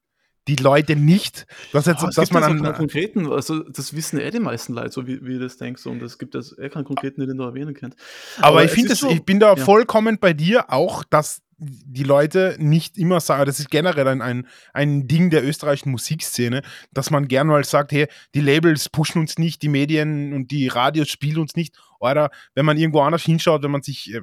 die 0.50 0.56
Leute 0.56 0.96
nicht. 0.96 1.46
Was 1.74 1.86
jetzt, 1.86 2.04
oh, 2.04 2.10
dass 2.14 2.32
man 2.32 2.44
an 2.44 2.66
also 2.66 2.78
konkreten, 2.78 3.32
also 3.32 3.60
das 3.64 3.96
wissen 3.96 4.20
eh 4.20 4.32
die 4.32 4.40
meisten 4.40 4.74
Leute, 4.74 4.92
so 4.92 5.06
wie, 5.06 5.24
wie 5.24 5.34
du 5.34 5.40
das 5.40 5.58
denkst, 5.58 5.86
und 5.86 6.02
es 6.02 6.18
gibt 6.18 6.34
das 6.34 6.58
eh 6.58 6.70
keinen 6.70 6.86
konkreten, 6.86 7.26
den 7.26 7.38
du 7.38 7.44
erwähnen 7.44 7.76
könnt. 7.76 7.96
Aber, 8.38 8.48
Aber 8.48 8.66
ich 8.66 8.72
finde, 8.72 8.96
so, 8.96 9.10
ich 9.10 9.24
bin 9.24 9.40
da 9.40 9.54
ja. 9.54 9.64
vollkommen 9.64 10.18
bei 10.20 10.34
dir 10.34 10.72
auch, 10.74 11.04
dass 11.04 11.44
die 11.60 12.04
Leute 12.04 12.56
nicht 12.58 12.98
immer 12.98 13.20
sagen, 13.20 13.46
das 13.46 13.60
ist 13.60 13.70
generell 13.70 14.08
ein, 14.08 14.22
ein, 14.22 14.48
ein 14.74 15.08
Ding 15.08 15.30
der 15.30 15.46
österreichischen 15.46 15.92
Musikszene, 15.92 16.64
dass 16.94 17.12
man 17.12 17.28
gern 17.28 17.48
mal 17.48 17.64
sagt, 17.64 17.92
hey, 17.92 18.08
die 18.34 18.42
Labels 18.42 18.90
pushen 18.90 19.22
uns 19.22 19.38
nicht, 19.38 19.62
die 19.62 19.70
Medien 19.70 20.34
und 20.34 20.52
die 20.52 20.68
Radios 20.68 21.10
spielen 21.10 21.40
uns 21.40 21.56
nicht. 21.56 21.76
Oder 22.00 22.32
wenn 22.56 22.66
man 22.66 22.78
irgendwo 22.78 23.02
anders 23.02 23.24
hinschaut, 23.24 23.62
wenn 23.62 23.72
man 23.72 23.82
sich 23.82 24.14
äh, 24.14 24.22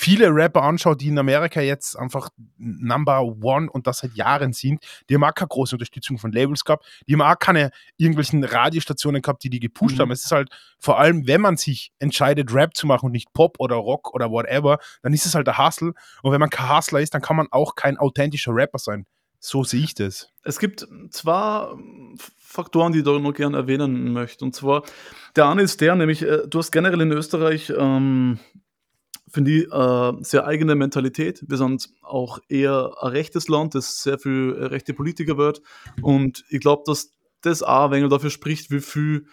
viele 0.00 0.32
Rapper 0.32 0.62
anschaut, 0.62 1.00
die 1.00 1.08
in 1.08 1.18
Amerika 1.18 1.60
jetzt 1.60 1.98
einfach 1.98 2.28
Number 2.56 3.20
One 3.42 3.68
und 3.68 3.88
das 3.88 3.98
seit 3.98 4.14
Jahren 4.14 4.52
sind, 4.52 4.84
die 5.08 5.16
haben 5.16 5.24
auch 5.24 5.34
keine 5.34 5.48
große 5.48 5.74
Unterstützung 5.74 6.18
von 6.18 6.30
Labels 6.30 6.64
gehabt, 6.64 6.86
die 7.08 7.14
haben 7.14 7.22
auch 7.22 7.36
keine 7.36 7.72
irgendwelchen 7.96 8.44
Radiostationen 8.44 9.22
gehabt, 9.22 9.42
die 9.42 9.50
die 9.50 9.58
gepusht 9.58 9.96
mhm. 9.96 10.02
haben. 10.02 10.10
Es 10.12 10.24
ist 10.24 10.30
halt 10.30 10.50
vor 10.78 11.00
allem, 11.00 11.26
wenn 11.26 11.40
man 11.40 11.56
sich 11.56 11.90
entscheidet, 11.98 12.54
Rap 12.54 12.76
zu 12.76 12.86
machen 12.86 13.06
und 13.06 13.12
nicht 13.12 13.32
Pop 13.32 13.56
oder 13.58 13.74
Rock 13.74 14.14
oder 14.14 14.30
whatever, 14.30 14.78
dann 15.02 15.12
ist 15.12 15.26
es 15.26 15.34
halt 15.34 15.48
der 15.48 15.58
Hustle. 15.58 15.94
Und 16.22 16.30
wenn 16.30 16.38
man 16.38 16.50
kein 16.50 16.76
Hustler 16.76 17.00
ist, 17.00 17.14
dann 17.14 17.22
kann 17.22 17.34
man 17.34 17.48
auch 17.50 17.74
kein 17.74 17.98
authentischer 17.98 18.54
Rapper 18.54 18.78
sein. 18.78 19.04
So 19.40 19.64
sehe 19.64 19.82
ich 19.82 19.94
das. 19.94 20.30
Es 20.44 20.60
gibt 20.60 20.86
zwei 21.10 21.74
Faktoren, 22.38 22.92
die 22.92 23.00
ich 23.00 23.04
da 23.04 23.18
noch 23.18 23.32
gerne 23.32 23.56
erwähnen 23.56 24.12
möchte. 24.12 24.44
Und 24.44 24.54
zwar, 24.54 24.84
der 25.34 25.48
eine 25.48 25.62
ist 25.62 25.80
der, 25.80 25.96
nämlich, 25.96 26.22
äh, 26.22 26.46
du 26.46 26.58
hast 26.58 26.70
generell 26.70 27.00
in 27.00 27.10
Österreich 27.10 27.72
ähm, 27.76 28.38
finde 29.30 29.50
ich, 29.50 29.72
äh, 29.72 30.12
sehr 30.24 30.46
eigene 30.46 30.74
Mentalität. 30.74 31.44
Wir 31.46 31.56
sind 31.56 31.88
auch 32.02 32.38
eher 32.48 32.94
ein 33.00 33.10
rechtes 33.10 33.48
Land, 33.48 33.74
das 33.74 34.02
sehr 34.02 34.18
viel 34.18 34.56
äh, 34.58 34.64
rechte 34.66 34.94
Politiker 34.94 35.36
wird. 35.36 35.62
Und 36.02 36.44
ich 36.48 36.60
glaube, 36.60 36.82
dass 36.86 37.14
das 37.42 37.62
auch 37.62 37.86
ein 37.86 37.90
wenig 37.92 38.10
dafür 38.10 38.30
spricht, 38.30 38.70
wie 38.70 38.80
viel 38.80 39.26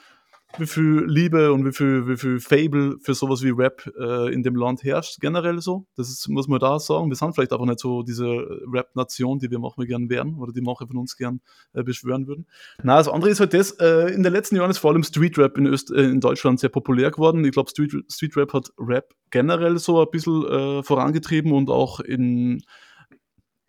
wie 0.57 0.65
viel 0.65 1.05
Liebe 1.07 1.51
und 1.51 1.65
wie 1.65 1.71
viel, 1.71 2.07
wie 2.07 2.17
viel 2.17 2.39
Fable 2.39 2.97
für 3.01 3.13
sowas 3.13 3.41
wie 3.43 3.49
Rap 3.49 3.89
äh, 3.99 4.33
in 4.33 4.43
dem 4.43 4.55
Land 4.55 4.83
herrscht, 4.83 5.19
generell 5.19 5.61
so. 5.61 5.85
Das 5.95 6.09
ist, 6.09 6.27
muss 6.29 6.47
man 6.47 6.59
da 6.59 6.79
sagen. 6.79 7.09
Wir 7.09 7.15
sind 7.15 7.33
vielleicht 7.33 7.51
einfach 7.51 7.65
nicht 7.65 7.79
so 7.79 8.03
diese 8.03 8.25
Rap-Nation, 8.25 9.39
die 9.39 9.51
wir 9.51 9.59
manchmal 9.59 9.87
gern 9.87 10.09
wären 10.09 10.35
oder 10.35 10.51
die 10.53 10.61
manche 10.61 10.87
von 10.87 10.97
uns 10.97 11.17
gern 11.17 11.41
äh, 11.73 11.83
beschwören 11.83 12.27
würden. 12.27 12.47
Na, 12.83 12.97
das 12.97 13.07
andere 13.07 13.29
ist 13.29 13.39
halt 13.39 13.53
das, 13.53 13.71
äh, 13.71 14.13
in 14.13 14.23
den 14.23 14.33
letzten 14.33 14.55
Jahren 14.55 14.71
ist 14.71 14.77
vor 14.77 14.91
allem 14.91 15.03
Street 15.03 15.37
Rap 15.37 15.57
in, 15.57 15.67
Öst 15.67 15.91
äh, 15.91 16.03
in 16.03 16.19
Deutschland 16.19 16.59
sehr 16.59 16.69
populär 16.69 17.11
geworden. 17.11 17.43
Ich 17.45 17.51
glaube, 17.51 17.69
Street, 17.69 17.93
Street 18.11 18.35
hat 18.53 18.71
Rap 18.77 19.13
generell 19.31 19.77
so 19.77 20.01
ein 20.01 20.07
bisschen 20.11 20.45
äh, 20.45 20.83
vorangetrieben 20.83 21.51
und 21.51 21.69
auch 21.69 21.99
in, 21.99 22.63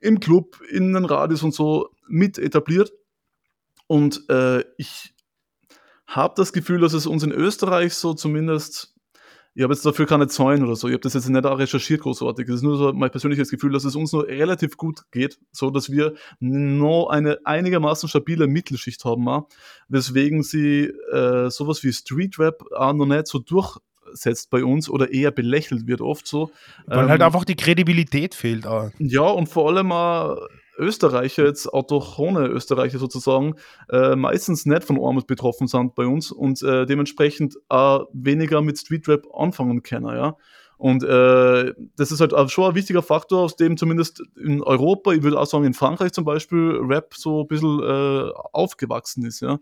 im 0.00 0.20
Club, 0.20 0.60
in 0.70 0.92
den 0.92 1.04
Radios 1.04 1.42
und 1.42 1.54
so 1.54 1.90
mit 2.08 2.38
etabliert. 2.38 2.92
Und 3.88 4.28
äh, 4.28 4.64
ich 4.78 5.15
habe 6.06 6.34
das 6.36 6.52
Gefühl, 6.52 6.80
dass 6.80 6.92
es 6.92 7.06
uns 7.06 7.22
in 7.22 7.32
Österreich 7.32 7.94
so 7.94 8.14
zumindest, 8.14 8.94
ich 9.54 9.62
habe 9.62 9.72
jetzt 9.72 9.84
dafür 9.84 10.06
keine 10.06 10.28
Zahlen 10.28 10.62
oder 10.64 10.76
so, 10.76 10.86
ich 10.86 10.94
habe 10.94 11.02
das 11.02 11.14
jetzt 11.14 11.28
nicht 11.28 11.46
auch 11.46 11.58
recherchiert 11.58 12.02
großartig, 12.02 12.48
es 12.48 12.56
ist 12.56 12.62
nur 12.62 12.76
so 12.76 12.92
mein 12.92 13.10
persönliches 13.10 13.50
Gefühl, 13.50 13.72
dass 13.72 13.84
es 13.84 13.96
uns 13.96 14.12
nur 14.12 14.26
relativ 14.26 14.76
gut 14.76 15.02
geht, 15.10 15.38
so 15.50 15.70
dass 15.70 15.90
wir 15.90 16.14
noch 16.38 17.08
eine 17.08 17.38
einigermaßen 17.44 18.08
stabile 18.08 18.46
Mittelschicht 18.46 19.04
haben, 19.04 19.28
auch, 19.28 19.48
weswegen 19.88 20.42
sie 20.42 20.92
äh, 21.12 21.50
sowas 21.50 21.82
wie 21.82 21.92
Street 21.92 22.38
Rap 22.38 22.62
auch 22.76 22.92
noch 22.92 23.06
nicht 23.06 23.26
so 23.26 23.38
durchsetzt 23.40 24.50
bei 24.50 24.64
uns 24.64 24.88
oder 24.88 25.10
eher 25.10 25.32
belächelt 25.32 25.86
wird 25.86 26.00
oft 26.00 26.28
so. 26.28 26.50
Weil 26.86 26.98
halt 26.98 27.04
ähm, 27.04 27.10
halt 27.10 27.22
einfach 27.22 27.44
die 27.44 27.56
Kredibilität 27.56 28.34
fehlt. 28.34 28.66
Auch. 28.66 28.90
Ja, 28.98 29.22
und 29.22 29.48
vor 29.48 29.68
allem 29.68 29.90
auch 29.90 30.38
Österreicher, 30.78 31.44
jetzt 31.44 31.72
autochthone 31.72 32.46
Österreicher 32.46 32.98
sozusagen, 32.98 33.54
äh, 33.90 34.16
meistens 34.16 34.66
nicht 34.66 34.84
von 34.84 35.02
Armut 35.02 35.26
betroffen 35.26 35.66
sind 35.66 35.94
bei 35.94 36.06
uns 36.06 36.30
und 36.30 36.62
äh, 36.62 36.86
dementsprechend 36.86 37.56
auch 37.68 38.06
weniger 38.12 38.62
mit 38.62 38.78
Streetrap 38.78 39.26
anfangen 39.34 39.82
können, 39.82 40.16
ja. 40.16 40.36
Und 40.78 41.02
äh, 41.04 41.72
das 41.96 42.12
ist 42.12 42.20
halt 42.20 42.34
auch 42.34 42.50
schon 42.50 42.68
ein 42.68 42.74
wichtiger 42.74 43.02
Faktor, 43.02 43.44
aus 43.44 43.56
dem 43.56 43.78
zumindest 43.78 44.22
in 44.36 44.62
Europa, 44.62 45.12
ich 45.12 45.22
würde 45.22 45.40
auch 45.40 45.46
sagen 45.46 45.64
in 45.64 45.72
Frankreich 45.72 46.12
zum 46.12 46.24
Beispiel, 46.24 46.78
Rap 46.82 47.14
so 47.14 47.42
ein 47.42 47.48
bisschen 47.48 47.80
äh, 47.82 48.30
aufgewachsen 48.52 49.24
ist, 49.24 49.40
ja. 49.40 49.58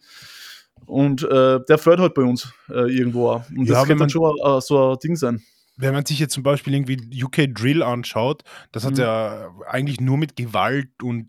Und 0.86 1.22
äh, 1.22 1.60
der 1.68 1.78
fördert 1.78 2.00
halt 2.00 2.14
bei 2.14 2.22
uns 2.22 2.52
äh, 2.68 2.92
irgendwo 2.92 3.28
auch. 3.28 3.48
Und 3.50 3.68
das 3.70 3.78
ja, 3.78 3.86
kann 3.86 3.98
dann 3.98 4.10
schon 4.10 4.36
so 4.60 4.92
ein 4.92 4.98
Ding 4.98 5.14
sein 5.14 5.40
wenn 5.76 5.94
man 5.94 6.06
sich 6.06 6.18
jetzt 6.18 6.34
zum 6.34 6.42
Beispiel 6.42 6.74
irgendwie 6.74 7.22
UK 7.22 7.54
Drill 7.54 7.82
anschaut, 7.82 8.42
das 8.72 8.84
hat 8.84 8.94
mhm. 8.94 9.00
ja 9.00 9.54
eigentlich 9.66 10.00
nur 10.00 10.16
mit 10.16 10.36
Gewalt 10.36 10.90
und 11.02 11.28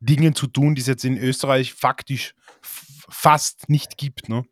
Dingen 0.00 0.34
zu 0.34 0.46
tun, 0.46 0.74
die 0.74 0.80
es 0.80 0.86
jetzt 0.86 1.04
in 1.04 1.16
Österreich 1.16 1.72
faktisch 1.72 2.34
fast 2.60 3.68
nicht 3.68 3.96
gibt, 3.96 4.28
ne? 4.28 4.44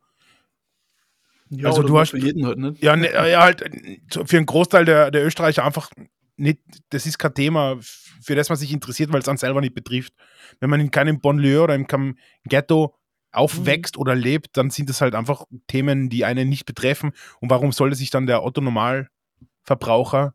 Ja, 1.51 1.69
also 1.69 1.83
du 1.83 1.99
hast 1.99 2.11
für 2.11 2.19
jeden 2.19 2.47
halt, 2.47 2.59
ne? 2.59 2.75
Ja, 2.81 2.97
ne, 2.97 3.13
ja, 3.13 3.43
halt 3.43 3.63
für 4.11 4.37
einen 4.37 4.47
Großteil 4.47 4.85
der, 4.85 5.11
der 5.11 5.25
Österreicher 5.25 5.65
einfach 5.65 5.91
nicht, 6.37 6.61
das 6.91 7.07
ist 7.07 7.19
kein 7.19 7.35
Thema, 7.35 7.79
für 7.81 8.35
das 8.35 8.49
man 8.49 8.59
sich 8.59 8.73
interessiert, 8.73 9.13
weil 9.13 9.21
es 9.21 9.29
einen 9.29 9.39
selber 9.39 9.61
nicht 9.61 9.75
betrifft. 9.75 10.15
Wenn 10.59 10.71
man 10.71 10.81
in 10.81 10.91
keinem 10.91 11.21
Bonlieu 11.21 11.63
oder 11.63 11.75
in 11.75 11.87
keinem 11.87 12.17
Ghetto 12.45 12.97
aufwächst 13.35 13.97
mhm. 13.97 14.01
oder 14.01 14.15
lebt, 14.15 14.57
dann 14.57 14.71
sind 14.71 14.89
das 14.89 15.01
halt 15.01 15.15
einfach 15.15 15.45
Themen, 15.67 16.09
die 16.09 16.25
einen 16.25 16.49
nicht 16.49 16.67
betreffen. 16.67 17.13
Und 17.41 17.51
warum 17.51 17.73
sollte 17.73 17.97
sich 17.97 18.11
dann 18.11 18.27
der 18.27 18.45
Otto-Normalverbraucher 18.45 20.35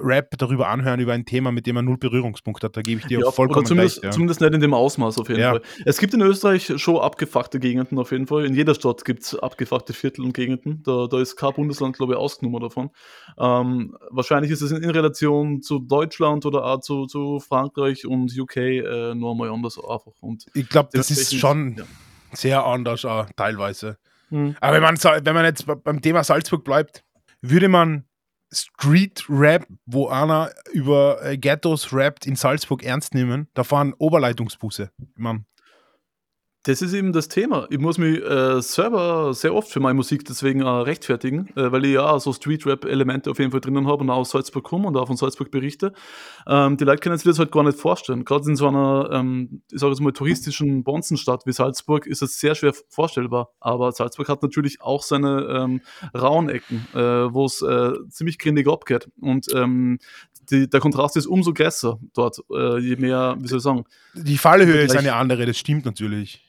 Rap 0.00 0.36
darüber 0.38 0.68
anhören, 0.68 1.00
über 1.00 1.12
ein 1.12 1.24
Thema, 1.24 1.50
mit 1.50 1.66
dem 1.66 1.76
er 1.76 1.82
null 1.82 1.96
Berührungspunkt 1.96 2.62
hat. 2.62 2.76
Da 2.76 2.82
gebe 2.82 3.00
ich 3.00 3.06
dir 3.06 3.20
ja, 3.20 3.30
vollkommen 3.30 3.66
zumindest, 3.66 3.98
recht. 3.98 4.04
Ja. 4.04 4.10
Zumindest 4.10 4.40
nicht 4.40 4.52
in 4.52 4.60
dem 4.60 4.74
Ausmaß 4.74 5.18
auf 5.18 5.28
jeden 5.28 5.40
ja. 5.40 5.52
Fall. 5.52 5.62
Es 5.84 5.98
gibt 5.98 6.14
in 6.14 6.20
Österreich 6.20 6.72
schon 6.76 6.98
abgefuckte 6.98 7.58
Gegenden 7.58 7.98
auf 7.98 8.12
jeden 8.12 8.26
Fall. 8.26 8.44
In 8.44 8.54
jeder 8.54 8.74
Stadt 8.74 9.04
gibt 9.04 9.22
es 9.22 9.34
abgefuckte 9.34 9.92
Viertel 9.94 10.24
und 10.24 10.34
Gegenden. 10.34 10.82
Da, 10.84 11.06
da 11.06 11.20
ist 11.20 11.36
kein 11.36 11.52
Bundesland, 11.54 11.96
glaube 11.96 12.14
ich, 12.14 12.18
ausgenommen 12.18 12.60
davon. 12.60 12.90
Ähm, 13.38 13.96
wahrscheinlich 14.10 14.50
ist 14.50 14.60
es 14.60 14.70
in, 14.70 14.82
in, 14.82 14.90
Relation 14.90 15.62
zu 15.62 15.78
Deutschland 15.78 16.44
oder 16.44 16.64
auch 16.64 16.80
zu, 16.80 17.06
zu 17.06 17.40
Frankreich 17.40 18.06
und 18.06 18.36
UK 18.38 18.56
äh, 18.56 19.14
nur 19.14 19.34
mal 19.34 19.50
anders 19.50 19.78
einfach. 19.78 20.12
Und 20.20 20.46
ich 20.54 20.68
glaube, 20.68 20.90
das 20.92 21.10
ist 21.10 21.34
schon... 21.34 21.76
Ja 21.78 21.84
sehr 22.32 22.64
anders 22.64 23.04
auch, 23.04 23.26
teilweise. 23.36 23.98
Mhm. 24.30 24.56
Aber 24.60 24.74
wenn 24.74 24.82
man, 24.82 24.96
wenn 24.96 25.34
man 25.34 25.44
jetzt 25.44 25.66
beim 25.84 26.02
Thema 26.02 26.24
Salzburg 26.24 26.64
bleibt, 26.64 27.04
würde 27.40 27.68
man 27.68 28.04
Street 28.52 29.24
Rap, 29.28 29.66
wo 29.84 30.08
einer 30.08 30.50
über 30.72 31.22
äh, 31.22 31.36
Ghettos 31.36 31.92
rappt, 31.92 32.26
in 32.26 32.36
Salzburg 32.36 32.82
ernst 32.82 33.14
nehmen, 33.14 33.48
da 33.54 33.62
fahren 33.64 33.94
Oberleitungsbusse. 33.98 34.90
Ich 34.98 35.08
mein, 35.16 35.44
das 36.68 36.82
ist 36.82 36.92
eben 36.92 37.14
das 37.14 37.28
Thema. 37.28 37.66
Ich 37.70 37.78
muss 37.78 37.96
mich 37.96 38.22
äh, 38.22 38.60
selber 38.60 39.32
sehr 39.32 39.54
oft 39.54 39.70
für 39.70 39.80
meine 39.80 39.94
Musik 39.94 40.26
deswegen 40.26 40.60
äh, 40.60 40.68
rechtfertigen, 40.68 41.48
äh, 41.56 41.72
weil 41.72 41.86
ich 41.86 41.94
ja 41.94 42.20
so 42.20 42.30
Street-Rap-Elemente 42.30 43.30
auf 43.30 43.38
jeden 43.38 43.52
Fall 43.52 43.62
drinnen 43.62 43.86
habe 43.86 44.02
und 44.02 44.10
auch 44.10 44.18
aus 44.18 44.30
Salzburg 44.32 44.64
komme 44.64 44.86
und 44.86 44.96
auch 44.98 45.06
von 45.06 45.16
Salzburg 45.16 45.50
berichte. 45.50 45.94
Ähm, 46.46 46.76
die 46.76 46.84
Leute 46.84 47.00
können 47.00 47.16
sich 47.16 47.24
das 47.24 47.38
halt 47.38 47.52
gar 47.52 47.62
nicht 47.62 47.78
vorstellen. 47.78 48.26
Gerade 48.26 48.50
in 48.50 48.56
so 48.56 48.68
einer, 48.68 49.08
ähm, 49.12 49.62
ich 49.72 49.80
sage 49.80 49.92
jetzt 49.92 50.00
mal, 50.00 50.12
touristischen 50.12 50.84
Bonzenstadt 50.84 51.46
wie 51.46 51.52
Salzburg 51.52 52.06
ist 52.06 52.20
es 52.20 52.38
sehr 52.38 52.54
schwer 52.54 52.74
vorstellbar. 52.90 53.48
Aber 53.60 53.90
Salzburg 53.92 54.28
hat 54.28 54.42
natürlich 54.42 54.82
auch 54.82 55.02
seine 55.02 55.46
ähm, 55.50 55.80
rauen 56.14 56.50
Ecken, 56.50 56.86
äh, 56.92 56.98
wo 57.32 57.46
es 57.46 57.62
äh, 57.62 57.92
ziemlich 58.10 58.38
grindig 58.38 58.68
abgeht. 58.68 59.08
Und 59.22 59.46
ähm, 59.54 60.00
die, 60.50 60.68
der 60.68 60.80
Kontrast 60.80 61.16
ist 61.16 61.26
umso 61.26 61.54
größer 61.54 61.98
dort, 62.12 62.42
äh, 62.50 62.78
je 62.78 62.96
mehr, 62.96 63.36
wie 63.38 63.48
soll 63.48 63.56
ich 63.56 63.64
sagen. 63.64 63.84
Die 64.12 64.36
Fallhöhe 64.36 64.82
ist 64.82 64.96
eine 64.96 65.14
andere, 65.14 65.46
das 65.46 65.56
stimmt 65.56 65.86
natürlich. 65.86 66.44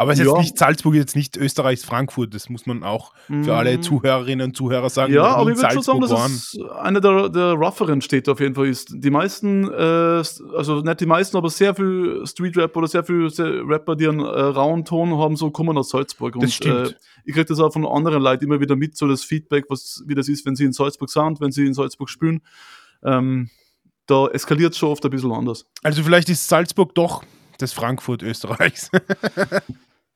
Aber 0.00 0.12
es 0.12 0.18
ist 0.18 0.24
Ja. 0.24 0.32
jetzt 0.32 0.40
nicht 0.42 0.58
Salzburg, 0.58 0.94
jetzt 0.94 1.14
nicht 1.14 1.36
Österreichs 1.36 1.84
Frankfurt. 1.84 2.32
Das 2.32 2.48
muss 2.48 2.64
man 2.64 2.82
auch 2.82 3.12
für 3.26 3.54
alle 3.54 3.76
Mm. 3.76 3.82
Zuhörerinnen 3.82 4.46
und 4.46 4.56
Zuhörer 4.56 4.88
sagen. 4.88 5.12
Ja, 5.12 5.24
aber 5.36 5.50
ich 5.50 5.58
würde 5.58 5.74
schon 5.74 5.82
sagen, 5.82 6.00
dass 6.00 6.10
es 6.10 6.58
einer 6.80 7.02
der, 7.02 7.28
der 7.28 7.52
rougheren 7.52 8.00
Städte 8.00 8.32
auf 8.32 8.40
jeden 8.40 8.54
Fall 8.54 8.68
ist. 8.68 8.88
Die 8.94 9.10
meisten, 9.10 9.70
äh, 9.70 10.22
also 10.56 10.80
nicht 10.80 11.00
die 11.00 11.06
meisten, 11.06 11.36
aber 11.36 11.50
sehr 11.50 11.74
viel 11.74 12.22
Street-Rap 12.24 12.74
oder 12.78 12.88
sehr 12.88 13.04
viele 13.04 13.28
sehr 13.28 13.46
Rapper, 13.68 13.94
die 13.94 14.08
einen 14.08 14.20
äh, 14.20 14.24
rauen 14.24 14.86
Ton 14.86 15.18
haben, 15.18 15.36
so 15.36 15.50
kommen 15.50 15.76
aus 15.76 15.90
Salzburg. 15.90 16.34
Das 16.40 16.54
stimmt. 16.54 16.92
Äh, 16.92 16.94
ich 17.26 17.34
kriege 17.34 17.44
das 17.44 17.60
auch 17.60 17.70
von 17.70 17.84
anderen 17.86 18.22
Leuten 18.22 18.44
immer 18.44 18.58
wieder 18.58 18.76
mit, 18.76 18.96
so 18.96 19.06
das 19.06 19.22
Feedback, 19.22 19.66
was, 19.68 20.02
wie 20.06 20.14
das 20.14 20.28
ist, 20.28 20.46
wenn 20.46 20.56
sie 20.56 20.64
in 20.64 20.72
Salzburg 20.72 21.10
sind, 21.10 21.42
wenn 21.42 21.52
sie 21.52 21.66
in 21.66 21.74
Salzburg 21.74 22.08
spielen. 22.08 22.40
Ähm, 23.04 23.50
da 24.06 24.28
eskaliert 24.28 24.72
es 24.72 24.78
schon 24.78 24.88
oft 24.88 25.04
ein 25.04 25.10
bisschen 25.10 25.30
anders. 25.32 25.66
Also 25.82 26.02
vielleicht 26.02 26.30
ist 26.30 26.48
Salzburg 26.48 26.94
doch 26.94 27.22
das 27.58 27.74
Frankfurt 27.74 28.22
Österreichs. 28.22 28.90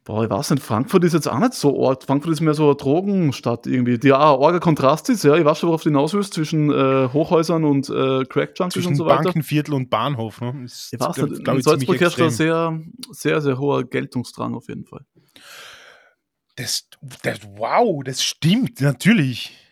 Boah, 0.05 0.23
ich 0.23 0.29
weiß 0.29 0.51
nicht, 0.51 0.63
Frankfurt 0.63 1.03
ist 1.05 1.15
jetzt 1.15 1.27
auch 1.27 1.39
nicht 1.39 1.55
so 1.55 1.75
Ort. 1.75 2.05
Frankfurt 2.05 2.35
ist 2.35 2.43
mehr 2.43 2.53
so 2.53 2.67
eine 2.67 2.77
Drogenstadt 2.77 3.67
irgendwie, 3.67 3.99
die 3.99 4.13
auch 4.13 4.39
ein 4.39 4.45
arger 4.45 4.61
Kontrast 4.61 5.09
ist. 5.09 5.25
Ja, 5.25 5.35
ich 5.35 5.47
weiß 5.47 5.59
schon, 5.59 5.69
worauf 5.69 5.83
du 5.83 5.89
hinaus 5.89 6.13
willst, 6.13 6.35
zwischen 6.35 6.71
äh, 6.71 7.09
Hochhäusern 7.11 7.65
und 7.65 7.89
äh, 7.89 8.25
Crack-Junkies 8.27 8.61
und 8.61 8.73
Zwischen 8.73 8.97
so 8.97 9.07
weiter. 9.07 9.23
Bankenviertel 9.23 9.73
und 9.73 9.89
Bahnhof. 9.89 10.43
Ne? 10.43 10.65
Ist, 10.65 10.93
Ich 10.93 11.01
weiß 11.01 11.17
nicht, 11.17 11.43
glaub 11.45 11.57
in 11.57 11.63
Salzburg 11.63 11.99
herrscht 11.99 12.21
da 12.21 12.29
sehr, 12.29 12.79
sehr, 13.13 13.41
sehr 13.41 13.59
hoher 13.59 13.85
Geltungsdrang 13.85 14.55
auf 14.55 14.69
jeden 14.69 14.85
Fall. 14.85 15.07
Das, 16.57 16.87
das, 17.23 17.41
wow, 17.57 18.05
das 18.05 18.23
stimmt, 18.23 18.83
natürlich. 18.83 19.64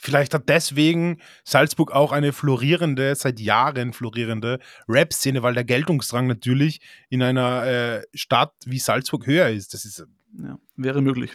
Vielleicht 0.00 0.32
hat 0.32 0.48
deswegen 0.48 1.20
Salzburg 1.44 1.90
auch 1.90 2.12
eine 2.12 2.32
florierende, 2.32 3.14
seit 3.16 3.40
Jahren 3.40 3.92
florierende 3.92 4.60
Rap-Szene, 4.88 5.42
weil 5.42 5.54
der 5.54 5.64
Geltungsdrang 5.64 6.28
natürlich 6.28 6.80
in 7.08 7.20
einer 7.20 7.66
äh, 7.66 8.02
Stadt 8.14 8.54
wie 8.64 8.78
Salzburg 8.78 9.26
höher 9.26 9.48
ist. 9.48 9.74
Das 9.74 9.84
ist 9.84 10.00
ein 10.00 10.44
Ja, 10.44 10.58
wäre 10.76 11.02
möglich. 11.02 11.32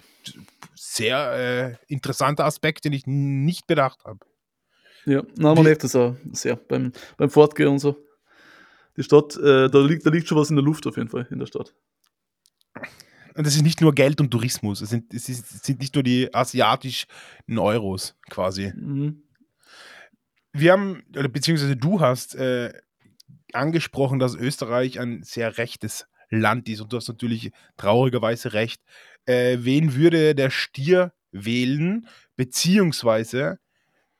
sehr 0.76 1.78
äh, 1.89 1.93
interessanter 1.93 2.45
Aspekt, 2.45 2.86
den 2.86 2.93
ich 2.93 3.04
nicht 3.06 3.67
bedacht 3.67 4.06
habe. 4.06 4.19
Ja, 5.06 5.21
na, 5.36 5.54
man 5.54 5.65
merkt 5.65 5.84
das 5.84 5.95
auch 5.97 6.15
sehr 6.32 6.56
beim, 6.56 6.93
beim 7.17 7.30
Fortgehen 7.30 7.67
und 7.67 7.80
so. 7.80 7.97
Die 8.95 9.04
Stadt, 9.04 9.36
äh, 9.36 9.69
da, 9.69 9.80
liegt, 9.80 10.06
da 10.06 10.10
liegt 10.10 10.30
schon 10.30 10.38
was 10.38 10.49
in 10.49 10.56
der 10.56 10.63
Luft 10.63 10.88
auf 10.88 10.95
jeden 10.95 11.10
Fall 11.10 11.28
in 11.30 11.39
der 11.39 11.47
Stadt. 11.47 11.73
Und 13.36 13.48
das 13.48 13.56
ist 13.56 13.63
nicht 13.63 13.82
nur 13.82 13.93
Geld 13.93 14.22
und 14.22 14.32
Tourismus, 14.32 14.82
es 14.82 14.89
sind, 14.89 15.13
es 15.13 15.30
ist, 15.30 15.52
es 15.52 15.63
sind 15.63 15.80
nicht 15.80 15.96
nur 15.96 16.04
die 16.04 16.34
asiatischen 16.34 17.08
Euros 17.58 18.15
quasi. 18.30 18.72
Mhm. 18.76 19.24
Wir 20.52 20.72
haben, 20.72 21.04
oder 21.17 21.30
beziehungsweise 21.30 21.76
du 21.76 22.00
hast 22.00 22.36
äh, 22.36 22.74
angesprochen, 23.54 24.19
dass 24.19 24.36
Österreich 24.36 25.00
ein 25.00 25.24
sehr 25.24 25.58
rechtes 25.58 26.06
Land 26.30 26.69
ist 26.69 26.82
und 26.82 26.93
du 26.93 26.98
hast 26.98 27.08
natürlich 27.08 27.52
traurigerweise 27.78 28.54
recht. 28.54 28.82
Äh, 29.26 29.58
wen 29.62 29.96
würde 29.96 30.36
der 30.36 30.50
Stier 30.50 31.13
wählen, 31.32 32.08
beziehungsweise 32.36 33.60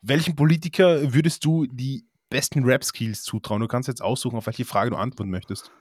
welchen 0.02 0.36
Politiker 0.36 1.13
würdest 1.13 1.45
du 1.45 1.65
die 1.65 2.08
besten 2.30 2.65
Rap-Skills 2.65 3.23
zutrauen? 3.23 3.62
Du 3.62 3.67
kannst 3.67 3.88
jetzt 3.88 4.02
aussuchen, 4.02 4.38
auf 4.38 4.47
welche 4.47 4.65
Frage 4.65 4.89
du 4.89 4.97
antworten 4.97 5.32
möchtest. 5.32 5.71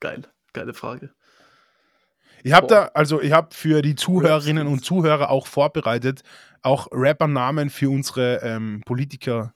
Geil, 0.00 0.22
geile 0.52 0.74
Frage. 0.74 1.14
Ich 2.44 2.52
habe 2.52 2.66
da, 2.66 2.90
also 2.94 3.20
ich 3.20 3.32
habe 3.32 3.54
für 3.54 3.82
die 3.82 3.94
Zuhörerinnen 3.94 4.66
und 4.66 4.84
Zuhörer 4.84 5.30
auch 5.30 5.46
vorbereitet, 5.46 6.22
auch 6.62 6.88
Rapper-Namen 6.90 7.70
für 7.70 7.90
unsere 7.90 8.40
ähm, 8.42 8.82
Politiker 8.84 9.54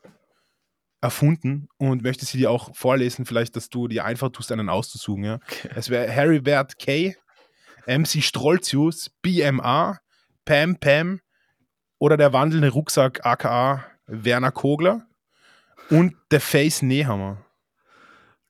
erfunden 1.00 1.68
und 1.78 2.02
möchte 2.02 2.24
sie 2.24 2.38
dir 2.38 2.50
auch 2.50 2.74
vorlesen, 2.74 3.26
vielleicht, 3.26 3.56
dass 3.56 3.70
du 3.70 3.88
dir 3.88 4.04
einfach 4.04 4.30
tust, 4.30 4.50
einen 4.52 4.68
auszusuchen. 4.68 5.24
Ja? 5.24 5.34
Okay. 5.34 5.70
Es 5.74 5.90
wäre 5.90 6.14
Harrybert 6.14 6.78
K., 6.78 7.14
MC 7.86 8.22
Strolzius, 8.22 9.10
BMA, 9.22 9.98
Pam 10.44 10.76
Pam 10.76 11.20
oder 11.98 12.16
der 12.16 12.32
wandelnde 12.32 12.70
Rucksack 12.70 13.24
aka 13.24 13.84
Werner 14.06 14.50
Kogler 14.50 15.06
und 15.90 16.14
der 16.30 16.40
Face 16.40 16.82
Nehammer. 16.82 17.44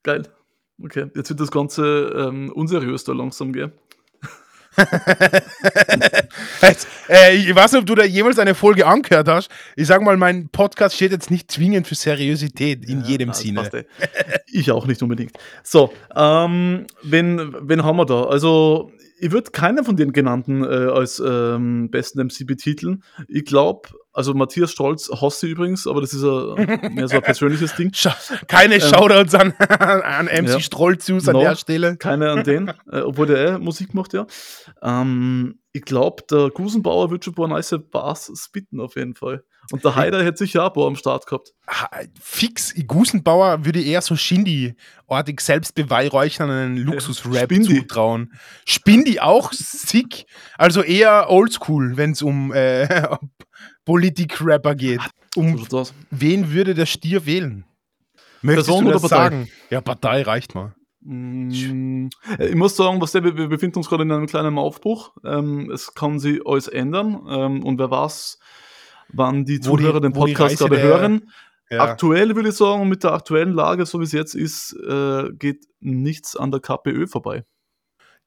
Geil. 0.03 0.29
Okay, 0.83 1.11
jetzt 1.14 1.31
wird 1.31 1.40
das 1.40 1.51
Ganze 1.51 2.12
ähm, 2.16 2.53
unseriös 2.53 3.05
da 3.05 3.12
langsam, 3.12 3.53
gell? 3.53 3.72
Jetzt, 6.62 6.87
äh, 7.09 7.35
ich 7.37 7.55
weiß 7.55 7.73
nicht, 7.73 7.81
ob 7.81 7.87
du 7.87 7.95
da 7.95 8.05
jemals 8.05 8.39
eine 8.39 8.55
Folge 8.55 8.87
angehört 8.87 9.29
hast. 9.29 9.51
Ich 9.77 9.87
sag 9.87 10.03
mal, 10.03 10.17
mein 10.17 10.49
Podcast 10.49 10.97
steht 10.97 11.12
jetzt 11.12 11.31
nicht 11.31 11.51
zwingend 11.51 11.87
für 11.87 11.95
Seriosität 11.95 12.85
in 12.89 13.01
Ja, 13.03 13.07
jedem 13.09 13.29
das 13.29 13.41
Sinne. 13.41 13.61
passt 13.62 13.75
eh. 13.75 13.85
Ich 14.53 14.71
auch 14.71 14.87
nicht 14.87 15.03
unbedingt. 15.03 15.33
So, 15.62 15.93
ähm, 16.15 16.87
wen, 17.03 17.55
wen 17.61 17.85
haben 17.85 17.97
wir 17.97 18.07
da? 18.07 18.25
Also, 18.25 18.91
ich 19.19 19.31
würde 19.33 19.51
keinen 19.51 19.85
von 19.85 19.97
den 19.97 20.13
genannten 20.13 20.63
äh, 20.65 20.67
als 20.67 21.23
ähm, 21.25 21.91
besten 21.91 22.21
MC 22.27 22.47
betiteln. 22.47 23.03
Ich 23.29 23.45
glaube, 23.45 23.89
also 24.13 24.35
Matthias 24.35 24.73
Stolz 24.73 25.11
hasse 25.11 25.47
ich 25.47 25.53
übrigens, 25.53 25.87
aber 25.87 26.01
das 26.01 26.15
ist 26.15 26.23
ein, 26.25 26.95
mehr 26.95 27.09
so 27.09 27.17
ein 27.17 27.23
persönliches 27.23 27.75
Ding. 27.77 27.93
Keine 28.49 28.81
Shoutouts 28.81 29.35
an, 29.35 29.53
an 29.59 30.27
MC 30.27 30.49
Ja. 30.49 30.61
Strolzius 30.61 31.29
an 31.29 31.35
No. 31.35 31.41
der 31.41 31.57
Stelle. 31.57 31.97
Keine 31.97 32.31
an 32.31 32.45
den, 32.45 32.69
äh, 32.91 33.01
obwohl 33.01 33.27
der 33.27 33.55
eh 33.55 33.59
Musik 33.59 33.95
macht, 33.95 34.13
ja. 34.15 34.27
Ähm, 34.83 35.59
ich 35.73 35.83
glaube, 35.83 36.23
der 36.31 36.49
Gusenbauer 36.51 37.11
wird 37.11 37.25
schon 37.25 37.33
ein 37.33 37.37
paar 37.37 37.49
nice 37.49 37.75
Bars 37.91 38.33
spitten 38.43 38.81
auf 38.81 38.97
jeden 38.97 39.15
Fall. 39.15 39.45
Und 39.73 39.85
der 39.85 39.95
Haider 39.97 40.25
hätte 40.25 40.39
sicher 40.39 40.65
auch 40.65 40.71
paar 40.71 40.87
am 40.87 40.97
Start 40.97 41.27
gehabt. 41.27 41.53
Ha- 41.69 41.91
Fix, 42.21 42.75
Gusenbauer 42.87 43.65
würde 43.65 43.83
eher 43.83 44.01
so 44.01 44.15
Shindy-artig 44.17 45.41
selbstbeweihräuchernden 45.41 46.77
Luxus-Rap 46.79 47.51
Spindi. 47.53 47.81
zutrauen. 47.81 48.33
Spindi 48.67 49.21
auch 49.21 49.53
sick, 49.53 50.27
also 50.57 50.83
eher 50.83 51.31
oldschool, 51.31 51.97
wenn 51.97 52.13
es 52.13 52.23
um 52.23 52.53
äh, 52.53 53.07
Politik-Rapper 53.85 54.75
geht. 54.75 55.01
Um 55.35 55.55
aus. 55.73 55.93
wen 56.11 56.53
würde 56.53 56.75
der 56.75 56.87
Stier 56.87 57.27
wählen? 57.27 57.65
Möchtest 58.43 58.69
Person 58.69 58.85
du 58.85 58.91
oder 58.91 59.01
das 59.01 59.11
Partei? 59.11 59.25
sagen? 59.31 59.49
Ja, 59.71 59.81
Partei 59.81 60.23
reicht 60.23 60.55
mal. 60.55 60.75
Ich 61.49 62.55
muss 62.55 62.75
sagen, 62.77 63.01
was 63.01 63.13
der, 63.13 63.23
wir 63.23 63.37
wir 63.37 63.47
befinden 63.49 63.79
uns 63.79 63.89
gerade 63.89 64.03
in 64.03 64.11
einem 64.11 64.27
kleinen 64.27 64.59
Aufbruch. 64.59 65.13
Ähm, 65.25 65.71
es 65.71 65.95
kann 65.95 66.19
sich 66.19 66.41
alles 66.45 66.67
ändern. 66.67 67.21
Ähm, 67.29 67.63
und 67.65 67.79
wer 67.79 67.91
weiß, 67.91 68.39
wann 69.12 69.45
die 69.45 69.59
Wo 69.66 69.77
die- 69.77 69.83
Zuhörer 69.85 70.01
den 70.01 70.12
Podcast 70.12 70.59
gerade 70.59 70.81
hören. 70.81 71.31
Ja. 71.71 71.83
Aktuell 71.83 72.35
würde 72.37 72.51
ich 72.51 72.55
sagen, 72.55 72.88
mit 72.88 73.03
der 73.03 73.12
aktuellen 73.12 73.53
Lage, 73.53 73.87
so 73.87 73.99
wie 74.01 74.05
es 74.05 74.12
jetzt 74.12 74.35
ist, 74.35 74.73
äh, 74.88 75.31
geht 75.33 75.66
nichts 75.81 76.37
an 76.37 76.53
der 76.53 76.61
KPÖ 76.61 77.07
vorbei. 77.09 77.45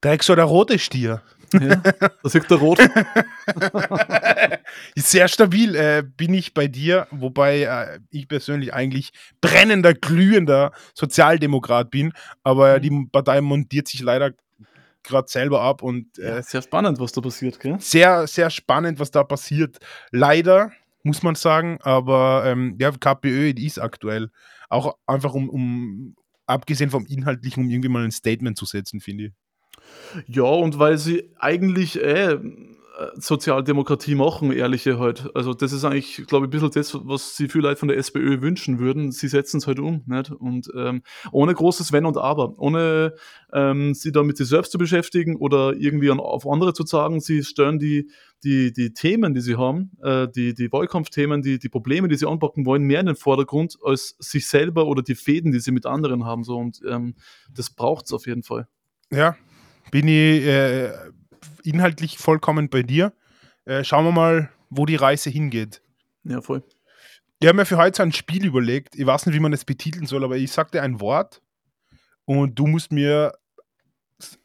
Dreck 0.02 0.22
so 0.22 0.34
der 0.34 0.44
rote 0.44 0.78
Stier. 0.78 1.22
Ja, 1.52 1.76
da 1.76 2.10
sieht 2.28 2.48
der 2.50 2.58
Rot. 2.58 2.78
Ist 4.94 5.10
sehr 5.10 5.28
stabil, 5.28 5.74
äh, 5.74 6.02
bin 6.16 6.34
ich 6.34 6.54
bei 6.54 6.68
dir, 6.68 7.06
wobei 7.10 7.62
äh, 7.62 7.98
ich 8.10 8.28
persönlich 8.28 8.72
eigentlich 8.74 9.10
brennender, 9.40 9.94
glühender 9.94 10.72
Sozialdemokrat 10.94 11.90
bin, 11.90 12.12
aber 12.44 12.76
Mhm. 12.78 12.82
die 12.82 13.06
Partei 13.10 13.40
montiert 13.40 13.88
sich 13.88 14.00
leider 14.00 14.32
gerade 15.02 15.28
selber 15.28 15.62
ab 15.62 15.82
und 15.82 16.18
äh, 16.18 16.36
Ja, 16.36 16.42
sehr 16.42 16.62
spannend, 16.62 17.00
was 17.00 17.12
da 17.12 17.20
passiert, 17.20 17.60
gell? 17.60 17.76
sehr, 17.80 18.26
sehr 18.26 18.50
spannend, 18.50 18.98
was 18.98 19.10
da 19.10 19.24
passiert. 19.24 19.78
Leider, 20.10 20.72
muss 21.02 21.22
man 21.22 21.34
sagen, 21.34 21.78
aber 21.82 22.44
ähm, 22.46 22.76
ja, 22.78 22.90
KPÖ 22.90 23.50
ist 23.50 23.78
aktuell. 23.78 24.30
Auch 24.68 24.96
einfach 25.06 25.34
um, 25.34 25.48
um, 25.48 26.16
abgesehen 26.46 26.90
vom 26.90 27.06
Inhaltlichen, 27.06 27.64
um 27.64 27.70
irgendwie 27.70 27.88
mal 27.88 28.04
ein 28.04 28.12
Statement 28.12 28.56
zu 28.56 28.66
setzen, 28.66 29.00
finde 29.00 29.24
ich. 29.26 29.32
Ja, 30.26 30.42
und 30.42 30.78
weil 30.78 30.98
sie 30.98 31.30
eigentlich 31.38 32.00
äh, 32.02 32.38
Sozialdemokratie 33.16 34.14
machen, 34.14 34.52
ehrliche 34.52 34.98
halt. 34.98 35.30
Also 35.34 35.54
das 35.54 35.72
ist 35.72 35.84
eigentlich, 35.84 36.26
glaube 36.26 36.46
ich, 36.46 36.48
ein 36.48 36.50
bisschen 36.50 36.70
das, 36.70 36.94
was 37.06 37.36
sie 37.36 37.48
viele 37.48 37.68
Leute 37.68 37.78
von 37.78 37.88
der 37.88 37.96
SPÖ 37.96 38.40
wünschen 38.40 38.78
würden. 38.78 39.12
Sie 39.12 39.28
setzen 39.28 39.58
es 39.58 39.66
halt 39.66 39.78
um, 39.78 40.02
nicht? 40.06 40.30
Und 40.30 40.70
ähm, 40.76 41.02
ohne 41.32 41.54
großes 41.54 41.92
Wenn 41.92 42.06
und 42.06 42.18
Aber, 42.18 42.54
ohne 42.58 43.14
ähm, 43.52 43.94
sie 43.94 44.12
damit 44.12 44.36
sich 44.36 44.48
selbst 44.48 44.72
zu 44.72 44.78
beschäftigen 44.78 45.36
oder 45.36 45.74
irgendwie 45.74 46.10
an, 46.10 46.20
auf 46.20 46.46
andere 46.46 46.72
zu 46.72 46.84
sagen, 46.84 47.20
sie 47.20 47.42
stellen 47.42 47.78
die, 47.78 48.10
die, 48.44 48.72
die 48.72 48.92
Themen, 48.92 49.34
die 49.34 49.40
sie 49.40 49.56
haben, 49.56 49.92
äh, 50.02 50.28
die, 50.28 50.54
die 50.54 50.70
Wahlkampfthemen, 50.72 51.42
die, 51.42 51.58
die 51.58 51.68
Probleme, 51.68 52.08
die 52.08 52.16
sie 52.16 52.26
anpacken 52.26 52.66
wollen, 52.66 52.82
mehr 52.82 53.00
in 53.00 53.06
den 53.06 53.16
Vordergrund 53.16 53.76
als 53.82 54.16
sich 54.18 54.48
selber 54.48 54.86
oder 54.86 55.02
die 55.02 55.14
Fäden, 55.14 55.52
die 55.52 55.60
sie 55.60 55.72
mit 55.72 55.86
anderen 55.86 56.24
haben. 56.24 56.44
So. 56.44 56.56
Und 56.56 56.80
ähm, 56.88 57.14
das 57.54 57.70
braucht 57.70 58.06
es 58.06 58.12
auf 58.12 58.26
jeden 58.26 58.42
Fall. 58.42 58.68
Ja, 59.10 59.36
bin 59.90 60.06
ich 60.06 60.44
äh, 60.46 60.92
inhaltlich 61.64 62.18
vollkommen 62.18 62.68
bei 62.68 62.82
dir. 62.82 63.12
Äh, 63.64 63.84
schauen 63.84 64.04
wir 64.04 64.12
mal, 64.12 64.50
wo 64.68 64.86
die 64.86 64.96
Reise 64.96 65.30
hingeht. 65.30 65.82
Ja, 66.24 66.40
voll. 66.40 66.62
Ich 67.40 67.48
habe 67.48 67.56
mir 67.56 67.66
für 67.66 67.78
heute 67.78 67.96
so 67.96 68.02
ein 68.02 68.12
Spiel 68.12 68.44
überlegt. 68.44 68.94
Ich 68.96 69.06
weiß 69.06 69.26
nicht, 69.26 69.34
wie 69.34 69.40
man 69.40 69.52
das 69.52 69.64
betiteln 69.64 70.06
soll, 70.06 70.24
aber 70.24 70.36
ich 70.36 70.52
sag 70.52 70.72
dir 70.72 70.82
ein 70.82 71.00
Wort 71.00 71.42
und 72.26 72.58
du 72.58 72.66
musst 72.66 72.92
mir 72.92 73.32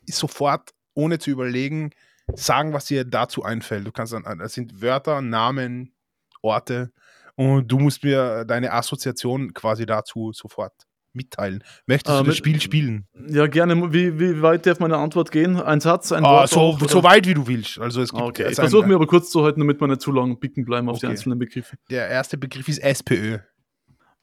sofort, 0.05 0.74
ohne 0.93 1.20
zu 1.20 1.30
überlegen, 1.30 1.91
sagen, 2.34 2.74
was 2.74 2.86
dir 2.86 3.03
dazu 3.03 3.43
einfällt. 3.43 3.86
Du 3.86 3.91
kannst 3.91 4.13
dann, 4.13 4.39
das 4.39 4.53
sind 4.53 4.82
Wörter, 4.82 5.22
Namen, 5.22 5.93
Orte 6.41 6.93
und 7.36 7.68
du 7.70 7.80
musst 7.80 8.03
mir 8.03 8.45
deine 8.45 8.72
Assoziation 8.72 9.53
quasi 9.53 9.86
dazu 9.86 10.32
sofort 10.32 10.85
mitteilen? 11.16 11.63
Möchtest 11.88 12.16
Äh, 12.16 12.20
du 12.24 12.28
das 12.28 12.38
Spiel 12.38 12.61
spielen? 12.61 13.07
Ja, 13.30 13.47
gerne. 13.47 13.93
Wie, 13.93 14.20
wie 14.20 14.41
weit 14.41 14.66
darf 14.66 14.80
meine 14.80 14.97
Antwort 14.97 15.32
gehen? 15.32 15.55
Ein 15.59 15.80
Satz, 15.82 16.11
ein 16.11 16.24
Ah, 16.26 16.41
Wort? 16.41 16.49
so, 16.49 16.74
oder? 16.76 16.88
so 16.89 17.03
weit 17.03 17.28
wie 17.28 17.34
du 17.34 17.47
willst. 17.47 17.80
Also 17.80 18.01
es 18.01 18.11
gibt 18.11 18.22
okay. 18.24 18.47
Ich 18.49 18.55
versuche 18.55 18.86
mir 18.88 18.95
aber 18.95 19.07
kurz 19.07 19.30
zu 19.32 19.43
halten, 19.43 19.59
damit 19.61 19.80
wir 19.82 19.88
nicht 19.88 20.01
zu 20.01 20.11
lang 20.11 20.39
bicken 20.39 20.66
bleiben 20.66 20.89
auf 20.89 20.99
die 20.99 21.05
Okay. 21.05 21.11
einzelnen 21.13 21.39
Begriffe. 21.39 21.78
Der 21.89 22.07
erste 22.09 22.38
Begriff 22.38 22.68
ist 22.68 22.80
SPÖ. 22.80 23.39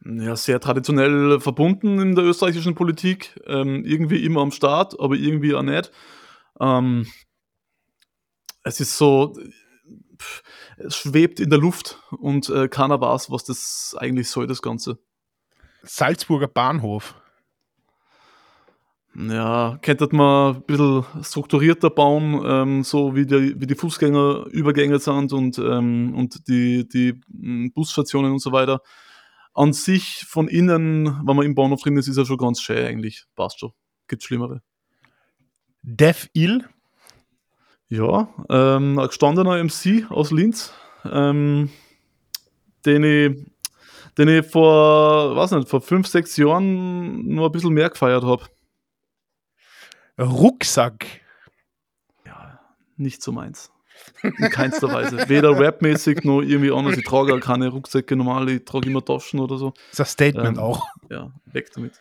Ja, 0.04 0.34
sehr 0.34 0.58
traditionell 0.58 1.38
verbunden 1.40 2.00
in 2.00 2.14
der 2.16 2.24
österreichischen 2.24 2.74
Politik. 2.74 3.40
Ähm, 3.46 3.84
irgendwie 3.84 4.24
immer 4.24 4.40
am 4.40 4.50
Start, 4.50 4.98
aber 4.98 5.14
irgendwie 5.14 5.54
auch 5.54 5.62
nicht. 5.62 5.92
Ähm, 6.60 7.06
es 8.64 8.80
ist 8.80 8.98
so, 8.98 9.36
es 10.76 10.96
schwebt 10.96 11.40
in 11.40 11.50
der 11.50 11.58
Luft 11.58 11.98
und 12.10 12.48
äh, 12.48 12.68
keiner 12.68 13.00
weiß, 13.00 13.30
was 13.30 13.44
das 13.44 13.96
eigentlich 13.98 14.28
soll, 14.28 14.46
das 14.46 14.62
Ganze. 14.62 14.98
Salzburger 15.82 16.48
Bahnhof. 16.48 17.14
Ja, 19.14 19.78
könnte 19.82 20.08
man 20.12 20.56
ein 20.56 20.62
bisschen 20.62 21.04
strukturierter 21.22 21.90
bauen, 21.90 22.42
ähm, 22.46 22.82
so 22.82 23.14
wie 23.14 23.26
die, 23.26 23.60
wie 23.60 23.66
die 23.66 23.74
Fußgängerübergänge 23.74 24.98
sind 24.98 25.34
und, 25.34 25.58
ähm, 25.58 26.14
und 26.16 26.48
die, 26.48 26.88
die 26.88 27.20
mm, 27.28 27.72
Busstationen 27.74 28.32
und 28.32 28.38
so 28.38 28.52
weiter. 28.52 28.80
An 29.52 29.74
sich 29.74 30.24
von 30.26 30.48
innen, 30.48 31.04
wenn 31.26 31.36
man 31.36 31.44
im 31.44 31.54
Bahnhof 31.54 31.82
drin 31.82 31.98
ist, 31.98 32.08
ist 32.08 32.16
er 32.16 32.24
schon 32.24 32.38
ganz 32.38 32.62
schön 32.62 32.86
eigentlich. 32.86 33.24
Passt 33.36 33.60
schon. 33.60 33.72
Gibt 34.08 34.22
Schlimmere. 34.22 34.62
Def 35.82 36.30
Il. 36.32 36.64
Ja, 37.88 38.28
ähm, 38.48 38.98
ein 38.98 39.06
gestandener 39.08 39.62
MC 39.62 40.10
aus 40.10 40.30
Linz, 40.30 40.72
ähm, 41.04 41.68
den 42.86 43.04
ich, 43.04 43.51
den 44.18 44.28
ich 44.28 44.46
vor, 44.46 45.36
weiß 45.36 45.52
nicht, 45.52 45.68
vor 45.68 45.80
fünf, 45.80 46.06
sechs 46.06 46.36
Jahren 46.36 47.26
nur 47.26 47.46
ein 47.46 47.52
bisschen 47.52 47.72
mehr 47.72 47.90
gefeiert 47.90 48.24
habe. 48.24 48.44
Rucksack. 50.18 51.06
Ja, 52.26 52.60
nicht 52.96 53.22
so 53.22 53.32
meins. 53.32 53.72
In 54.22 54.50
keinster 54.50 54.92
Weise. 54.92 55.28
Weder 55.28 55.58
rapmäßig 55.58 56.24
noch 56.24 56.42
irgendwie 56.42 56.72
anders. 56.72 56.96
Ich 56.96 57.04
trage 57.04 57.34
auch 57.34 57.40
keine 57.40 57.68
Rucksäcke 57.68 58.16
normal, 58.16 58.48
ich 58.48 58.64
trage 58.64 58.88
immer 58.88 59.04
Taschen 59.04 59.40
oder 59.40 59.56
so. 59.58 59.72
Das 59.90 59.92
ist 59.92 60.00
ein 60.00 60.06
Statement 60.06 60.58
Ähm. 60.58 60.62
auch. 60.62 60.86
Ja, 61.10 61.30
weg 61.46 61.70
damit. 61.74 61.94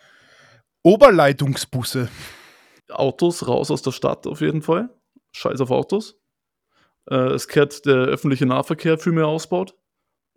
Oberleitungsbusse. 0.83 2.09
Autos 2.89 3.47
raus 3.47 3.71
aus 3.71 3.81
der 3.81 3.91
Stadt 3.91 4.27
auf 4.27 4.41
jeden 4.41 4.61
Fall. 4.61 4.89
Scheiß 5.31 5.61
auf 5.61 5.71
Autos. 5.71 6.17
Äh, 7.09 7.15
es 7.15 7.47
kehrt 7.47 7.85
der 7.85 7.95
öffentliche 7.95 8.45
Nahverkehr 8.45 8.97
viel 8.97 9.13
mehr 9.13 9.27
ausbaut. 9.27 9.75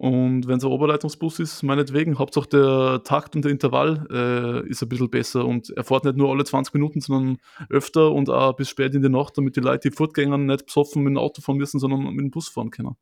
Und 0.04 0.46
wenn 0.46 0.58
es 0.58 0.64
ein 0.64 0.70
Oberleitungsbus 0.70 1.38
ist, 1.38 1.62
meinetwegen, 1.62 2.18
Hauptsache 2.18 2.46
der 2.50 3.02
Takt 3.04 3.34
und 3.34 3.42
der 3.42 3.52
Intervall 3.52 4.06
äh, 4.10 4.68
ist 4.68 4.82
ein 4.82 4.90
bisschen 4.90 5.08
besser 5.08 5.46
und 5.46 5.70
er 5.70 5.82
fährt 5.82 6.04
nicht 6.04 6.18
nur 6.18 6.30
alle 6.30 6.44
20 6.44 6.74
Minuten, 6.74 7.00
sondern 7.00 7.38
öfter 7.70 8.12
und 8.12 8.28
auch 8.28 8.54
bis 8.54 8.68
spät 8.68 8.94
in 8.94 9.00
die 9.00 9.08
Nacht, 9.08 9.38
damit 9.38 9.56
die 9.56 9.60
Leute, 9.60 9.88
die 9.88 9.96
fortgängern, 9.96 10.44
nicht 10.44 10.66
besoffen 10.66 11.02
mit 11.04 11.12
dem 11.12 11.16
Auto 11.16 11.40
fahren 11.40 11.56
müssen, 11.56 11.80
sondern 11.80 12.02
mit 12.02 12.18
dem 12.18 12.30
Bus 12.30 12.50
fahren 12.50 12.70
können. 12.70 12.96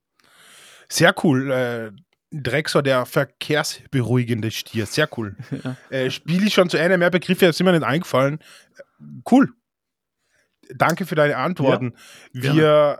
Sehr 0.88 1.12
cool. 1.24 1.50
Äh, 1.50 1.90
Drexler, 2.30 2.82
der 2.82 3.04
verkehrsberuhigende 3.04 4.52
Stier. 4.52 4.86
Sehr 4.86 5.08
cool. 5.16 5.34
Ja. 5.64 5.76
Äh, 5.90 6.08
Spiele 6.12 6.46
ich 6.46 6.54
schon 6.54 6.70
zu 6.70 6.76
Ende, 6.76 6.98
mehr 6.98 7.10
Begriffe 7.10 7.52
sind 7.52 7.66
mir 7.66 7.72
nicht 7.72 7.82
eingefallen. 7.82 8.38
Äh, 8.76 8.82
Cool. 9.28 9.48
Danke 10.72 11.04
für 11.04 11.16
deine 11.16 11.36
Antworten. 11.36 11.94
gerne. 12.32 12.56
Wir 12.56 12.98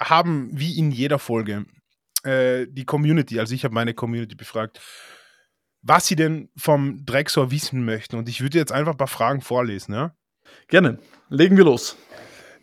haben, 0.00 0.48
wie 0.52 0.76
in 0.76 0.90
jeder 0.90 1.20
Folge, 1.20 1.64
äh, 2.22 2.66
die 2.68 2.84
Community, 2.84 3.38
also 3.40 3.54
ich 3.54 3.64
habe 3.64 3.74
meine 3.74 3.94
Community 3.94 4.34
befragt, 4.34 4.80
was 5.82 6.06
sie 6.06 6.16
denn 6.16 6.50
vom 6.56 7.04
Drexor 7.04 7.50
wissen 7.50 7.84
möchten. 7.84 8.16
Und 8.16 8.28
ich 8.28 8.40
würde 8.40 8.58
jetzt 8.58 8.72
einfach 8.72 8.92
ein 8.92 8.98
paar 8.98 9.06
Fragen 9.06 9.40
vorlesen. 9.40 9.94
Ja? 9.94 10.16
Gerne, 10.68 10.98
legen 11.28 11.56
wir 11.56 11.64
los. 11.64 11.96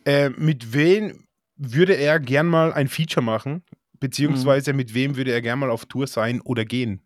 Äh, 0.04 0.30
mit 0.30 0.74
wem 0.74 1.26
würde 1.56 1.94
er 1.94 2.20
gern 2.20 2.46
mal 2.46 2.72
ein 2.72 2.88
Feature 2.88 3.24
machen? 3.24 3.64
Beziehungsweise 4.00 4.74
mit 4.74 4.92
wem 4.92 5.16
würde 5.16 5.32
er 5.32 5.40
gern 5.40 5.58
mal 5.58 5.70
auf 5.70 5.86
Tour 5.86 6.06
sein 6.06 6.42
oder 6.42 6.66
gehen? 6.66 7.00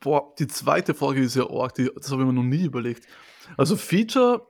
Boah, 0.00 0.34
die 0.38 0.48
zweite 0.48 0.94
Frage 0.94 1.20
ist 1.20 1.36
ja 1.36 1.48
arg, 1.48 1.74
die, 1.74 1.88
das 1.94 2.10
habe 2.10 2.22
ich 2.22 2.26
mir 2.26 2.32
noch 2.32 2.42
nie 2.42 2.64
überlegt. 2.64 3.06
Also 3.56 3.76
Feature 3.76 4.44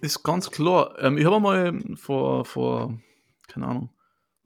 ist 0.00 0.22
ganz 0.24 0.50
klar. 0.50 0.96
Ähm, 0.98 1.16
ich 1.16 1.24
habe 1.24 1.38
mal 1.38 1.78
vor, 1.94 2.44
vor, 2.44 2.98
keine 3.46 3.66
Ahnung, 3.66 3.90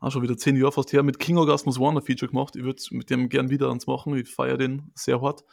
auch 0.07 0.13
schon 0.13 0.23
wieder 0.23 0.37
zehn 0.37 0.57
Jahre 0.57 0.73
fast 0.73 0.93
her, 0.93 1.03
mit 1.03 1.19
King 1.19 1.37
Orgasmus 1.37 1.79
One 1.79 2.01
ein 2.01 2.05
Feature 2.05 2.31
gemacht. 2.31 2.57
Ich 2.57 2.65
würde 2.65 2.81
mit 2.91 3.11
dem 3.11 3.29
gern 3.29 3.51
wieder 3.51 3.71
eins 3.71 3.87
machen. 3.87 4.17
Ich 4.17 4.33
feiere 4.33 4.57
den 4.57 4.91
sehr 4.95 5.21
hart. 5.21 5.45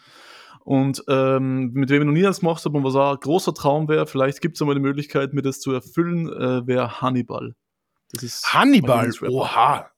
Und 0.63 1.03
ähm, 1.09 1.71
mit 1.73 1.89
wem 1.89 2.03
ich 2.03 2.05
noch 2.05 2.13
nie 2.13 2.25
eins 2.25 2.39
gemacht 2.39 2.63
habe 2.63 2.77
und 2.77 2.83
was 2.83 2.95
auch 2.95 3.11
ein 3.11 3.19
großer 3.19 3.53
Traum 3.53 3.89
wäre, 3.89 4.07
vielleicht 4.07 4.41
gibt 4.41 4.55
es 4.55 4.61
einmal 4.61 4.75
die 4.75 4.81
Möglichkeit, 4.81 5.33
mir 5.33 5.41
das 5.41 5.59
zu 5.59 5.71
erfüllen, 5.73 6.27
äh, 6.27 6.65
wäre 6.65 7.01
Hannibal. 7.01 7.55
Das 8.11 8.23
ist 8.23 8.53
Hannibal, 8.53 9.11
oha. 9.27 9.89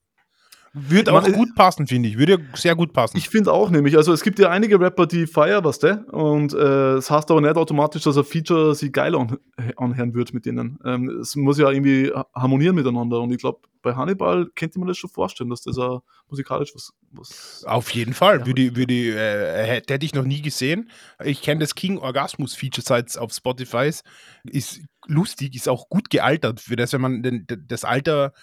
Würde 0.75 1.13
auch 1.13 1.25
äh, 1.25 1.31
gut 1.31 1.55
passen, 1.55 1.87
finde 1.87 2.09
ich. 2.09 2.17
Würde 2.17 2.37
sehr 2.53 2.75
gut 2.75 2.91
passen. 2.93 3.17
Ich 3.17 3.29
finde 3.29 3.53
auch 3.53 3.69
nämlich, 3.69 3.95
also 3.97 4.11
es 4.11 4.21
gibt 4.21 4.39
ja 4.39 4.49
einige 4.49 4.79
Rapper, 4.79 5.07
die 5.07 5.25
feiern, 5.25 5.63
was 5.63 5.79
der, 5.79 6.05
und 6.13 6.53
äh, 6.53 6.95
es 6.95 7.09
heißt 7.09 7.31
aber 7.31 7.39
nicht 7.41 7.55
automatisch, 7.55 8.03
dass 8.03 8.17
ein 8.17 8.25
Feature 8.25 8.75
sie 8.75 8.91
geil 8.91 9.15
an, 9.15 9.37
anhören 9.77 10.13
wird 10.13 10.33
mit 10.33 10.45
denen. 10.45 10.77
Ähm, 10.83 11.09
es 11.21 11.35
muss 11.35 11.57
ja 11.57 11.71
irgendwie 11.71 12.11
ha- 12.13 12.27
harmonieren 12.35 12.75
miteinander 12.75 13.21
und 13.21 13.31
ich 13.31 13.37
glaube, 13.37 13.59
bei 13.81 13.95
Hannibal 13.95 14.47
könnte 14.55 14.79
man 14.79 14.87
das 14.87 14.97
schon 14.97 15.11
vorstellen, 15.11 15.51
dass 15.51 15.61
das 15.61 15.77
auch 15.77 16.01
musikalisch 16.27 16.73
was, 16.73 16.91
was 17.11 17.63
Auf 17.67 17.91
jeden 17.91 18.13
Fall. 18.15 18.39
Ja. 18.39 18.45
Würde, 18.47 18.75
würde, 18.75 18.93
äh, 18.93 19.63
hätte 19.67 19.93
hätte 19.93 20.05
ich 20.07 20.15
noch 20.15 20.23
nie 20.25 20.41
gesehen. 20.41 20.89
Ich 21.23 21.43
kenne 21.43 21.59
das 21.59 21.75
King 21.75 21.99
Orgasmus 21.99 22.55
Feature 22.55 22.83
seit 22.83 23.15
auf 23.17 23.31
Spotify. 23.31 23.87
ist. 23.87 24.03
Ist 24.43 24.81
lustig, 25.05 25.55
ist 25.55 25.69
auch 25.69 25.87
gut 25.87 26.09
gealtert. 26.09 26.61
Für 26.61 26.75
das, 26.75 26.93
wenn 26.93 27.01
man 27.01 27.21
den, 27.21 27.45
das 27.67 27.83
Alter 27.85 28.33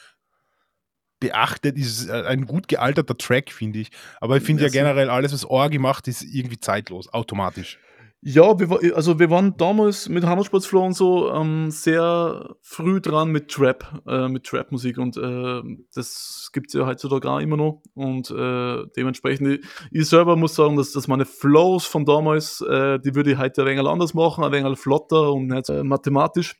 beachtet, 1.22 1.76
ist 1.78 2.08
äh, 2.08 2.22
ein 2.26 2.46
gut 2.46 2.68
gealterter 2.68 3.16
Track, 3.16 3.50
finde 3.50 3.78
ich. 3.80 3.90
Aber 4.20 4.36
ich 4.36 4.42
finde 4.42 4.64
ja 4.64 4.68
generell 4.68 5.08
alles, 5.08 5.32
was 5.32 5.44
Orgi 5.44 5.78
macht, 5.78 6.08
ist 6.08 6.22
irgendwie 6.22 6.58
zeitlos, 6.58 7.12
automatisch. 7.12 7.78
Ja, 8.24 8.56
wir, 8.60 8.70
wa- 8.70 8.78
also 8.94 9.18
wir 9.18 9.30
waren 9.30 9.56
damals 9.56 10.08
mit 10.08 10.22
Hammersportsflow 10.24 10.86
und 10.86 10.92
so 10.92 11.32
ähm, 11.34 11.72
sehr 11.72 12.54
früh 12.60 13.00
dran 13.00 13.32
mit 13.32 13.48
Trap, 13.50 14.00
äh, 14.06 14.28
mit 14.28 14.44
Trap-Musik 14.44 14.96
und 14.98 15.16
äh, 15.16 15.60
das 15.92 16.50
gibt 16.52 16.68
es 16.68 16.74
ja 16.74 16.86
heutzutage 16.86 17.28
auch 17.28 17.40
immer 17.40 17.56
noch 17.56 17.82
und 17.94 18.30
äh, 18.30 18.84
dementsprechend, 18.96 19.48
ich, 19.48 19.66
ich 19.90 20.08
selber 20.08 20.36
muss 20.36 20.54
sagen, 20.54 20.76
dass, 20.76 20.92
dass 20.92 21.08
meine 21.08 21.24
Flows 21.24 21.84
von 21.84 22.04
damals, 22.04 22.60
äh, 22.60 23.00
die 23.00 23.12
würde 23.16 23.32
ich 23.32 23.38
heute 23.38 23.62
ein 23.62 23.66
wenig 23.66 23.84
anders 23.88 24.14
machen, 24.14 24.44
ein 24.44 24.52
wenig 24.52 24.78
flotter 24.78 25.32
und 25.32 25.48
nicht 25.48 25.68
äh, 25.68 25.82
mathematisch, 25.82 26.54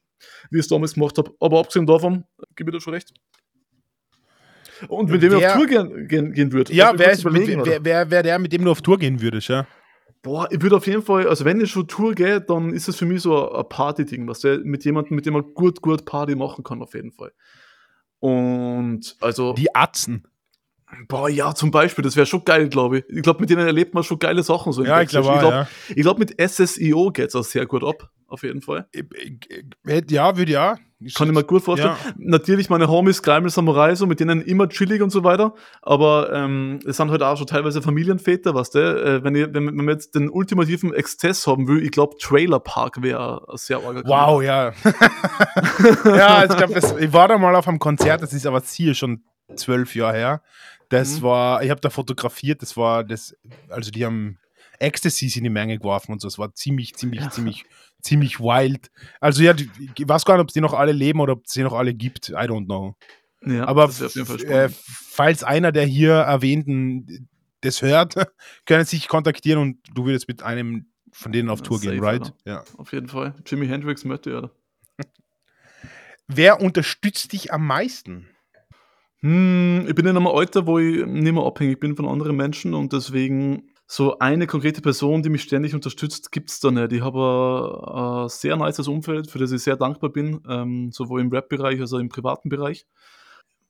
wie 0.51 0.59
ich 0.59 0.65
es 0.65 0.69
damals 0.69 0.95
gemacht 0.95 1.17
habe, 1.17 1.31
aber 1.39 1.61
abgesehen 1.61 1.87
davon, 1.87 2.25
gebe 2.57 2.71
ich 2.73 2.77
dir 2.77 2.81
schon 2.81 2.95
recht. 2.95 3.13
Und 4.89 5.11
mit 5.11 5.23
dem 5.23 5.33
Wer- 5.33 5.53
auf 5.53 5.57
Tour 5.59 5.67
gehen, 5.67 6.09
gehen, 6.09 6.33
gehen 6.33 6.53
würde. 6.53 6.73
Ja, 6.73 6.93
mich 6.93 7.01
wer, 7.01 7.13
ist, 7.13 7.25
oder? 7.27 7.35
wer, 7.37 7.85
wer, 7.85 8.11
wer 8.11 8.23
der, 8.23 8.39
mit 8.39 8.53
dem 8.53 8.65
du 8.65 8.71
auf 8.71 8.83
Tour 8.83 8.99
gehen 8.99 9.21
würdest, 9.21 9.49
ja? 9.49 9.67
Boah, 10.23 10.47
ich 10.53 10.63
würde 10.63 10.77
auf 10.77 10.87
jeden 10.87 11.03
Fall, 11.03 11.27
also 11.29 11.45
wenn 11.45 11.61
ich 11.61 11.71
schon 11.71 11.89
Tour 11.89 12.15
gehe, 12.15 12.41
dann 12.41 12.73
ist 12.73 12.89
es 12.89 12.97
für 12.97 13.07
mich 13.07 13.23
so 13.23 13.51
ein- 13.53 13.69
Party-Ding, 13.69 14.29
was 14.29 14.41
der 14.41 14.59
mit 14.59 14.85
jemandem, 14.85 15.17
mit 15.17 15.27
dem 15.27 15.35
man 15.35 15.53
gut, 15.55 15.81
gut 15.83 16.05
Party 16.05 16.35
machen 16.37 16.63
kann, 16.63 16.81
auf 16.81 16.95
jeden 16.95 17.11
Fall. 17.13 17.33
Und 18.21 19.17
also, 19.21 19.53
Die 19.55 19.75
Atzen. 19.75 20.29
boah, 21.09 21.29
ja, 21.29 21.55
zum 21.55 21.71
Beispiel, 21.73 22.05
das 22.05 22.15
wäre 22.17 22.27
schon 22.27 22.45
geil, 22.45 22.69
glaube 22.69 22.99
ich. 22.99 23.05
Ich 23.09 23.23
glaube, 23.23 23.41
mit 23.41 23.51
denen 23.51 23.67
erlebt 23.67 23.95
man 23.95 24.05
schon 24.05 24.19
geile 24.19 24.43
Sachen 24.45 24.73
so 24.73 24.85
Ja, 24.85 25.03
ich 25.03 25.09
glaube, 25.09 25.27
ich 25.29 25.35
ja. 25.35 25.41
glaube, 25.41 25.69
ich 25.89 26.03
glaub, 26.03 26.19
mit 26.19 26.41
SSIO 26.41 27.11
geht 27.11 27.29
es 27.29 27.35
auch 27.35 27.43
sehr 27.45 27.67
gut 27.67 27.83
ab, 27.83 28.09
auf 28.33 28.43
jeden 28.43 28.63
Fall. 28.63 28.87
Äh, 28.93 30.03
Ja, 30.09 30.37
würde 30.37 30.53
ja. 30.53 30.77
Kann 31.17 31.29
ich 31.29 31.35
mir 31.35 31.43
gut 31.43 31.63
vorstellen. 31.63 31.97
Ja. 32.05 32.13
Natürlich 32.17 32.71
meine 32.71 32.89
Homies, 32.89 33.23
Greimel 33.23 33.51
Samurai, 33.51 33.95
so 33.97 34.07
mit 34.07 34.21
denen 34.21 34.41
immer 34.41 34.69
chillig 34.69 35.03
und 35.03 35.11
so 35.11 35.25
weiter. 35.25 35.55
Aber 35.81 36.33
ähm, 36.33 36.79
es 36.87 36.97
sind 36.97 37.11
halt 37.11 37.23
auch 37.23 37.37
schon 37.37 37.49
teilweise 37.49 37.83
Familienväter, 37.83 38.55
weißt 38.55 38.75
du? 38.77 38.79
Äh, 38.79 39.25
wenn, 39.25 39.35
ich, 39.35 39.49
wenn, 39.53 39.65
man 39.75 39.89
jetzt 39.89 40.15
den 40.15 40.31
ultimativen 40.31 40.95
Exzess 40.95 41.47
haben 41.47 41.67
will, 41.67 41.83
ich 41.83 41.91
glaube, 41.91 42.17
Trailer 42.21 42.61
Park 42.61 43.03
wäre 43.03 43.45
sehr 43.55 43.79
arger 43.79 44.03
Wow, 44.05 44.43
ja. 44.43 44.73
ja, 46.05 46.45
ich 46.45 46.57
glaube, 46.57 46.79
ich 47.01 47.13
war 47.13 47.29
da 47.29 47.37
mal 47.39 47.57
auf 47.57 47.67
einem 47.67 47.79
Konzert, 47.81 48.23
das 48.23 48.33
ist 48.33 48.47
aber 48.47 48.63
hier 48.65 48.95
schon 48.95 49.25
zwölf 49.57 49.95
Jahre 49.95 50.17
her. 50.17 50.43
Das 50.89 51.19
Mhm. 51.19 51.23
war, 51.23 51.63
ich 51.65 51.71
habe 51.71 51.81
da 51.81 51.91
fotografiert, 51.91 52.63
das 52.63 52.77
war 52.77 53.03
das, 53.03 53.35
also 53.69 53.91
die 53.91 54.05
haben 54.05 54.39
Ecstasy 54.79 55.31
in 55.37 55.45
die 55.45 55.51
Menge 55.51 55.79
geworfen 55.79 56.13
und 56.13 56.21
so. 56.21 56.29
Es 56.29 56.39
war 56.39 56.55
ziemlich, 56.55 56.95
ziemlich, 56.95 57.21
Ja. 57.21 57.31
ziemlich, 57.31 57.65
ziemlich 58.01 58.41
wild. 58.41 58.91
Also 59.21 59.43
ja, 59.43 59.55
ich 59.55 60.09
weiß 60.09 60.25
gar 60.25 60.35
nicht, 60.35 60.43
ob 60.43 60.49
es 60.49 60.55
die 60.55 60.61
noch 60.61 60.75
alle 60.75 60.93
leben 60.93 61.21
oder 61.21 61.35
ob 61.35 61.45
es 61.47 61.53
die 61.53 61.63
noch 61.63 61.73
alle 61.75 61.95
gibt. 61.95 62.31
I 62.31 62.33
don't 62.35 62.65
know. 62.67 62.97
Ja, 63.45 63.67
Aber 63.67 63.85
äh, 63.89 64.69
falls 64.71 65.43
einer 65.43 65.73
der 65.73 65.85
hier 65.85 66.13
erwähnten 66.15 67.29
das 67.61 67.83
hört, 67.83 68.15
können 68.67 68.85
sich 68.85 69.09
kontaktieren 69.09 69.61
und 69.61 69.79
du 69.95 70.05
würdest 70.07 70.29
mit 70.29 70.43
einem 70.43 70.87
von 71.13 71.31
denen 71.33 71.51
auf 71.51 71.61
Tour 71.63 71.81
gehen, 71.81 71.97
safe, 71.97 72.03
right? 72.03 72.23
Alter. 72.23 72.35
Ja. 72.45 72.65
auf 72.79 72.93
jeden 72.93 73.09
Fall. 73.09 73.35
Jimi 73.47 73.67
Hendrix 73.67 74.05
möchte 74.05 74.31
ja. 74.31 74.51
Wer 76.29 76.61
unterstützt 76.61 77.33
dich 77.33 77.53
am 77.53 77.67
meisten? 77.67 78.29
Hm, 79.21 79.85
ich 79.89 79.95
bin 79.95 80.07
in 80.07 80.17
einem 80.17 80.27
Alter, 80.27 80.67
wo 80.67 80.79
ich 80.79 81.05
nicht 81.07 81.33
mehr 81.33 81.45
abhängig 81.45 81.81
bin 81.81 81.95
von 81.97 82.07
anderen 82.09 82.37
Menschen 82.37 82.75
und 82.75 82.93
deswegen 82.93 83.72
so 83.93 84.19
eine 84.21 84.47
konkrete 84.47 84.81
Person, 84.81 85.23
die 85.23 85.29
mich 85.29 85.43
ständig 85.43 85.75
unterstützt, 85.75 86.33
gibt 86.33 86.49
es 86.49 86.61
da 86.61 86.71
nicht. 86.71 86.93
Ich 86.93 87.03
habe 87.03 88.23
ein, 88.25 88.29
sehr 88.31 88.57
nices 88.57 88.89
Umfeld, 88.89 89.31
für 89.31 89.39
das 89.39 89.53
ich 89.53 89.63
sehr 89.63 89.77
dankbar 89.77 90.09
bin, 90.09 90.41
ähm, 90.49 90.91
sowohl 90.93 91.21
im 91.21 91.29
Rap-Bereich 91.29 91.79
als 91.79 91.93
auch 91.93 91.99
im 91.99 92.09
privaten 92.09 92.49
Bereich. 92.49 92.87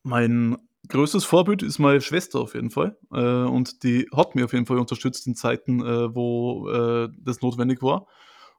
Mein 0.04 0.58
größtes 0.86 1.24
Vorbild 1.24 1.64
ist 1.64 1.80
meine 1.80 2.00
Schwester 2.00 2.38
auf 2.38 2.54
jeden 2.54 2.70
Fall. 2.70 2.96
Äh, 3.12 3.18
und 3.18 3.82
die 3.82 4.06
hat 4.14 4.36
mich 4.36 4.44
auf 4.44 4.52
jeden 4.52 4.64
Fall 4.64 4.78
unterstützt 4.78 5.26
in 5.26 5.34
Zeiten, 5.34 5.80
äh, 5.80 6.14
wo 6.14 6.68
äh, 6.68 7.08
das 7.18 7.40
notwendig 7.40 7.82
war. 7.82 8.06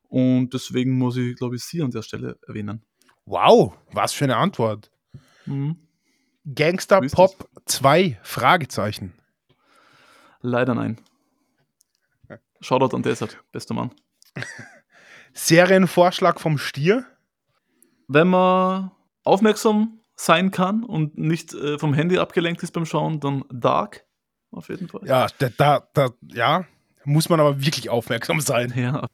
Und 0.10 0.54
deswegen 0.54 0.98
muss 0.98 1.16
ich, 1.16 1.38
glaube 1.38 1.56
ich, 1.56 1.64
sie 1.64 1.82
an 1.82 1.92
der 1.92 2.02
Stelle 2.02 2.38
erwähnen. 2.46 2.82
Wow, 3.26 3.72
was 3.94 4.12
für 4.12 4.26
eine 4.26 4.36
Antwort. 4.36 4.92
Mhm. 5.46 5.78
Gangster 6.44 7.00
Pop 7.00 7.48
2 7.68 8.20
Fragezeichen. 8.22 9.14
Leider 10.42 10.76
nein. 10.76 10.98
Shoutout 12.64 12.96
an 12.96 13.04
Desert, 13.04 13.38
bester 13.52 13.74
Mann. 13.74 13.92
Serienvorschlag 15.34 16.40
vom 16.40 16.58
Stier? 16.58 17.06
Wenn 18.08 18.30
man 18.30 18.92
aufmerksam 19.24 20.00
sein 20.16 20.52
kann 20.52 20.84
und 20.84 21.18
nicht 21.18 21.54
äh, 21.54 21.78
vom 21.78 21.94
Handy 21.94 22.18
abgelenkt 22.18 22.64
ist 22.64 22.72
beim 22.72 22.86
Schauen, 22.86 23.20
dann 23.20 23.44
Dark 23.52 24.06
auf 24.52 24.70
jeden 24.70 24.88
Fall. 24.88 25.02
Ja, 25.06 25.28
da, 25.40 25.50
da, 25.58 25.88
da, 25.94 26.10
ja, 26.28 26.66
muss 27.04 27.30
man 27.30 27.40
aber 27.40 27.60
wirklich 27.60 27.90
aufmerksam 27.90 28.40
sein. 28.40 28.74
Ja. 28.76 29.08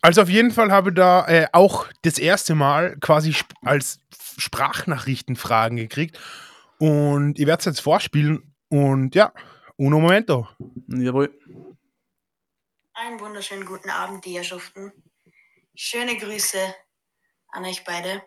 Also 0.00 0.22
auf 0.22 0.28
jeden 0.28 0.50
Fall 0.50 0.72
habe 0.72 0.90
ich 0.90 0.96
da 0.96 1.26
äh, 1.26 1.46
auch 1.52 1.86
das 2.02 2.18
erste 2.18 2.54
Mal 2.54 2.96
quasi 3.00 3.30
sp 3.34 3.54
als 3.62 4.00
Sprachnachrichtenfragen 4.38 5.76
gekriegt 5.76 6.18
und 6.78 7.38
ich 7.38 7.46
werde 7.46 7.60
es 7.60 7.64
jetzt 7.66 7.80
vorspielen 7.80 8.54
und 8.68 9.14
ja, 9.14 9.32
uno 9.76 10.00
momento. 10.00 10.48
Jawohl. 10.88 11.30
Einen 12.98 13.20
wunderschönen 13.20 13.66
guten 13.66 13.90
Abend, 13.90 14.24
die 14.24 14.36
Herrschaften. 14.36 14.90
Schöne 15.74 16.16
Grüße 16.16 16.74
an 17.48 17.66
euch 17.66 17.84
beide. 17.84 18.22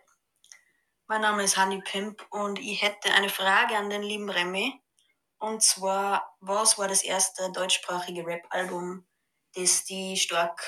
Mein 1.07 1.21
Name 1.21 1.41
ist 1.41 1.57
Hanni 1.57 1.81
Pimp 1.81 2.23
und 2.29 2.59
ich 2.59 2.83
hätte 2.83 3.11
eine 3.15 3.29
Frage 3.29 3.75
an 3.75 3.89
den 3.89 4.03
lieben 4.03 4.29
Remy. 4.29 4.79
Und 5.39 5.63
zwar, 5.63 6.37
was 6.39 6.77
war 6.77 6.87
das 6.87 7.03
erste 7.03 7.51
deutschsprachige 7.51 8.23
Rap-Album, 8.27 9.07
das 9.55 9.85
die 9.85 10.17
stark 10.17 10.61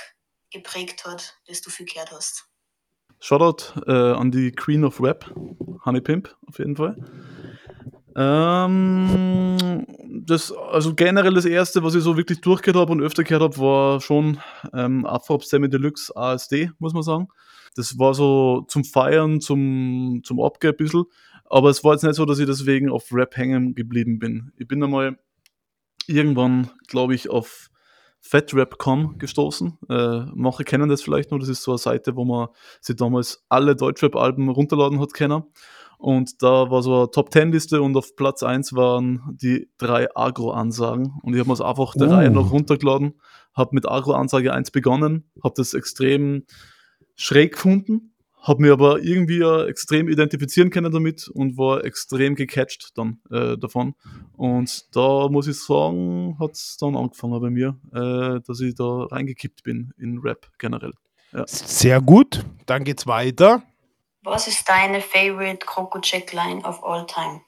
geprägt 0.50 1.06
hat, 1.06 1.40
das 1.46 1.62
du 1.62 1.70
viel 1.70 1.86
gehört 1.86 2.12
hast? 2.12 2.50
Shoutout 3.20 3.84
äh, 3.86 4.14
an 4.16 4.32
die 4.32 4.52
Queen 4.52 4.84
of 4.84 5.00
Rap, 5.00 5.32
Honey 5.86 6.02
Pimp, 6.02 6.36
auf 6.48 6.58
jeden 6.58 6.76
Fall. 6.76 6.98
Ähm, 8.16 9.86
das, 10.26 10.52
also 10.52 10.94
generell 10.94 11.34
das 11.34 11.46
erste, 11.46 11.84
was 11.84 11.96
ich 11.96 12.04
so 12.04 12.18
wirklich 12.18 12.42
durchgehört 12.42 12.82
habe 12.82 12.92
und 12.92 13.02
öfter 13.02 13.24
gehört 13.24 13.44
habe, 13.44 13.58
war 13.58 14.02
schon 14.02 14.40
ähm, 14.74 15.06
Afrop 15.06 15.44
Semi 15.44 15.70
Deluxe 15.70 16.16
ASD, 16.16 16.72
muss 16.80 16.94
man 16.94 17.04
sagen. 17.04 17.28
Das 17.76 17.98
war 17.98 18.14
so 18.14 18.66
zum 18.68 18.84
Feiern, 18.84 19.40
zum, 19.40 20.22
zum 20.24 20.42
Abgehen 20.42 20.74
ein 20.74 20.78
bisschen. 20.78 21.06
Aber 21.46 21.70
es 21.70 21.84
war 21.84 21.94
jetzt 21.94 22.04
nicht 22.04 22.16
so, 22.16 22.26
dass 22.26 22.40
ich 22.40 22.46
deswegen 22.46 22.90
auf 22.90 23.08
Rap 23.12 23.36
hängen 23.36 23.76
geblieben 23.76 24.20
bin. 24.20 24.52
Ich 24.58 24.68
bin 24.68 24.84
einmal 24.84 25.18
irgendwann, 26.08 26.72
glaube 26.88 27.16
ich, 27.16 27.30
auf 27.30 27.70
FatRap.com 28.22 29.18
gestoßen. 29.18 29.78
Äh, 29.90 30.26
manche 30.34 30.64
kennen 30.64 30.90
das 30.90 31.02
vielleicht 31.02 31.32
nur. 31.32 31.40
Das 31.40 31.50
ist 31.50 31.64
so 31.64 31.72
eine 31.72 31.78
Seite, 31.80 32.16
wo 32.16 32.24
man 32.24 32.50
sich 32.80 32.96
damals 32.96 33.44
alle 33.50 33.76
Deutschrap-Alben 33.76 34.50
runterladen 34.50 35.00
hat 35.00 35.14
können. 35.14 35.44
Und 36.02 36.42
da 36.42 36.72
war 36.72 36.82
so 36.82 36.98
eine 36.98 37.12
Top-10-Liste 37.12 37.80
und 37.80 37.96
auf 37.96 38.16
Platz 38.16 38.42
1 38.42 38.74
waren 38.74 39.38
die 39.40 39.70
drei 39.78 40.08
Agro-Ansagen. 40.16 41.14
Und 41.22 41.34
ich 41.36 41.40
habe 41.40 41.48
mir 41.48 41.54
das 41.54 41.62
einfach 41.62 41.94
der 41.94 42.08
oh. 42.08 42.14
Reihe 42.14 42.32
noch 42.32 42.52
runtergeladen, 42.52 43.22
habe 43.54 43.76
mit 43.76 43.88
Agro-Ansage 43.88 44.52
1 44.52 44.72
begonnen, 44.72 45.30
habe 45.44 45.54
das 45.56 45.76
extrem 45.76 46.46
schräg 47.16 47.52
gefunden, 47.54 48.16
habe 48.42 48.64
mir 48.64 48.74
aber 48.74 49.04
irgendwie 49.04 49.44
extrem 49.70 50.10
identifizieren 50.10 50.72
können 50.72 50.92
damit 50.92 51.28
und 51.28 51.56
war 51.60 51.86
extrem 51.86 52.34
gecatcht 52.34 52.98
dann 52.98 53.20
äh, 53.30 53.56
davon. 53.60 53.94
Und 54.36 54.96
da 54.96 55.28
muss 55.30 55.46
ich 55.46 55.60
sagen, 55.60 56.36
hat 56.40 56.54
es 56.54 56.78
dann 56.80 56.96
angefangen 56.96 57.40
bei 57.40 57.52
mir, 57.52 57.78
äh, 57.94 58.42
dass 58.42 58.60
ich 58.60 58.74
da 58.74 59.04
reingekippt 59.04 59.62
bin 59.62 59.94
in 60.00 60.18
Rap 60.18 60.48
generell. 60.58 60.94
Ja. 61.32 61.46
Sehr 61.46 62.02
gut, 62.02 62.44
dann 62.66 62.86
geht's 62.86 63.06
weiter. 63.06 63.62
Was 64.24 64.48
ist 64.48 64.70
deine 64.70 65.02
favorite 65.02 65.66
Kroko-Check-Line 65.66 66.64
of 66.64 66.84
all 66.84 67.06
time? 67.08 67.42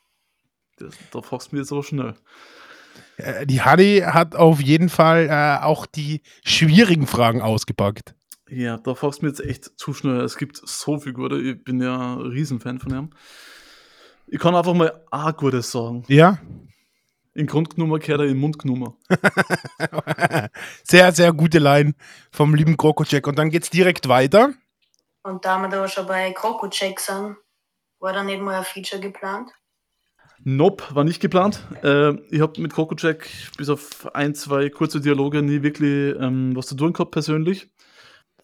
Das, 0.77 0.95
da 1.11 1.21
fragst 1.21 1.51
du 1.51 1.55
mir 1.55 1.61
jetzt 1.61 1.71
aber 1.71 1.83
schnell. 1.83 2.15
Äh, 3.17 3.45
die 3.45 3.61
Hadi 3.61 4.01
hat 4.05 4.35
auf 4.35 4.59
jeden 4.59 4.89
Fall 4.89 5.27
äh, 5.29 5.63
auch 5.63 5.85
die 5.85 6.21
schwierigen 6.43 7.05
Fragen 7.05 7.41
ausgepackt. 7.41 8.15
Ja, 8.49 8.77
da 8.77 8.95
fragst 8.95 9.21
du 9.21 9.25
mir 9.25 9.29
jetzt 9.29 9.43
echt 9.45 9.71
zu 9.77 9.93
schnell. 9.93 10.21
Es 10.21 10.37
gibt 10.37 10.61
so 10.63 10.99
viel 10.99 11.13
gute. 11.13 11.39
Ich 11.39 11.63
bin 11.63 11.81
ja 11.81 12.15
ein 12.15 12.21
Riesenfan 12.21 12.79
von 12.79 12.93
ihm. 12.93 13.09
Ich 14.27 14.39
kann 14.39 14.55
einfach 14.55 14.73
mal 14.73 15.01
ein 15.11 15.33
gutes 15.33 15.71
sagen. 15.71 16.03
Ja. 16.07 16.39
In 17.35 17.47
Grundgnummer 17.47 17.99
kehrt 17.99 18.19
er 18.19 18.27
in 18.27 18.37
Mundgnummer. 18.37 18.95
sehr, 20.83 21.11
sehr 21.11 21.33
gute 21.33 21.59
Line 21.59 21.93
vom 22.31 22.53
lieben 22.53 22.77
Krokocek. 22.77 23.25
Und 23.27 23.39
dann 23.39 23.49
geht's 23.49 23.69
direkt 23.69 24.07
weiter. 24.07 24.53
Und 25.23 25.45
da 25.45 25.57
wir 25.59 25.69
da 25.69 25.87
schon 25.87 26.05
bei 26.05 26.31
Krokocek 26.33 26.99
sind, 26.99 27.37
war 27.99 28.13
da 28.13 28.23
nicht 28.23 28.41
mal 28.41 28.55
ein 28.55 28.65
Feature 28.65 29.01
geplant? 29.01 29.51
Nope, 30.39 30.83
war 30.93 31.05
nicht 31.05 31.21
geplant. 31.21 31.61
Äh, 31.83 32.15
ich 32.29 32.41
habe 32.41 32.59
mit 32.61 32.73
Krokocek 32.73 33.29
bis 33.57 33.69
auf 33.69 34.13
ein, 34.13 34.35
zwei 34.35 34.69
kurze 34.69 34.99
Dialoge 34.99 35.41
nie 35.41 35.63
wirklich 35.63 36.15
ähm, 36.19 36.53
was 36.53 36.67
zu 36.67 36.75
tun 36.75 36.91
gehabt 36.91 37.11
persönlich. 37.11 37.71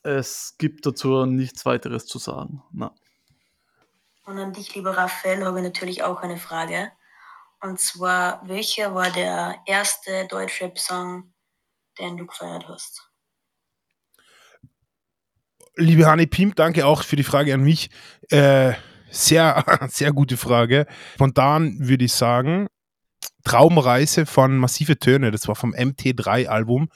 Es 0.01 0.55
gibt 0.57 0.85
dazu 0.85 1.25
nichts 1.25 1.65
weiteres 1.65 2.05
zu 2.05 2.17
sagen. 2.17 2.63
Na. 2.71 2.95
Und 4.25 4.37
an 4.37 4.53
dich, 4.53 4.73
lieber 4.75 4.95
Raphael, 4.95 5.43
habe 5.43 5.57
ich 5.59 5.63
natürlich 5.65 6.03
auch 6.03 6.21
eine 6.21 6.37
Frage. 6.37 6.91
Und 7.61 7.81
zwar, 7.81 8.47
welcher 8.47 8.95
war 8.95 9.09
der 9.09 9.57
erste 9.65 10.25
Deutschrap-Song, 10.27 11.33
den 11.97 12.15
du 12.15 12.27
gefeiert 12.27 12.65
hast? 12.69 13.08
Liebe 15.79 16.05
Hanni 16.05 16.27
Pimp, 16.27 16.57
danke 16.57 16.85
auch 16.85 17.03
für 17.03 17.15
die 17.15 17.23
Frage 17.23 17.53
an 17.53 17.61
mich. 17.61 17.89
Äh, 18.29 18.73
sehr, 19.09 19.63
sehr 19.89 20.11
gute 20.11 20.35
Frage. 20.35 20.85
Spontan 21.15 21.77
würde 21.79 22.03
ich 22.03 22.11
sagen, 22.11 22.67
Traumreise 23.45 24.25
von 24.25 24.57
Massive 24.57 24.99
Töne, 24.99 25.31
das 25.31 25.47
war 25.47 25.55
vom 25.55 25.73
MT3-Album. 25.73 26.89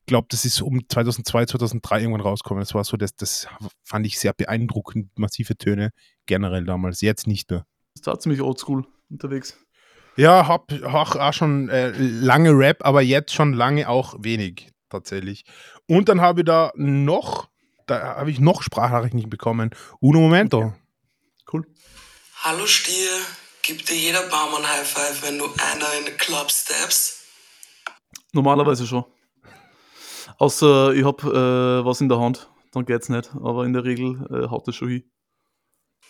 Ich 0.00 0.06
glaube, 0.06 0.28
das 0.30 0.44
ist 0.44 0.62
um 0.62 0.88
2002, 0.88 1.46
2003 1.46 2.00
irgendwann 2.00 2.20
rausgekommen. 2.20 2.62
Das 2.62 2.74
war 2.74 2.84
so, 2.84 2.96
das, 2.96 3.16
das 3.16 3.48
fand 3.82 4.06
ich 4.06 4.20
sehr 4.20 4.32
beeindruckend, 4.32 5.18
massive 5.18 5.56
Töne 5.56 5.90
generell 6.26 6.64
damals, 6.64 7.00
jetzt 7.00 7.26
nicht 7.26 7.50
mehr. 7.50 7.66
Das 7.96 8.06
war 8.06 8.20
ziemlich 8.20 8.40
oldschool 8.40 8.86
unterwegs. 9.10 9.58
Ja, 10.16 10.46
hab, 10.46 10.70
hab 10.70 11.16
auch 11.16 11.32
schon 11.32 11.68
äh, 11.70 11.90
lange 11.98 12.56
Rap, 12.56 12.86
aber 12.86 13.02
jetzt 13.02 13.34
schon 13.34 13.52
lange 13.52 13.88
auch 13.88 14.14
wenig 14.20 14.70
tatsächlich. 14.90 15.44
Und 15.88 16.08
dann 16.08 16.20
habe 16.20 16.42
ich 16.42 16.44
da 16.46 16.72
noch 16.76 17.48
da 17.86 18.16
habe 18.16 18.30
ich 18.30 18.40
noch 18.40 18.62
Sprachnachrichten 18.62 19.28
bekommen. 19.30 19.70
Uno 20.00 20.20
Momento. 20.20 20.58
Okay. 20.58 20.72
Cool. 21.52 21.66
Hallo 22.42 22.66
Stier, 22.66 23.10
gibt 23.62 23.88
dir 23.88 23.96
jeder 23.96 24.28
Barmann 24.28 24.66
High 24.66 24.86
Five, 24.86 25.22
wenn 25.22 25.38
du 25.38 25.44
einer 25.44 25.92
in 25.98 26.06
den 26.06 26.16
Club 26.16 26.50
steps? 26.50 27.24
Normalerweise 28.32 28.86
schon. 28.86 29.04
Außer 30.38 30.92
ich 30.92 31.04
habe 31.04 31.80
äh, 31.82 31.84
was 31.84 32.00
in 32.00 32.08
der 32.08 32.18
Hand, 32.18 32.50
dann 32.72 32.84
geht's 32.84 33.08
nicht. 33.08 33.30
Aber 33.36 33.64
in 33.64 33.72
der 33.72 33.84
Regel 33.84 34.26
äh, 34.30 34.48
haut 34.50 34.66
es 34.68 34.76
schon 34.76 34.88
hin. 34.88 35.10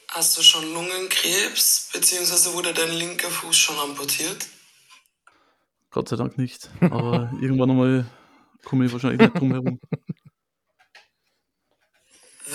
Hast 0.08 0.36
du 0.38 0.42
schon 0.42 0.72
Lungenkrebs, 0.72 1.90
beziehungsweise 1.92 2.54
wurde 2.54 2.72
dein 2.72 2.90
linker 2.92 3.28
Fuß 3.28 3.56
schon 3.56 3.78
amputiert? 3.78 4.46
Gott 5.90 6.08
sei 6.08 6.16
Dank 6.16 6.38
nicht. 6.38 6.70
Aber 6.80 7.30
irgendwann 7.40 7.70
einmal 7.70 8.06
komme 8.64 8.86
ich 8.86 8.92
wahrscheinlich 8.92 9.20
nicht 9.20 9.38
drum 9.38 9.52
herum. 9.52 9.80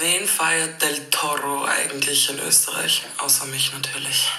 Wen 0.02 0.26
feiert 0.26 0.82
Del 0.82 0.98
Toro 1.12 1.64
eigentlich 1.66 2.28
in 2.32 2.40
Österreich? 2.48 3.06
Außer 3.24 3.46
mich 3.46 3.72
natürlich. 3.72 4.32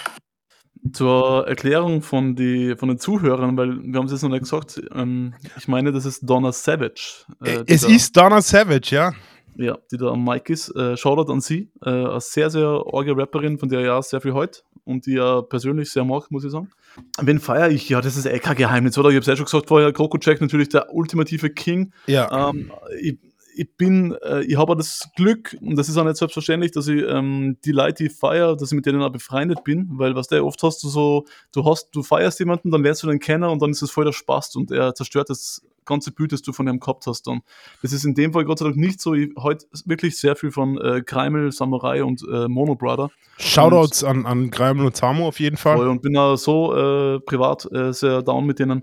Zur 0.93 1.47
Erklärung 1.47 2.03
von, 2.03 2.35
die, 2.35 2.75
von 2.75 2.89
den 2.89 2.99
Zuhörern, 2.99 3.57
weil 3.57 3.81
wir 3.81 3.97
haben 3.97 4.07
es 4.07 4.13
jetzt 4.13 4.23
noch 4.23 4.31
nicht 4.31 4.43
gesagt, 4.43 4.83
ähm, 4.93 5.35
ich 5.57 5.69
meine, 5.69 5.93
das 5.93 6.05
ist 6.05 6.29
Donna 6.29 6.51
Savage. 6.51 7.27
Äh, 7.45 7.63
es 7.69 7.85
ist 7.85 8.17
Donna 8.17 8.43
Savage, 8.43 8.89
ja. 8.91 9.13
Ja, 9.55 9.79
die 9.93 9.99
da 9.99 10.09
am 10.09 10.25
Mic 10.25 10.53
ist. 10.53 10.75
Äh, 10.75 10.97
Shoutout 10.97 11.31
an 11.31 11.41
sie. 11.41 11.71
Äh, 11.85 11.91
eine 11.91 12.21
sehr, 12.21 12.51
sehr 12.51 12.67
orge 12.69 13.17
Rapperin, 13.17 13.57
von 13.57 13.69
der 13.69 13.81
ich 13.83 13.87
ja 13.87 14.03
sehr 14.03 14.21
viel 14.21 14.33
heute 14.33 14.63
und 14.85 15.07
die 15.07 15.13
ja 15.13 15.43
persönlich 15.43 15.93
sehr 15.93 16.05
mag, 16.05 16.29
muss 16.33 16.43
ich 16.43 16.51
sagen. 16.51 16.73
Wen 17.21 17.39
feiere 17.39 17.71
ich? 17.71 17.89
Ja, 17.89 18.01
das 18.01 18.17
ist 18.17 18.27
eh 18.27 18.41
kein 18.41 18.57
Geheimnis, 18.57 18.99
oder? 18.99 19.11
Ich 19.11 19.15
habe 19.15 19.21
es 19.21 19.29
ja 19.29 19.37
schon 19.37 19.45
gesagt 19.45 19.69
vorher, 19.69 19.93
Jack 20.21 20.41
natürlich 20.41 20.71
der 20.71 20.93
ultimative 20.93 21.51
King. 21.51 21.93
Ja. 22.07 22.51
Ähm, 22.51 22.73
ich, 23.01 23.17
ich 23.55 23.77
bin, 23.77 24.17
äh, 24.23 24.43
ich 24.43 24.57
habe 24.57 24.77
das 24.77 25.11
Glück, 25.17 25.57
und 25.61 25.77
das 25.77 25.89
ist 25.89 25.97
auch 25.97 26.05
nicht 26.05 26.17
selbstverständlich, 26.17 26.73
dass 26.73 26.89
ich 26.89 27.03
ähm, 27.03 27.59
die 27.65 27.73
Leute, 27.73 28.05
die 28.05 28.11
feiere, 28.11 28.57
dass 28.57 28.73
ich 28.73 28.77
mit 28.77 28.87
denen 28.87 29.03
auch 29.03 29.11
befreundet 29.11 29.65
bin, 29.65 29.89
weil 29.93 30.15
was 30.15 30.29
der 30.29 30.45
oft 30.45 30.63
hast 30.63 30.83
du 30.83 30.89
so, 30.89 31.27
du 31.53 31.65
hast, 31.65 31.91
du 31.93 32.03
feierst 32.03 32.39
jemanden, 32.39 32.71
dann 32.71 32.83
lernst 32.83 33.03
du 33.03 33.09
den 33.09 33.19
kennen 33.19 33.45
und 33.45 33.61
dann 33.63 33.71
ist 33.71 33.83
es 33.83 33.91
voll 33.91 34.05
der 34.05 34.13
Spaß 34.13 34.57
und 34.57 34.71
er 34.71 34.95
zerstört 34.95 35.31
das 35.31 35.63
ganze 35.85 36.13
Bild, 36.13 36.33
das 36.33 36.43
du 36.43 36.53
von 36.53 36.69
ihm 36.69 36.81
gehabt 36.81 37.07
hast 37.07 37.27
dann. 37.27 37.43
Das 37.83 37.93
ist 37.93 38.05
in 38.05 38.15
dem 38.15 38.33
Fall 38.33 38.45
Gott 38.45 38.59
sei 38.59 38.67
Dank 38.67 38.77
nicht 38.77 39.01
so. 39.01 39.15
Ich 39.15 39.31
heute 39.37 39.67
wirklich 39.85 40.19
sehr 40.19 40.37
viel 40.37 40.51
von 40.51 40.79
äh, 40.79 41.03
Kreimel, 41.03 41.53
Samurai 41.53 42.05
und 42.05 42.23
äh, 42.31 42.49
Mono 42.49 42.75
Brother. 42.75 43.11
Shoutouts 43.39 44.05
an, 44.05 44.27
an 44.27 44.51
Kreimel 44.51 44.87
und 44.87 44.97
Samo 44.97 45.27
auf 45.29 45.41
jeden 45.41 45.57
Fall. 45.57 45.89
Und 45.89 46.03
bin 46.03 46.17
auch 46.17 46.37
so 46.37 46.75
äh, 46.75 47.21
privat 47.21 47.71
äh, 47.73 47.93
sehr 47.93 48.23
down 48.23 48.47
mit 48.47 48.59
denen. 48.59 48.83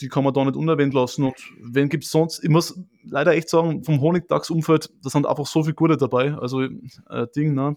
Die 0.00 0.08
kann 0.08 0.24
man 0.24 0.34
da 0.34 0.44
nicht 0.44 0.56
unerwähnt 0.56 0.94
lassen. 0.94 1.24
Und 1.24 1.34
wen 1.60 1.88
gibt 1.88 2.04
es 2.04 2.10
sonst? 2.10 2.42
Ich 2.44 2.50
muss 2.50 2.78
leider 3.04 3.32
echt 3.32 3.48
sagen, 3.48 3.84
vom 3.84 4.00
Honigdachs-Umfeld, 4.00 4.90
da 5.02 5.10
sind 5.10 5.26
einfach 5.26 5.46
so 5.46 5.62
viele 5.62 5.74
gute 5.74 5.96
dabei. 5.96 6.34
Also, 6.34 6.62
äh, 6.62 7.26
Ding, 7.34 7.54
ne? 7.54 7.76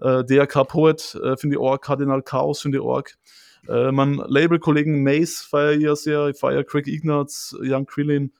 Äh, 0.00 0.24
DRK 0.24 0.64
Poet 0.64 1.18
äh, 1.22 1.36
finde 1.36 1.56
ich 1.56 1.62
arg, 1.62 1.82
Kardinal 1.82 2.22
Chaos 2.22 2.60
finde 2.60 2.78
ich 2.78 2.84
arg. 2.84 3.16
Äh, 3.68 3.92
mein 3.92 4.14
Label-Kollegen 4.14 5.02
Mace 5.02 5.42
feiere 5.42 5.72
ich 5.72 5.82
ja 5.82 5.96
sehr, 5.96 6.28
ich 6.28 6.38
feiere 6.38 6.64
Craig 6.64 6.86
Ignatz, 6.86 7.54
Young 7.60 7.86
Krillin. 7.86 8.32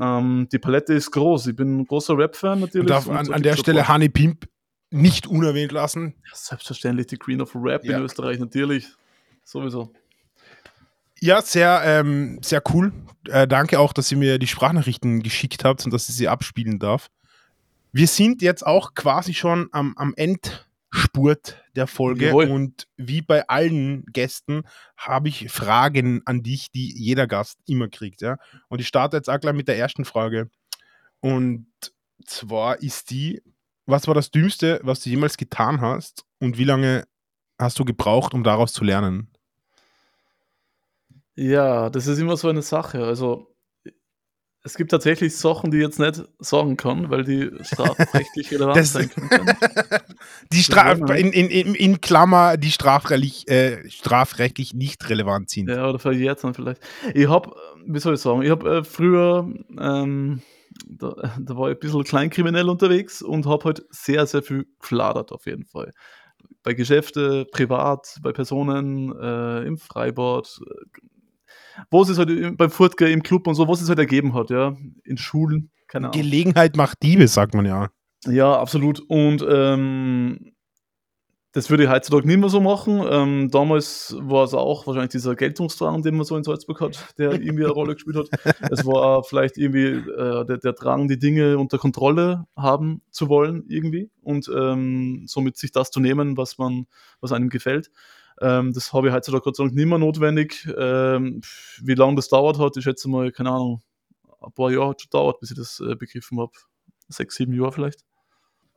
Ähm, 0.00 0.48
die 0.50 0.58
Palette 0.58 0.94
ist 0.94 1.10
groß. 1.10 1.48
Ich 1.48 1.56
bin 1.56 1.80
ein 1.80 1.86
großer 1.86 2.16
Rap-Fan 2.16 2.60
natürlich. 2.60 2.88
Darf 2.88 3.08
an, 3.08 3.30
an 3.32 3.42
der 3.42 3.56
Stelle. 3.56 3.86
Honey 3.88 4.08
Pimp 4.08 4.48
nicht 4.90 5.26
unerwähnt 5.26 5.72
lassen. 5.72 6.14
Ja, 6.24 6.32
selbstverständlich 6.34 7.08
die 7.08 7.16
Queen 7.16 7.40
of 7.40 7.54
Rap 7.54 7.84
Ja. 7.84 7.98
in 7.98 8.04
Österreich, 8.04 8.38
natürlich. 8.38 8.88
Sowieso. 9.44 9.92
Ja, 11.20 11.42
sehr, 11.42 11.82
ähm, 11.84 12.38
sehr 12.42 12.62
cool. 12.72 12.92
Äh, 13.28 13.46
danke 13.46 13.78
auch, 13.78 13.92
dass 13.92 14.10
ihr 14.10 14.18
mir 14.18 14.38
die 14.38 14.46
Sprachnachrichten 14.46 15.22
geschickt 15.22 15.64
habt 15.64 15.84
und 15.84 15.92
dass 15.92 16.08
ich 16.08 16.14
sie 16.16 16.28
abspielen 16.28 16.78
darf. 16.78 17.08
Wir 17.92 18.06
sind 18.08 18.42
jetzt 18.42 18.66
auch 18.66 18.94
quasi 18.94 19.34
schon 19.34 19.68
am, 19.72 19.94
am 19.96 20.14
Endspurt 20.94 21.62
der 21.74 21.86
Folge 21.86 22.26
Jawohl. 22.26 22.50
und 22.50 22.86
wie 22.96 23.22
bei 23.22 23.48
allen 23.48 24.04
Gästen 24.06 24.62
habe 24.96 25.28
ich 25.28 25.50
Fragen 25.50 26.22
an 26.24 26.42
dich, 26.42 26.70
die 26.70 26.92
jeder 26.96 27.26
Gast 27.26 27.58
immer 27.66 27.88
kriegt. 27.88 28.22
Ja? 28.22 28.36
Und 28.68 28.80
ich 28.80 28.88
starte 28.88 29.16
jetzt 29.16 29.28
auch 29.28 29.40
gleich 29.40 29.54
mit 29.54 29.68
der 29.68 29.78
ersten 29.78 30.04
Frage. 30.04 30.50
Und 31.20 31.66
zwar 32.24 32.80
ist 32.82 33.10
die, 33.10 33.42
was 33.86 34.06
war 34.06 34.14
das 34.14 34.30
Dümmste, 34.30 34.80
was 34.82 35.00
du 35.00 35.10
jemals 35.10 35.36
getan 35.36 35.80
hast 35.80 36.24
und 36.38 36.58
wie 36.58 36.64
lange 36.64 37.04
hast 37.58 37.78
du 37.78 37.84
gebraucht, 37.84 38.34
um 38.34 38.44
daraus 38.44 38.72
zu 38.72 38.84
lernen? 38.84 39.30
Ja, 41.36 41.90
das 41.90 42.06
ist 42.06 42.18
immer 42.18 42.36
so 42.36 42.48
eine 42.48 42.62
Sache. 42.62 43.04
Also, 43.04 43.53
es 44.66 44.76
gibt 44.76 44.90
tatsächlich 44.90 45.36
Sachen, 45.36 45.70
die 45.70 45.76
ich 45.76 45.82
jetzt 45.84 45.98
nicht 45.98 46.24
sagen 46.38 46.78
kann, 46.78 47.10
weil 47.10 47.22
die 47.22 47.50
strafrechtlich 47.60 48.50
relevant 48.50 48.78
Das- 48.78 48.94
sein 48.94 49.10
könnten. 49.10 49.46
Die 50.52 50.62
Stra 50.62 50.98
wollen 50.98 51.08
wir 51.08 51.16
in, 51.16 51.32
in, 51.32 51.74
in, 51.74 52.00
Klammer, 52.00 52.56
die 52.56 52.70
strafrechtlich, 52.70 53.46
äh, 53.48 53.88
strafrechtlich 53.90 54.72
nicht 54.72 55.08
relevant 55.10 55.50
sind. 55.50 55.68
Ja, 55.68 55.88
oder 55.88 55.98
verjährt 55.98 56.42
dann 56.42 56.54
vielleicht. 56.54 56.80
Ich 57.12 57.28
habe, 57.28 57.52
wie 57.86 57.98
soll 57.98 58.14
ich 58.14 58.20
sagen, 58.20 58.40
ich 58.42 58.50
habe 58.50 58.78
äh, 58.78 58.84
früher, 58.84 59.46
ähm, 59.78 60.40
da, 60.88 61.14
da 61.38 61.56
war 61.56 61.70
ich 61.70 61.76
ein 61.76 61.80
bisschen 61.80 62.04
kleinkriminell 62.04 62.68
unterwegs 62.70 63.20
und 63.20 63.44
habe 63.46 63.64
halt 63.66 63.84
sehr, 63.90 64.26
sehr 64.26 64.42
viel 64.42 64.66
gefladert 64.80 65.30
auf 65.30 65.44
jeden 65.46 65.66
Fall. 65.66 65.92
Bei 66.62 66.72
Geschäfte, 66.72 67.44
privat, 67.52 68.16
bei 68.22 68.32
Personen, 68.32 69.14
äh, 69.20 69.62
im 69.66 69.76
Freibad, 69.76 70.58
äh, 70.66 71.00
wo 71.90 72.02
es 72.02 72.18
halt 72.18 72.30
im- 72.30 72.56
beim 72.56 72.70
Furtge 72.70 73.08
im 73.10 73.22
Club 73.22 73.46
und 73.46 73.54
so, 73.54 73.68
was 73.68 73.80
es 73.80 73.88
halt 73.88 73.98
ergeben 73.98 74.34
hat, 74.34 74.50
ja, 74.50 74.76
in 75.04 75.16
Schulen, 75.16 75.70
keine 75.86 76.08
Ahnung. 76.08 76.20
Gelegenheit 76.20 76.76
macht 76.76 77.02
Diebe, 77.02 77.26
sagt 77.28 77.54
man 77.54 77.66
ja. 77.66 77.88
Ja, 78.26 78.58
absolut. 78.58 79.00
Und 79.08 79.44
ähm, 79.48 80.52
das 81.52 81.70
würde 81.70 81.84
ich 81.84 81.88
heutzutage 81.90 82.26
nicht 82.26 82.38
mehr 82.40 82.48
so 82.48 82.60
machen. 82.60 83.00
Ähm, 83.08 83.48
damals 83.50 84.16
war 84.18 84.42
es 84.44 84.54
auch 84.54 84.86
wahrscheinlich 84.88 85.12
dieser 85.12 85.36
Geltungsdrang, 85.36 86.02
den 86.02 86.16
man 86.16 86.24
so 86.24 86.36
in 86.36 86.42
Salzburg 86.42 86.80
hat, 86.80 87.14
der 87.16 87.30
irgendwie 87.32 87.62
eine 87.64 87.72
Rolle 87.72 87.94
gespielt 87.94 88.16
hat. 88.16 88.56
Es 88.72 88.84
war 88.84 89.22
vielleicht 89.22 89.56
irgendwie 89.56 89.84
äh, 90.10 90.44
der, 90.46 90.56
der 90.58 90.72
Drang, 90.72 91.06
die 91.06 91.18
Dinge 91.18 91.56
unter 91.58 91.78
Kontrolle 91.78 92.46
haben 92.56 93.02
zu 93.10 93.28
wollen, 93.28 93.62
irgendwie. 93.68 94.10
Und 94.22 94.50
ähm, 94.52 95.26
somit 95.28 95.56
sich 95.56 95.70
das 95.70 95.92
zu 95.92 96.00
nehmen, 96.00 96.36
was 96.36 96.58
man, 96.58 96.86
was 97.20 97.30
einem 97.30 97.50
gefällt. 97.50 97.90
Ähm, 98.40 98.72
das 98.72 98.92
habe 98.92 99.08
ich 99.08 99.14
heutzutage 99.14 99.42
Gott 99.42 99.56
sei 99.56 99.64
Dank 99.64 99.74
nicht 99.74 99.86
mehr 99.86 99.98
notwendig. 99.98 100.66
Ähm, 100.76 101.40
wie 101.82 101.94
lange 101.94 102.16
das 102.16 102.28
dauert 102.28 102.58
hat, 102.58 102.76
ich 102.76 102.84
schätze 102.84 103.08
mal, 103.08 103.30
keine 103.32 103.50
Ahnung, 103.50 103.82
ein 104.40 104.52
paar 104.52 104.70
Jahre 104.70 104.90
hat 104.90 105.00
schon 105.00 105.10
dauert, 105.10 105.40
bis 105.40 105.50
ich 105.50 105.56
das 105.56 105.80
äh, 105.80 105.94
begriffen 105.96 106.40
habe. 106.40 106.52
Sechs, 107.08 107.36
sieben 107.36 107.54
Jahre 107.54 107.72
vielleicht. 107.72 108.00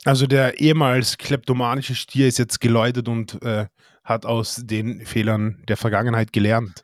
Also 0.05 0.27
der 0.27 0.59
ehemals 0.59 1.17
kleptomanische 1.17 1.95
Stier 1.95 2.27
ist 2.27 2.37
jetzt 2.37 2.61
geläutet 2.61 3.07
und 3.09 3.41
äh, 3.41 3.67
hat 4.03 4.25
aus 4.25 4.61
den 4.63 5.05
Fehlern 5.05 5.63
der 5.67 5.75
Vergangenheit 5.75 6.31
gelernt. 6.31 6.83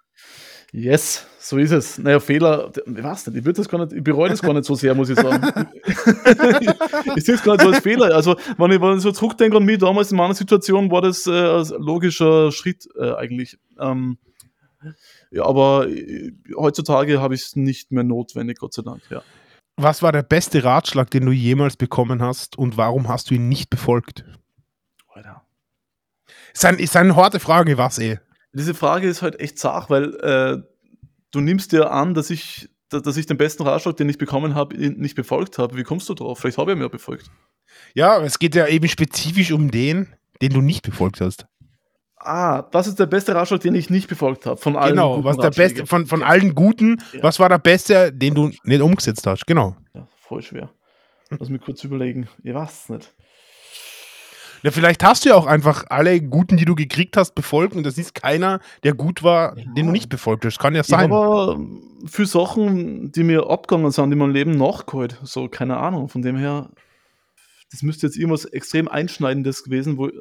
Yes, 0.75 1.27
so 1.37 1.59
ist 1.59 1.69
es. 1.69 1.99
Naja, 1.99 2.19
Fehler, 2.19 2.71
ich 2.75 3.03
weiß 3.03 3.27
nicht, 3.27 3.37
ich, 3.37 3.45
würd 3.45 3.59
das 3.59 3.69
gar 3.69 3.85
nicht, 3.85 3.93
ich 3.93 4.03
bereue 4.03 4.31
das 4.31 4.41
gar 4.41 4.53
nicht 4.53 4.65
so 4.65 4.73
sehr, 4.73 4.95
muss 4.95 5.07
ich 5.07 5.19
sagen. 5.19 5.69
ich 7.15 7.23
sehe 7.23 7.35
es 7.35 7.43
gar 7.43 7.53
nicht 7.53 7.61
so 7.61 7.69
als 7.69 7.83
Fehler. 7.83 8.15
Also, 8.15 8.35
wenn 8.57 8.71
ich, 8.71 8.81
wenn 8.81 8.97
ich 8.97 9.03
so 9.03 9.11
zurückdenke 9.11 9.57
an 9.57 9.65
mich 9.65 9.77
damals 9.77 10.09
in 10.09 10.17
meiner 10.17 10.33
Situation, 10.33 10.89
war 10.89 11.01
das 11.03 11.27
äh, 11.27 11.31
ein 11.31 11.79
logischer 11.79 12.51
Schritt 12.51 12.87
äh, 12.99 13.13
eigentlich. 13.13 13.59
Ähm, 13.79 14.17
ja, 15.29 15.45
aber 15.45 15.87
äh, 15.89 16.31
heutzutage 16.57 17.21
habe 17.21 17.35
ich 17.35 17.43
es 17.43 17.55
nicht 17.55 17.91
mehr 17.91 18.03
notwendig, 18.03 18.57
Gott 18.57 18.73
sei 18.73 18.81
Dank. 18.81 19.03
Ja. 19.11 19.21
Was 19.75 20.01
war 20.01 20.11
der 20.11 20.23
beste 20.23 20.63
Ratschlag, 20.63 21.11
den 21.11 21.27
du 21.27 21.31
jemals 21.31 21.77
bekommen 21.77 22.23
hast 22.23 22.57
und 22.57 22.77
warum 22.77 23.09
hast 23.09 23.29
du 23.29 23.35
ihn 23.35 23.47
nicht 23.47 23.69
befolgt? 23.69 24.25
Alter. 25.09 25.43
Ist, 26.51 26.65
ein, 26.65 26.79
ist 26.79 26.97
eine 26.97 27.15
harte 27.15 27.39
Frage, 27.39 27.77
was 27.77 27.99
eh. 27.99 28.17
Diese 28.53 28.73
Frage 28.73 29.07
ist 29.07 29.21
halt 29.21 29.39
echt 29.39 29.57
zart, 29.57 29.89
weil 29.89 30.15
äh, 30.15 30.61
du 31.31 31.41
nimmst 31.41 31.71
dir 31.71 31.91
an, 31.91 32.13
dass 32.13 32.29
ich, 32.29 32.69
dass, 32.89 33.17
ich 33.17 33.25
den 33.25 33.37
besten 33.37 33.63
Ratschlag, 33.63 33.97
den 33.97 34.09
ich 34.09 34.17
bekommen 34.17 34.53
habe, 34.55 34.77
nicht 34.77 35.15
befolgt 35.15 35.57
habe. 35.57 35.75
Wie 35.75 35.83
kommst 35.83 36.07
du 36.09 36.13
drauf? 36.13 36.39
Vielleicht 36.39 36.57
habe 36.57 36.71
ich 36.71 36.77
ihn 36.77 36.81
ja 36.81 36.87
befolgt. 36.87 37.31
Ja, 37.95 38.21
es 38.21 38.37
geht 38.37 38.53
ja 38.55 38.67
eben 38.67 38.87
spezifisch 38.87 39.51
um 39.51 39.71
den, 39.71 40.13
den 40.41 40.53
du 40.53 40.61
nicht 40.61 40.83
befolgt 40.83 41.21
hast. 41.21 41.47
Ah, 42.17 42.61
das 42.71 42.87
ist 42.87 42.99
der 42.99 43.07
beste 43.07 43.35
Ratschlag, 43.35 43.59
den 43.61 43.75
ich 43.75 43.89
nicht 43.89 44.07
befolgt 44.07 44.45
habe. 44.45 44.57
Von 44.57 44.77
allen. 44.77 44.91
Genau, 44.91 45.23
was 45.23 45.37
der 45.37 45.49
beste, 45.49 45.85
von, 45.85 46.05
von 46.05 46.23
allen 46.23 46.55
guten, 46.55 47.01
Ja. 47.11 47.23
was 47.23 47.39
war 47.39 47.49
der 47.49 47.57
beste, 47.57 48.13
den 48.13 48.33
du 48.33 48.51
nicht 48.63 48.81
umgesetzt 48.81 49.27
hast? 49.27 49.45
Genau. 49.45 49.75
Ja, 49.93 50.07
voll 50.21 50.41
schwer. 50.41 50.69
Lass 51.31 51.49
mich 51.49 51.61
kurz 51.61 51.83
überlegen. 51.83 52.29
Ich 52.43 52.53
weiß 52.53 52.83
es 52.83 52.89
nicht. 52.89 53.13
Ja, 54.63 54.71
vielleicht 54.71 55.03
hast 55.03 55.25
du 55.25 55.29
ja 55.29 55.35
auch 55.35 55.45
einfach 55.45 55.85
alle 55.89 56.21
guten, 56.21 56.55
die 56.55 56.63
du 56.65 56.73
gekriegt 56.73 57.17
hast, 57.17 57.35
befolgt 57.35 57.75
und 57.75 57.83
das 57.83 57.97
ist 57.97 58.15
keiner, 58.15 58.59
der 58.83 58.93
gut 58.93 59.21
war, 59.21 59.57
Ja. 59.57 59.65
den 59.73 59.87
du 59.87 59.91
nicht 59.91 60.07
befolgt 60.09 60.45
hast. 60.45 60.57
Kann 60.57 60.73
ja 60.73 60.83
sein. 60.83 61.11
habe 61.11 61.55
ähm, 61.55 62.07
für 62.07 62.25
Sachen, 62.25 63.11
die 63.11 63.23
mir 63.23 63.49
abgegangen 63.49 63.91
sind, 63.91 64.09
die 64.09 64.15
mein 64.15 64.31
Leben 64.31 64.51
nachgeholt. 64.57 65.19
So, 65.23 65.49
keine 65.49 65.77
Ahnung. 65.77 66.07
Von 66.07 66.21
dem 66.21 66.37
her, 66.37 66.69
das 67.71 67.81
müsste 67.83 68.07
jetzt 68.07 68.15
irgendwas 68.15 68.45
extrem 68.45 68.87
Einschneidendes 68.87 69.63
gewesen, 69.65 69.97
wo, 69.97 70.07
äh, 70.07 70.13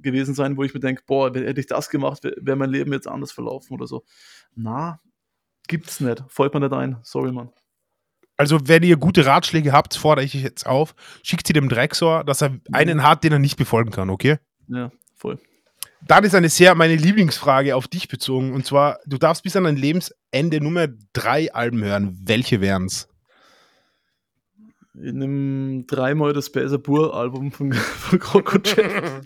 gewesen 0.00 0.34
sein, 0.34 0.56
wo 0.56 0.62
ich 0.62 0.72
mir 0.72 0.80
denke, 0.80 1.02
boah, 1.06 1.32
hätte 1.34 1.60
ich 1.60 1.66
das 1.66 1.90
gemacht, 1.90 2.24
wäre 2.24 2.36
wär 2.40 2.56
mein 2.56 2.70
Leben 2.70 2.92
jetzt 2.94 3.06
anders 3.08 3.32
verlaufen 3.32 3.74
oder 3.74 3.86
so. 3.86 4.04
Na, 4.54 5.00
gibt's 5.68 6.00
nicht. 6.00 6.24
Fällt 6.28 6.54
mir 6.54 6.60
nicht 6.60 6.72
ein. 6.72 6.96
Sorry, 7.02 7.30
Mann. 7.30 7.50
Also, 8.36 8.66
wenn 8.66 8.82
ihr 8.82 8.96
gute 8.96 9.26
Ratschläge 9.26 9.72
habt, 9.72 9.94
fordere 9.94 10.24
ich 10.24 10.34
euch 10.34 10.42
jetzt 10.42 10.66
auf, 10.66 10.94
schickt 11.22 11.46
sie 11.46 11.52
dem 11.52 11.68
Drexor, 11.68 12.24
dass 12.24 12.42
er 12.42 12.58
einen 12.72 13.02
hat, 13.02 13.24
den 13.24 13.32
er 13.32 13.38
nicht 13.38 13.56
befolgen 13.56 13.90
kann, 13.90 14.10
okay? 14.10 14.38
Ja, 14.68 14.90
voll. 15.16 15.38
Dann 16.06 16.24
ist 16.24 16.34
eine 16.34 16.48
sehr 16.48 16.74
meine 16.74 16.96
Lieblingsfrage 16.96 17.76
auf 17.76 17.86
dich 17.86 18.08
bezogen. 18.08 18.52
Und 18.52 18.66
zwar, 18.66 18.98
du 19.06 19.18
darfst 19.18 19.44
bis 19.44 19.54
an 19.54 19.64
dein 19.64 19.76
Lebensende 19.76 20.60
nur 20.60 20.72
mehr 20.72 20.88
drei 21.12 21.52
Alben 21.52 21.84
hören. 21.84 22.18
Welche 22.24 22.60
wären's? 22.60 23.08
In 24.94 25.22
einem 25.22 25.86
dreimal 25.86 26.32
das 26.32 26.50
Bäser 26.50 26.78
Bur-Album 26.78 27.52
von, 27.52 27.72
von 27.72 28.18
Krokojet. 28.18 29.22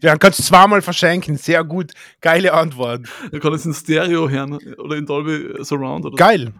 Ja, 0.00 0.10
dann 0.10 0.18
kannst 0.18 0.38
du 0.38 0.42
zweimal 0.42 0.82
verschenken. 0.82 1.36
Sehr 1.36 1.64
gut. 1.64 1.92
Geile 2.20 2.52
Antwort. 2.52 3.08
Da 3.32 3.38
kann 3.40 3.52
es 3.54 3.66
in 3.66 3.74
Stereo 3.74 4.28
hören 4.28 4.58
oder 4.78 4.96
in 4.96 5.06
Dolby 5.06 5.64
Surround 5.64 6.04
oder 6.04 6.16
Geil. 6.16 6.52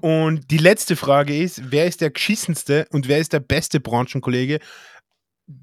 Und 0.00 0.50
die 0.50 0.58
letzte 0.58 0.96
Frage 0.96 1.36
ist, 1.36 1.70
wer 1.70 1.86
ist 1.86 2.00
der 2.00 2.10
geschissenste 2.10 2.86
und 2.92 3.08
wer 3.08 3.18
ist 3.18 3.32
der 3.32 3.40
beste 3.40 3.80
Branchenkollege? 3.80 4.60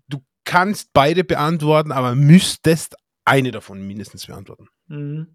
Du 0.09 0.19
kannst 0.43 0.91
beide 0.93 1.23
beantworten, 1.23 1.91
aber 1.91 2.15
müsstest 2.15 2.95
eine 3.25 3.51
davon 3.51 3.85
mindestens 3.85 4.27
beantworten. 4.27 4.67
Mhm. 4.87 5.27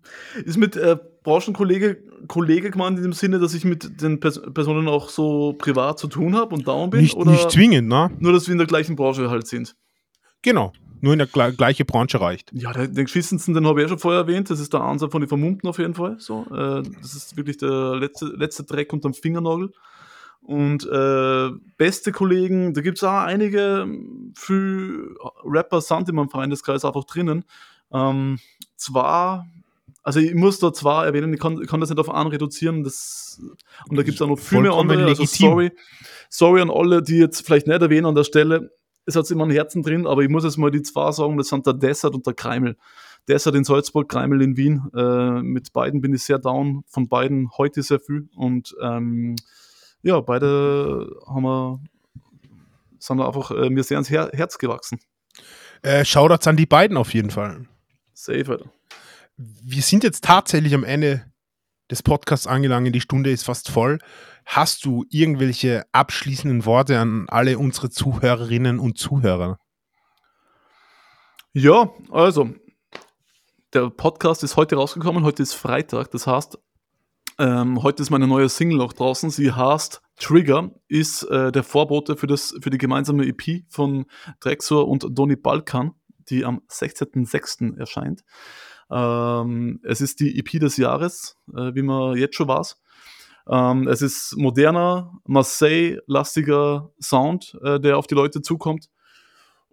Ist 0.44 0.58
mit 0.58 0.76
äh, 0.76 0.96
Branchenkollege 1.24 2.02
Kollege 2.28 2.70
gemeint 2.70 2.98
in 2.98 3.02
dem 3.02 3.12
Sinne, 3.12 3.40
dass 3.40 3.54
ich 3.54 3.64
mit 3.64 4.00
den 4.00 4.20
Pers 4.20 4.40
Personen 4.54 4.88
auch 4.88 5.08
so 5.08 5.54
privat 5.54 5.98
zu 5.98 6.06
tun 6.06 6.36
habe 6.36 6.54
und 6.54 6.68
down 6.68 6.90
bin? 6.90 7.00
Nicht, 7.00 7.16
oder 7.16 7.32
nicht 7.32 7.50
zwingend, 7.50 7.88
ne? 7.88 8.11
nur, 8.20 8.32
dass 8.32 8.46
wir 8.46 8.52
in 8.52 8.58
der 8.58 8.66
gleichen 8.66 8.94
Branche 8.94 9.28
halt 9.28 9.46
sind? 9.46 9.74
Genau. 10.42 10.72
Nur 11.01 11.14
in 11.14 11.18
der 11.18 11.28
gle 11.28 11.53
gleiche 11.53 11.84
Branche 11.84 12.20
reicht. 12.20 12.51
Ja, 12.53 12.72
der, 12.72 12.88
den 12.88 13.05
geschissensten, 13.05 13.55
den 13.55 13.66
habe 13.66 13.80
ich 13.80 13.84
ja 13.84 13.88
schon 13.88 13.98
vorher 13.98 14.20
erwähnt. 14.20 14.51
Das 14.51 14.61
ist 14.61 14.72
der 14.72 14.82
Ansatz 14.82 15.11
von 15.12 15.20
den 15.20 15.28
Vermummten 15.28 15.68
auf 15.68 15.78
jeden 15.78 15.94
Fall. 15.94 16.16
So, 16.18 16.46
äh, 16.51 16.82
das 17.01 17.14
ist 17.14 17.36
wirklich 17.36 17.57
der 17.59 17.96
letzte, 17.96 18.26
letzte 18.26 18.64
Dreck 18.64 18.92
unterm 18.92 19.14
Fingernagel. 19.14 19.72
Und 20.42 20.86
äh, 20.86 21.51
beste 21.76 22.12
Kollegen, 22.12 22.74
da 22.74 22.80
gibt 22.80 22.98
es 22.98 23.05
auch 23.05 23.20
einige, 23.20 23.86
für 24.34 25.14
Rapper 25.44 25.80
sind 25.80 26.09
in 26.09 26.14
meinem 26.14 26.30
Freundeskreis 26.30 26.84
einfach 26.84 27.05
drinnen. 27.05 27.44
Ähm, 27.92 28.38
zwar 28.76 29.46
also 30.03 30.20
ich 30.20 30.34
muss 30.34 30.59
da 30.59 30.72
zwar 30.72 31.05
erwähnen, 31.07 31.32
ich 31.32 31.40
kann, 31.40 31.61
ich 31.61 31.68
kann 31.68 31.80
das 31.80 31.90
nicht 31.90 31.98
auf 31.98 32.11
einen 32.11 32.30
reduzieren, 32.30 32.84
das, 32.84 33.40
und 33.88 33.96
da 33.96 34.03
gibt 34.03 34.16
es 34.16 34.22
auch 34.22 34.28
noch 34.28 34.38
viel 34.38 34.61
mehr 34.61 34.72
andere, 34.72 35.05
also 35.05 35.22
legitim. 35.22 35.51
sorry, 35.51 35.72
sorry 36.28 36.61
an 36.62 36.70
alle, 36.70 37.03
die 37.03 37.18
jetzt 37.18 37.44
vielleicht 37.44 37.66
nicht 37.66 37.82
erwähnen 37.82 38.07
an 38.07 38.14
der 38.14 38.24
Stelle, 38.24 38.72
es 39.11 39.16
hat 39.16 39.30
immer 39.30 39.44
ein 39.44 39.50
Herzen 39.50 39.82
drin, 39.82 40.06
aber 40.06 40.22
ich 40.22 40.28
muss 40.28 40.44
jetzt 40.44 40.56
mal 40.56 40.70
die 40.70 40.82
zwei 40.82 41.12
sagen, 41.12 41.36
das 41.36 41.48
sind 41.48 41.66
der 41.66 41.74
Dessert 41.74 42.14
und 42.14 42.26
der 42.26 42.34
Kreimel. 42.34 42.76
Dessert 43.28 43.54
in 43.54 43.64
Salzburg, 43.64 44.08
Kreimel 44.08 44.40
in 44.40 44.56
Wien, 44.56 44.88
äh, 44.94 45.42
mit 45.42 45.72
beiden 45.72 46.00
bin 46.00 46.14
ich 46.14 46.22
sehr 46.22 46.38
down, 46.38 46.84
von 46.86 47.08
beiden 47.08 47.50
heute 47.58 47.82
sehr 47.82 48.00
viel 48.00 48.28
und 48.34 48.74
ähm, 48.82 49.36
ja, 50.02 50.20
beide 50.20 51.11
haben 51.26 51.42
wir, 51.42 51.80
sind 52.98 53.20
einfach 53.20 53.50
äh, 53.50 53.68
mir 53.68 53.84
sehr 53.84 53.98
ans 53.98 54.11
Her 54.11 54.30
Herz 54.32 54.56
gewachsen. 54.58 54.98
Äh, 55.82 56.04
Shoutouts 56.04 56.46
an 56.46 56.56
die 56.56 56.66
beiden 56.66 56.96
auf 56.96 57.12
jeden 57.12 57.30
Fall. 57.30 57.66
Safe, 58.14 58.46
Alter. 58.48 58.70
Wir 59.36 59.82
sind 59.82 60.04
jetzt 60.04 60.24
tatsächlich 60.24 60.74
am 60.74 60.84
Ende 60.84 61.30
des 61.91 62.03
Podcasts 62.03 62.47
angelangt. 62.47 62.95
Die 62.95 63.01
Stunde 63.01 63.30
ist 63.30 63.45
fast 63.45 63.70
voll. 63.70 63.99
Hast 64.47 64.84
du 64.84 65.05
irgendwelche 65.11 65.84
abschließenden 65.93 66.64
Worte 66.64 66.99
an 66.99 67.26
alle 67.28 67.59
unsere 67.59 67.91
Zuhörerinnen 67.91 68.78
und 68.78 68.99
Zuhörer? 68.99 69.59
Ja, 71.53 71.91
also, 72.11 72.51
der 73.72 73.91
Podcast 73.91 74.45
ist 74.45 74.57
heute 74.57 74.76
rausgekommen, 74.76 75.24
heute 75.24 75.43
ist 75.43 75.55
Freitag, 75.55 76.11
das 76.12 76.26
heißt, 76.26 76.59
ähm, 77.38 77.82
heute 77.82 78.03
ist 78.03 78.11
meine 78.11 78.28
neue 78.28 78.49
Single 78.49 78.80
auch 78.82 78.93
draußen, 78.93 79.30
sie 79.30 79.51
heißt 79.51 80.01
Trigger, 80.16 80.70
ist 80.88 81.24
äh, 81.24 81.51
der 81.51 81.64
Vorbote 81.64 82.16
für, 82.16 82.26
das, 82.26 82.55
für 82.61 82.70
die 82.70 82.78
gemeinsame 82.78 83.26
EP 83.26 83.64
von 83.68 84.07
Drexor 84.41 84.86
und 84.86 85.07
Donny 85.11 85.36
Balkan, 85.36 85.93
die 86.28 86.45
am 86.45 86.61
16.06. 86.68 87.78
erscheint. 87.78 88.22
Ähm, 88.91 89.80
es 89.82 90.01
ist 90.01 90.20
die 90.20 90.38
EP 90.38 90.61
des 90.61 90.76
Jahres, 90.76 91.36
äh, 91.55 91.74
wie 91.74 91.82
man 91.82 92.16
jetzt 92.16 92.36
schon 92.36 92.49
weiß. 92.49 92.80
Ähm, 93.49 93.88
es 93.88 94.03
ist 94.03 94.36
moderner, 94.36 95.12
Marseille-lastiger 95.26 96.91
Sound, 97.01 97.59
äh, 97.62 97.80
der 97.80 97.99
auf 97.99 98.07
die 98.07 98.14
Leute 98.14 98.43
zukommt. 98.43 98.88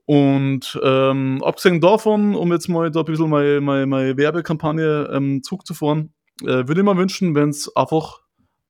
Und 0.05 0.79
ähm, 0.83 1.43
abgesehen 1.43 1.81
davon, 1.81 2.33
um 2.33 2.51
jetzt 2.53 2.69
mal 2.69 2.89
da 2.89 3.01
ein 3.01 3.05
bisschen 3.05 3.29
meine, 3.29 3.59
meine, 3.59 3.85
meine 3.85 4.15
Werbekampagne 4.15 5.09
ähm, 5.11 5.43
zurückzufahren, 5.43 6.13
äh, 6.43 6.67
würde 6.67 6.79
ich 6.79 6.83
mir 6.83 6.97
wünschen, 6.97 7.35
wenn 7.35 7.49
es 7.49 7.75
einfach 7.75 8.21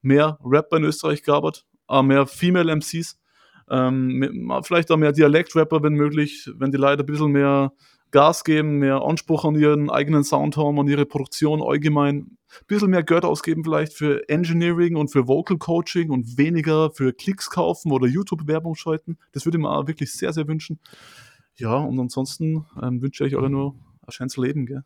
mehr 0.02 0.39
Rapper 0.43 0.78
in 0.78 0.86
Österreich 0.86 1.24
gab, 1.24 1.45
äh, 1.89 2.02
mehr 2.02 2.26
Female 2.26 2.76
MCs, 2.76 3.20
ähm, 3.70 4.60
vielleicht 4.64 4.89
auch 4.91 4.98
mehr 4.98 5.12
Dialekt-Rapper, 5.12 5.84
wenn 5.84 5.93
möglich, 5.93 6.50
wenn 6.56 6.72
die 6.72 6.78
Leute 6.78 7.04
ein 7.04 7.06
bisschen 7.06 7.32
mehr 7.32 7.72
Gas 8.12 8.43
geben, 8.43 8.80
mehr 8.80 9.01
Anspruch 9.01 9.45
an 9.45 9.55
ihren 9.55 9.89
eigenen 9.89 10.24
Sound 10.24 10.58
haben, 10.58 10.80
an 10.80 10.88
ihre 10.88 11.05
Produktion 11.05 11.62
allgemein, 11.62 12.38
ein 12.49 12.66
bisschen 12.68 12.89
mehr 12.89 13.03
Geld 13.03 13.26
ausgeben 13.26 13.64
vielleicht 13.64 13.93
für 13.93 14.28
Engineering 14.30 14.95
und 14.95 15.10
für 15.10 15.28
Vocal 15.28 15.58
Coaching 15.58 16.10
und 16.10 16.38
weniger 16.38 16.91
für 16.91 17.14
Klicks 17.14 17.49
kaufen 17.49 17.91
oder 17.91 18.08
YouTube-Werbung 18.08 18.76
schalten. 18.76 19.18
Das 19.34 19.45
würde 19.45 19.58
ich 19.58 19.62
mir 19.62 19.70
auch 19.70 19.88
wirklich 19.88 20.14
sehr, 20.14 20.32
sehr 20.32 20.47
wünschen. 20.47 20.80
Ja, 21.55 21.76
und 21.76 21.99
ansonsten 21.99 22.66
ähm, 22.82 23.01
wünsche 23.01 23.26
ich 23.26 23.34
euch 23.34 23.39
alle 23.39 23.49
nur 23.49 23.76
ein 24.05 24.12
schönes 24.12 24.38
Leben, 24.38 24.66
gell? 24.66 24.84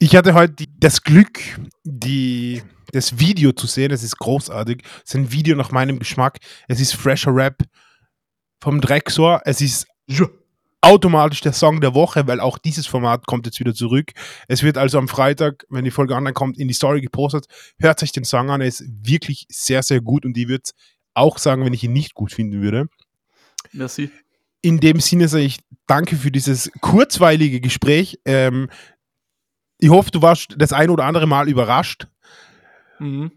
Ich 0.00 0.14
hatte 0.14 0.34
heute 0.34 0.64
das 0.78 1.02
Glück, 1.02 1.40
die, 1.82 2.62
das 2.92 3.18
Video 3.18 3.50
zu 3.50 3.66
sehen. 3.66 3.90
Es 3.90 4.04
ist 4.04 4.16
großartig. 4.16 4.82
Es 5.04 5.10
ist 5.10 5.14
ein 5.16 5.32
Video 5.32 5.56
nach 5.56 5.72
meinem 5.72 5.98
Geschmack. 5.98 6.38
Es 6.68 6.80
ist 6.80 6.94
fresher 6.94 7.34
Rap 7.34 7.64
vom 8.60 8.80
Drexor. 8.80 9.42
Es 9.44 9.60
ist 9.60 9.88
automatisch 10.80 11.40
der 11.40 11.52
Song 11.52 11.80
der 11.80 11.94
Woche, 11.94 12.26
weil 12.26 12.40
auch 12.40 12.58
dieses 12.58 12.86
Format 12.86 13.26
kommt 13.26 13.46
jetzt 13.46 13.58
wieder 13.60 13.74
zurück. 13.74 14.12
Es 14.46 14.62
wird 14.62 14.78
also 14.78 14.98
am 14.98 15.08
Freitag, 15.08 15.64
wenn 15.68 15.84
die 15.84 15.90
Folge 15.90 16.14
online 16.14 16.34
kommt, 16.34 16.58
in 16.58 16.68
die 16.68 16.74
Story 16.74 17.00
gepostet. 17.00 17.46
Hört 17.78 17.98
sich 17.98 18.12
den 18.12 18.24
Song 18.24 18.50
an. 18.50 18.60
Er 18.60 18.68
ist 18.68 18.84
wirklich 18.88 19.46
sehr, 19.48 19.82
sehr 19.82 20.00
gut 20.00 20.24
und 20.24 20.36
ich 20.36 20.48
würde 20.48 20.62
es 20.64 20.74
auch 21.14 21.38
sagen, 21.38 21.64
wenn 21.64 21.74
ich 21.74 21.84
ihn 21.84 21.92
nicht 21.92 22.14
gut 22.14 22.32
finden 22.32 22.62
würde. 22.62 22.88
Merci. 23.72 24.10
In 24.60 24.80
dem 24.80 25.00
Sinne 25.00 25.28
sage 25.28 25.44
ich 25.44 25.58
danke 25.86 26.16
für 26.16 26.30
dieses 26.30 26.70
kurzweilige 26.80 27.60
Gespräch. 27.60 28.18
Ähm, 28.24 28.68
ich 29.78 29.90
hoffe, 29.90 30.10
du 30.10 30.22
warst 30.22 30.54
das 30.58 30.72
ein 30.72 30.90
oder 30.90 31.04
andere 31.04 31.26
Mal 31.26 31.48
überrascht. 31.48 32.08
Mhm. 32.98 33.30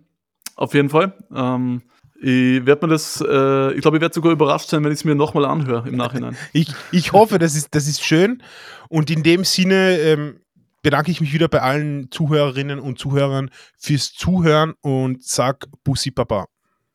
Auf 0.55 0.73
jeden 0.73 0.89
Fall. 0.89 1.17
Ähm, 1.33 1.83
ich 2.23 2.65
werde 2.67 2.85
mir 2.85 2.93
das, 2.93 3.19
äh, 3.27 3.73
ich 3.73 3.81
glaube, 3.81 3.97
ich 3.97 4.01
werde 4.01 4.13
sogar 4.13 4.31
überrascht 4.31 4.69
sein, 4.69 4.83
wenn 4.83 4.91
ich 4.91 4.99
es 4.99 5.05
mir 5.05 5.15
nochmal 5.15 5.45
anhöre 5.45 5.89
im 5.89 5.97
Nachhinein. 5.97 6.37
Ich, 6.53 6.71
ich 6.91 7.13
hoffe, 7.13 7.39
das 7.39 7.55
ist, 7.55 7.73
das 7.73 7.87
ist 7.87 8.03
schön. 8.03 8.43
Und 8.89 9.09
in 9.09 9.23
dem 9.23 9.43
Sinne 9.43 9.97
ähm, 9.97 10.39
bedanke 10.83 11.09
ich 11.09 11.19
mich 11.19 11.33
wieder 11.33 11.47
bei 11.47 11.61
allen 11.61 12.11
Zuhörerinnen 12.11 12.79
und 12.79 12.99
Zuhörern 12.99 13.49
fürs 13.75 14.13
Zuhören 14.13 14.73
und 14.81 15.23
sag 15.23 15.65
Bussi 15.83 16.11
Papa. 16.11 16.45